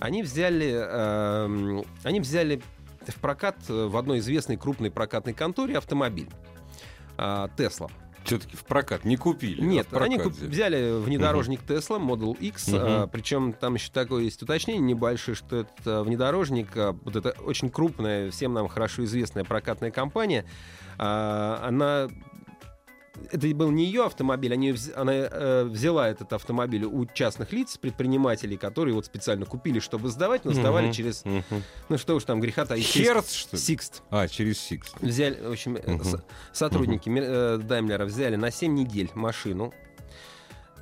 они 0.00 0.22
взяли, 0.22 0.72
эм, 0.74 1.84
они 2.02 2.20
взяли 2.20 2.62
в 3.12 3.16
прокат 3.16 3.56
э, 3.68 3.86
в 3.86 3.96
одной 3.96 4.18
известной 4.18 4.56
крупной 4.56 4.90
прокатной 4.90 5.34
конторе 5.34 5.78
автомобиль. 5.78 6.28
а, 7.18 7.48
Тесла. 7.56 7.88
Все-таки 8.24 8.56
в 8.56 8.64
прокат 8.64 9.04
не 9.04 9.16
купили. 9.16 9.60
а 9.62 9.64
Нет, 9.64 9.86
прокат 9.86 10.06
они 10.08 10.18
куп- 10.18 10.32
взяли. 10.32 10.48
взяли 10.50 11.00
внедорожник 11.00 11.60
Tesla 11.62 11.98
Model 12.04 12.36
X, 12.38 12.68
Мгм. 12.68 12.78
а, 12.82 13.06
причем 13.06 13.52
там 13.52 13.74
еще 13.74 13.90
такое 13.92 14.24
есть 14.24 14.42
уточнение 14.42 14.82
небольшое, 14.82 15.34
что 15.36 15.60
это 15.60 16.02
внедорожник, 16.02 16.76
а, 16.76 16.92
вот 17.04 17.14
это 17.16 17.30
очень 17.42 17.70
крупная, 17.70 18.30
всем 18.32 18.52
нам 18.52 18.66
хорошо 18.68 19.04
известная 19.04 19.44
прокатная 19.44 19.90
компания, 19.92 20.44
а, 20.98 21.62
она 21.66 22.08
это 23.30 23.46
был 23.54 23.70
не 23.70 23.84
ее 23.84 24.04
автомобиль, 24.04 24.52
они, 24.52 24.74
она 24.94 25.12
э, 25.12 25.64
взяла 25.64 26.08
этот 26.08 26.32
автомобиль 26.32 26.84
у 26.84 27.06
частных 27.06 27.52
лиц, 27.52 27.76
предпринимателей, 27.78 28.56
которые 28.56 28.94
вот 28.94 29.06
специально 29.06 29.46
купили, 29.46 29.78
чтобы 29.80 30.08
сдавать, 30.08 30.44
но 30.44 30.52
сдавали 30.52 30.86
Мгм. 30.86 30.92
через, 30.94 31.24
Мгм. 31.24 31.62
ну 31.88 31.98
что 31.98 32.14
уж 32.14 32.24
там 32.24 32.40
греха 32.40 32.64
таить, 32.66 32.86
через 32.90 33.06
Херц, 33.08 33.32
что 33.32 33.56
ли? 33.56 33.62
Sixt. 33.62 34.02
А, 34.10 34.28
через 34.28 34.58
Сикс. 34.60 34.92
Взяли, 35.00 35.40
в 35.40 35.50
общем, 35.52 35.76
э, 35.76 35.90
Мгм. 35.90 36.04
с- 36.04 36.22
сотрудники 36.52 37.08
Мер- 37.08 37.24
э, 37.26 37.58
Даймлера 37.58 38.04
взяли 38.04 38.36
на 38.36 38.50
7 38.50 38.74
недель 38.74 39.10
машину 39.14 39.72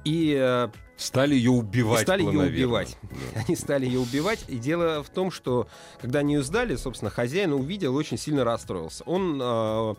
и 0.04 0.36
э, 0.38 0.68
Стали 0.96 1.34
ее 1.34 1.50
убивать. 1.50 2.02
И 2.02 2.04
стали 2.04 2.22
ее 2.22 2.38
убивать. 2.40 2.96
Да. 3.34 3.40
они 3.46 3.56
стали 3.56 3.84
ее 3.84 3.98
убивать. 3.98 4.44
И 4.46 4.58
дело 4.58 5.02
в 5.02 5.08
том, 5.10 5.32
что 5.32 5.66
когда 6.00 6.20
они 6.20 6.34
ее 6.34 6.42
сдали, 6.44 6.76
собственно, 6.76 7.10
хозяин 7.10 7.52
увидел, 7.52 7.96
очень 7.96 8.16
сильно 8.16 8.44
расстроился. 8.44 9.02
Он 9.04 9.40
э, 9.42 9.94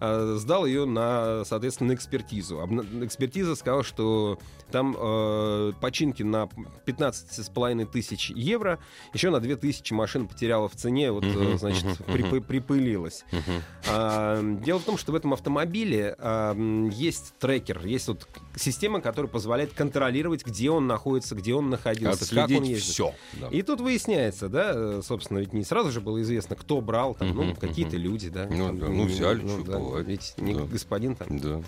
э, 0.00 0.36
сдал 0.38 0.66
ее 0.66 0.84
на, 0.86 1.44
соответственно, 1.44 1.90
на 1.90 1.94
экспертизу. 1.94 2.56
Обна- 2.60 3.04
Экспертиза 3.04 3.54
сказала, 3.56 3.82
что 3.84 4.38
там 4.70 4.96
э, 4.98 5.72
починки 5.80 6.22
на 6.22 6.48
15,5 6.86 7.86
тысяч 7.86 8.30
евро, 8.30 8.78
еще 9.12 9.30
на 9.30 9.40
2 9.40 9.56
тысячи 9.56 9.92
машин 9.92 10.26
потеряла 10.28 10.68
в 10.68 10.74
цене, 10.76 11.10
вот, 11.12 11.24
Мгм, 11.24 11.58
значит, 11.58 11.84
мгм, 11.84 12.14
припы- 12.14 12.40
припылилась. 12.40 13.24
Мгм. 13.32 13.62
А, 13.88 14.40
Дело 14.64 14.78
в 14.78 14.84
том, 14.84 14.96
что 14.98 15.12
в 15.12 15.14
этом 15.14 15.32
автомобиле 15.32 16.14
а, 16.18 16.54
есть 16.90 17.34
трекер, 17.38 17.84
есть 17.86 18.08
вот 18.08 18.26
система, 18.56 19.00
которая 19.00 19.30
позволяет 19.30 19.72
контролировать, 19.72 20.44
где 20.44 20.70
он 20.70 20.86
находится, 20.86 21.34
где 21.34 21.54
он 21.54 21.70
находился, 21.70 22.20
как 22.28 22.38
он 22.38 22.44
Отследить 22.44 22.68
ездит. 22.68 22.92
все. 22.92 23.14
И 23.50 23.62
тут 23.62 23.80
выясняется, 23.80 24.48
да, 24.48 24.72
э, 24.74 25.00
собственно, 25.04 25.38
ведь 25.38 25.52
не 25.52 25.64
сразу 25.64 25.90
же 25.90 26.00
было 26.00 26.20
известно, 26.22 26.56
кто 26.56 26.80
брал, 26.80 27.14
там, 27.14 27.34
ну, 27.34 27.44
Мгм, 27.44 27.56
какие-то 27.56 27.96
люди, 27.96 28.28
да. 28.28 28.46
Ну 28.50 28.66
там, 28.66 28.78
да, 28.78 28.88
ну, 28.88 29.04
взяли, 29.06 29.40
чё 29.40 29.62
да, 29.64 29.72
Ведь 29.98 30.34
не 30.38 30.54
Да. 30.54 30.62
господин 30.64 31.14
там. 31.16 31.38
Да. 31.38 31.62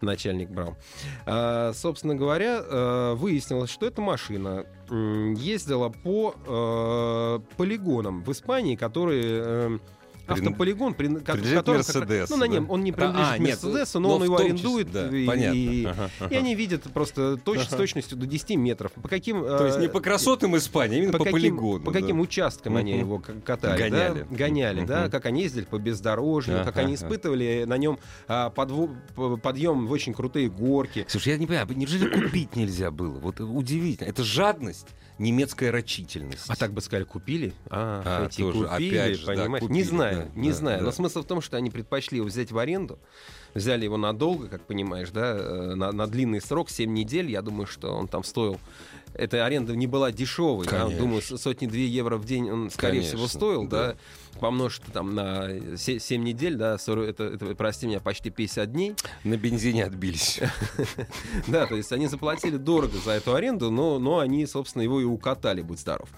начальник 0.00 0.50
брал. 0.50 0.76
А, 1.24 1.72
собственно 1.74 2.14
говоря, 2.14 2.60
э, 2.60 3.14
выяснилось, 3.14 3.70
что 3.70 3.86
эта 3.86 4.00
машина 4.02 4.66
ездила 4.90 5.88
по 5.88 6.34
э, 6.46 7.56
полигонам 7.56 8.22
в 8.22 8.30
Испании, 8.32 8.76
которые... 8.76 9.80
Автополигон, 10.26 10.94
при, 10.94 11.06
принадлежит 11.06 11.26
который 11.26 11.78
как 11.78 11.86
раз- 11.88 11.94
Мерседесу, 11.94 12.32
ну, 12.34 12.40
на 12.40 12.44
нем 12.48 12.66
да? 12.66 12.72
он 12.72 12.84
не 12.84 12.90
А, 12.90 12.94
принадлежит 12.94 13.32
а, 13.38 13.42
Мерседесу, 13.42 14.00
но, 14.00 14.08
но 14.08 14.14
он 14.16 14.20
в 14.20 14.24
его 14.24 14.36
арендует. 14.38 14.86
числе, 14.88 15.02
да, 15.10 15.16
и, 15.16 15.26
понятно. 15.26 15.56
и- 15.58 15.84
Ага, 15.84 16.10
и 16.20 16.24
ага. 16.24 16.36
они 16.38 16.54
видят 16.54 16.82
просто 16.92 17.34
точ- 17.44 17.64
с 17.64 17.68
Ага. 17.68 17.76
точностью 17.76 18.18
до 18.18 18.26
10 18.26 18.56
метров. 18.56 18.92
По 18.92 19.08
каким... 19.08 19.42
То 19.42 19.66
есть 19.66 19.78
не 19.78 19.86
э, 19.86 19.88
по 19.88 20.00
красотам 20.00 20.56
Испании, 20.56 20.96
а 20.96 20.98
именно 20.98 21.12
по, 21.12 21.18
каким, 21.18 21.32
полигону. 21.32 21.84
по 21.84 21.92
да. 21.92 22.00
каким 22.00 22.20
участкам 22.20 22.76
они 22.76 22.92
Мгм. 22.94 23.00
его 23.00 23.22
катали, 23.44 23.78
Гоняли. 23.78 24.26
да? 24.28 24.36
гоняли, 24.36 24.84
да, 24.84 25.02
Мгм. 25.02 25.10
как 25.10 25.26
они 25.26 25.42
ездили 25.42 25.64
по 25.64 25.78
бездорожью, 25.78 26.62
как 26.64 26.76
они 26.78 26.94
Ага. 26.94 27.04
испытывали 27.04 27.64
на 27.66 27.76
нем 27.78 27.98
а, 28.28 28.50
подво- 28.50 28.94
п- 29.14 29.36
подъем 29.40 29.86
в 29.86 29.92
очень 29.92 30.12
крутые 30.14 30.48
горки. 30.48 31.04
Слушай, 31.08 31.34
я 31.34 31.38
не 31.38 31.46
понимаю, 31.46 31.68
неужели 31.74 32.08
купить 32.08 32.56
нельзя 32.56 32.90
было? 32.90 33.18
Вот 33.18 33.40
удивительно. 33.40 34.08
Это 34.08 34.24
жадность, 34.24 34.88
немецкая 35.18 35.70
рачительность. 35.70 36.44
А 36.48 36.56
так 36.56 36.72
бы 36.72 36.80
сказали, 36.80 37.04
купили? 37.04 37.52
А, 37.68 38.02
А, 38.04 38.26
эти 38.26 38.40
тоже, 38.42 38.66
купили, 38.66 38.96
опять 38.98 39.18
же, 39.18 39.26
да, 39.26 39.32
понимаешь? 39.42 39.60
купили, 39.62 39.78
не 39.78 39.82
знаю, 39.84 40.30
да, 40.34 40.40
не 40.40 40.48
да, 40.50 40.54
знаю. 40.54 40.78
да. 40.80 40.84
Но 40.86 40.92
смысл 40.92 41.22
в 41.22 41.26
том, 41.26 41.40
что 41.40 41.56
они 41.56 41.70
предпочли 41.70 42.18
его 42.18 42.26
взять 42.26 42.52
в 42.52 42.58
аренду, 42.58 42.98
взяли 43.54 43.84
его 43.84 43.96
надолго, 43.96 44.48
как 44.48 44.62
понимаешь, 44.66 45.10
да, 45.10 45.34
э, 45.36 45.74
на, 45.74 45.92
на 45.92 46.06
длинный 46.06 46.40
срок, 46.40 46.68
7 46.70 46.92
недель. 46.92 47.30
Я 47.30 47.42
думаю, 47.42 47.66
что 47.66 47.92
он 47.94 48.08
там 48.08 48.24
стоил. 48.24 48.60
Эта 49.14 49.46
аренда 49.46 49.74
не 49.74 49.86
была 49.86 50.12
дешевой. 50.12 50.66
да, 50.66 50.82
Конечно. 50.82 50.98
думаю, 50.98 51.22
с- 51.22 51.38
сотни-две 51.38 51.86
евро 51.86 52.18
в 52.18 52.26
день 52.26 52.50
он, 52.50 52.70
скорее 52.70 53.00
Конечно, 53.00 53.16
всего, 53.16 53.28
стоил, 53.28 53.66
да. 53.66 53.86
да. 53.92 53.96
Помножь 54.40 54.80
там 54.92 55.14
на 55.14 55.76
7 55.76 56.22
недель, 56.22 56.56
да, 56.56 56.78
40 56.78 57.08
это, 57.08 57.24
это, 57.24 57.54
прости 57.54 57.86
меня, 57.86 58.00
почти 58.00 58.30
50 58.30 58.72
дней. 58.72 58.94
На 59.24 59.36
бензине 59.36 59.84
отбились. 59.84 60.40
Да, 61.48 61.66
то 61.66 61.76
есть 61.76 61.92
они 61.92 62.06
заплатили 62.06 62.56
дорого 62.56 62.98
за 62.98 63.12
эту 63.12 63.34
аренду, 63.34 63.70
но, 63.70 63.98
но 63.98 64.18
они, 64.18 64.46
собственно, 64.46 64.82
его 64.82 65.00
и 65.00 65.04
укатали, 65.04 65.62
будь 65.62 65.78
здоров. 65.78 66.08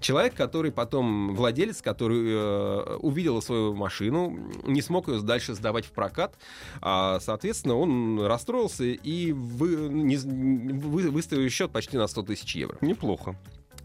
Человек, 0.00 0.34
который 0.34 0.72
потом, 0.72 1.34
владелец, 1.34 1.80
который 1.80 2.32
э, 2.32 2.96
увидел 3.00 3.40
свою 3.40 3.74
машину, 3.74 4.38
не 4.64 4.82
смог 4.82 5.08
ее 5.08 5.20
дальше 5.22 5.54
сдавать 5.54 5.86
в 5.86 5.92
прокат, 5.92 6.34
а, 6.80 7.18
соответственно, 7.20 7.76
он 7.76 8.20
расстроился 8.20 8.84
и 8.84 9.32
вы, 9.32 9.88
не, 9.88 10.16
вы- 10.16 11.10
выставил 11.10 11.48
счет 11.48 11.70
почти 11.70 11.96
на 11.96 12.06
100 12.06 12.22
тысяч 12.22 12.56
евро. 12.56 12.76
Неплохо. 12.80 13.36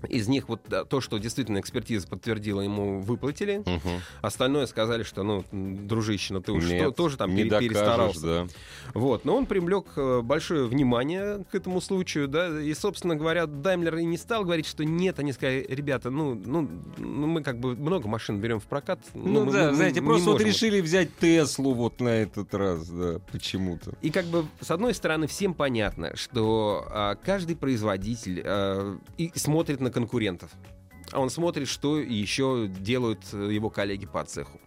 Из 0.07 0.27
них 0.27 0.47
вот 0.49 0.61
то, 0.89 1.01
что 1.01 1.17
действительно 1.17 1.59
экспертиза 1.59 2.07
подтвердила, 2.07 2.61
ему 2.61 3.01
выплатили. 3.01 3.63
Остальное 4.21 4.65
сказали, 4.65 5.03
что, 5.03 5.23
ну, 5.23 5.43
дружище, 5.51 6.33
ну 6.33 6.41
ты 6.41 6.51
уж 6.51 6.65
Нет, 6.65 6.83
то- 6.85 6.91
тоже 6.91 7.17
там 7.17 7.33
не 7.35 7.43
пере- 7.43 7.59
перестарался. 7.59 8.21
да. 8.21 8.47
Вот, 8.93 9.25
но 9.25 9.35
он 9.35 9.45
привлек 9.45 9.85
э, 9.95 10.21
большое 10.21 10.65
внимание 10.65 11.43
к 11.51 11.55
этому 11.55 11.81
случаю, 11.81 12.27
да, 12.27 12.59
и, 12.61 12.73
собственно 12.73 13.15
говоря, 13.15 13.45
Даймлер 13.45 13.97
и 13.97 14.05
не 14.05 14.17
стал 14.17 14.43
говорить, 14.43 14.65
что 14.67 14.83
нет, 14.85 15.19
они 15.19 15.31
сказали, 15.33 15.65
ребята, 15.69 16.09
ну, 16.09 16.33
ну, 16.35 16.69
ну, 16.97 17.27
мы 17.27 17.43
как 17.43 17.59
бы 17.59 17.75
много 17.75 18.07
машин 18.07 18.39
берем 18.39 18.59
в 18.59 18.65
прокат. 18.65 18.99
Ну, 19.13 19.45
мы- 19.45 19.51
да, 19.51 19.69
мы- 19.69 19.75
знаете, 19.75 20.01
мы 20.01 20.07
просто 20.07 20.25
вот 20.27 20.33
можем». 20.33 20.47
решили 20.47 20.81
взять 20.81 21.09
Теслу 21.19 21.73
вот 21.73 21.99
на 21.99 22.09
этот 22.09 22.53
раз, 22.53 22.87
да, 22.89 23.19
почему-то. 23.31 23.93
И 24.01 24.09
как 24.09 24.25
бы, 24.25 24.45
с 24.61 24.71
одной 24.71 24.93
стороны, 24.93 25.27
всем 25.27 25.53
понятно, 25.53 26.15
что 26.15 26.85
а, 26.89 27.15
каждый 27.15 27.55
производитель 27.55 28.41
а, 28.45 28.97
и 29.17 29.31
смотрит 29.35 29.79
на 29.81 29.88
конкурентов. 29.91 30.51
А 31.11 31.19
он 31.19 31.29
смотрит, 31.29 31.67
что 31.67 31.97
еще 31.99 32.67
делают 32.67 33.21
э, 33.33 33.49
его 33.51 33.69
коллеги 33.69 34.05
по 34.05 34.23
цеху. 34.23 34.59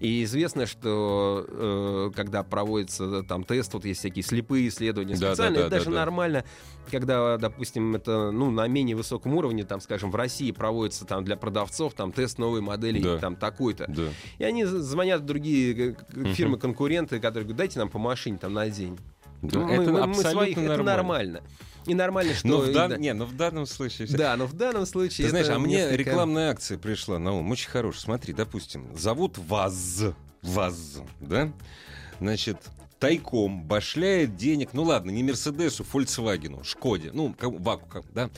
И 0.00 0.24
известно, 0.24 0.66
что 0.66 1.44
э, 1.46 2.10
когда 2.14 2.42
проводится 2.42 3.04
э, 3.04 3.22
там 3.22 3.44
тест, 3.44 3.72
вот 3.74 3.84
есть 3.84 4.00
всякие 4.00 4.22
слепые 4.22 4.68
исследования 4.68 5.14
Да, 5.14 5.20
да, 5.20 5.34
специальные, 5.34 5.60
да, 5.60 5.66
это 5.66 5.70
даже 5.70 5.84
да, 5.86 5.90
да. 5.92 5.96
нормально, 5.98 6.44
когда, 6.90 7.36
допустим, 7.38 7.94
это 7.94 8.30
ну, 8.30 8.50
на 8.50 8.66
менее 8.66 8.96
высоком 8.96 9.34
уровне, 9.34 9.64
там, 9.64 9.80
скажем, 9.80 10.10
в 10.10 10.16
России 10.16 10.50
проводится 10.52 11.04
там 11.04 11.24
для 11.24 11.36
продавцов 11.36 11.94
там 11.94 12.12
тест 12.12 12.38
новой 12.38 12.60
модели 12.60 13.00
Да. 13.00 13.18
там 13.18 13.36
такой-то. 13.36 13.86
Да. 13.88 14.08
И 14.38 14.44
они 14.44 14.64
звонят 14.64 15.20
в 15.22 15.24
другие 15.24 15.96
э, 16.12 16.32
фирмы-конкуренты, 16.34 17.20
которые 17.20 17.44
говорят, 17.44 17.58
дайте 17.58 17.78
нам 17.78 17.88
по 17.88 17.98
машине 17.98 18.38
там 18.38 18.52
на 18.54 18.68
день. 18.68 18.98
Да, 19.44 19.68
это 19.70 19.92
мы, 19.92 20.00
абсолютно 20.00 20.30
своих, 20.30 20.58
это 20.58 20.66
нормально. 20.68 20.86
нормально. 20.96 21.42
И 21.86 21.94
нормально, 21.94 22.34
что... 22.34 22.48
Но 22.48 22.58
в, 22.60 22.72
дан- 22.72 22.90
да, 22.90 22.96
не, 22.96 23.12
но 23.12 23.26
в 23.26 23.36
данном 23.36 23.66
случае... 23.66 24.08
да, 24.08 24.36
но 24.36 24.46
в 24.46 24.54
данном 24.54 24.86
случае... 24.86 25.26
Ты 25.26 25.30
знаешь, 25.30 25.48
а 25.50 25.58
мне 25.58 25.76
несколько- 25.76 25.96
рекламная 25.96 26.50
акция 26.50 26.78
пришла 26.78 27.18
на 27.18 27.32
ум, 27.32 27.50
очень 27.50 27.68
хорошая. 27.68 28.00
Смотри, 28.02 28.32
допустим, 28.32 28.86
зовут 28.96 29.36
ВАЗ, 29.36 30.14
ВАЗ, 30.42 31.02
да? 31.20 31.52
Значит, 32.20 32.56
тайком 32.98 33.64
башляет 33.64 34.34
денег, 34.36 34.70
ну 34.72 34.84
ладно, 34.84 35.10
не 35.10 35.22
Мерседесу, 35.22 35.84
Фольксвагену, 35.84 36.64
Шкоде, 36.64 37.10
ну, 37.12 37.34
кому- 37.38 37.58
Ваку, 37.58 37.86
кому, 37.86 38.06
да? 38.14 38.30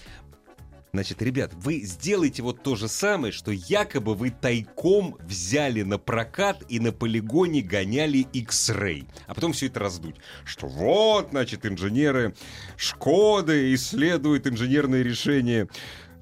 Значит, 0.96 1.20
ребят, 1.20 1.52
вы 1.52 1.80
сделаете 1.80 2.42
вот 2.42 2.62
то 2.62 2.74
же 2.74 2.88
самое, 2.88 3.30
что 3.30 3.50
якобы 3.50 4.14
вы 4.14 4.30
тайком 4.30 5.18
взяли 5.20 5.82
на 5.82 5.98
прокат 5.98 6.64
и 6.70 6.80
на 6.80 6.90
полигоне 6.90 7.60
гоняли 7.60 8.26
X-Ray. 8.32 9.06
А 9.26 9.34
потом 9.34 9.52
все 9.52 9.66
это 9.66 9.78
раздуть. 9.78 10.16
Что 10.46 10.66
вот, 10.68 11.28
значит, 11.32 11.66
инженеры 11.66 12.34
Шкоды 12.78 13.74
исследуют 13.74 14.46
инженерные 14.46 15.02
решения. 15.02 15.68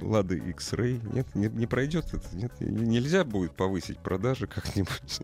Лады 0.04 0.38
X-Ray. 0.50 1.00
Нет, 1.14 1.26
не, 1.34 1.48
не 1.48 1.66
пройдет 1.66 2.06
это. 2.12 2.24
Нет, 2.32 2.52
нельзя 2.60 3.24
будет 3.24 3.52
повысить 3.52 3.98
продажи 3.98 4.46
как-нибудь. 4.46 5.20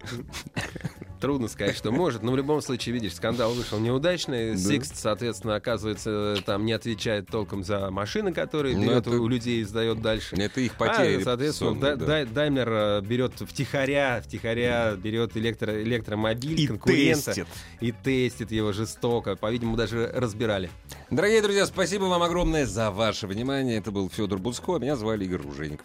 Трудно 1.21 1.49
сказать, 1.49 1.77
что 1.77 1.93
может, 1.93 2.23
но 2.23 2.33
в 2.33 2.37
любом 2.37 2.63
случае, 2.63 2.95
видишь, 2.95 3.15
скандал 3.15 3.53
вышел 3.53 3.79
неудачный. 3.79 4.53
Да. 4.53 4.57
Sixt, 4.59 4.97
соответственно, 4.97 5.55
оказывается, 5.57 6.37
там 6.47 6.65
не 6.65 6.73
отвечает 6.73 7.27
толком 7.27 7.63
за 7.63 7.91
машины, 7.91 8.33
которые 8.33 8.75
Ну, 8.75 8.85
берет 8.85 9.07
это- 9.07 9.11
у 9.21 9.29
людей 9.29 9.61
и 9.61 9.65
сдает 9.65 10.01
дальше. 10.01 10.35
Это 10.37 10.61
их 10.63 10.73
А, 10.79 10.85
потеря. 10.87 11.23
соответственно, 11.23 11.79
Да- 11.79 11.97
да. 11.97 12.25
Даймлер 12.25 12.69
э, 12.73 13.01
берет 13.03 13.35
втихаря, 13.39 14.23
втихаря 14.25 14.95
берет 14.97 15.37
электро, 15.37 15.83
электромобиль 15.83 16.59
И 16.59 16.67
конкурента 16.67 17.35
тестит. 17.35 17.47
и 17.83 17.93
тестит 17.93 18.51
его 18.51 18.73
жестоко. 18.73 19.37
По-видимому, 19.37 19.77
даже 19.77 20.11
разбирали. 20.15 20.71
Дорогие 21.11 21.43
друзья, 21.43 21.67
спасибо 21.67 22.05
вам 22.05 22.23
огромное 22.23 22.65
за 22.65 22.91
ваше 22.91 23.27
внимание. 23.27 23.77
Это 23.77 23.91
был 23.91 24.09
Федор 24.09 24.39
Буцко, 24.39 24.70
меня 24.79 24.97
звали 24.97 25.25
Игорь 25.25 25.43
Ружейник. 25.43 25.85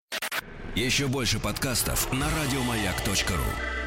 Еще 0.76 1.08
больше 1.08 1.40
подкастов 1.40 2.12
на 2.12 2.28
радиомаяк.ру. 2.30 3.85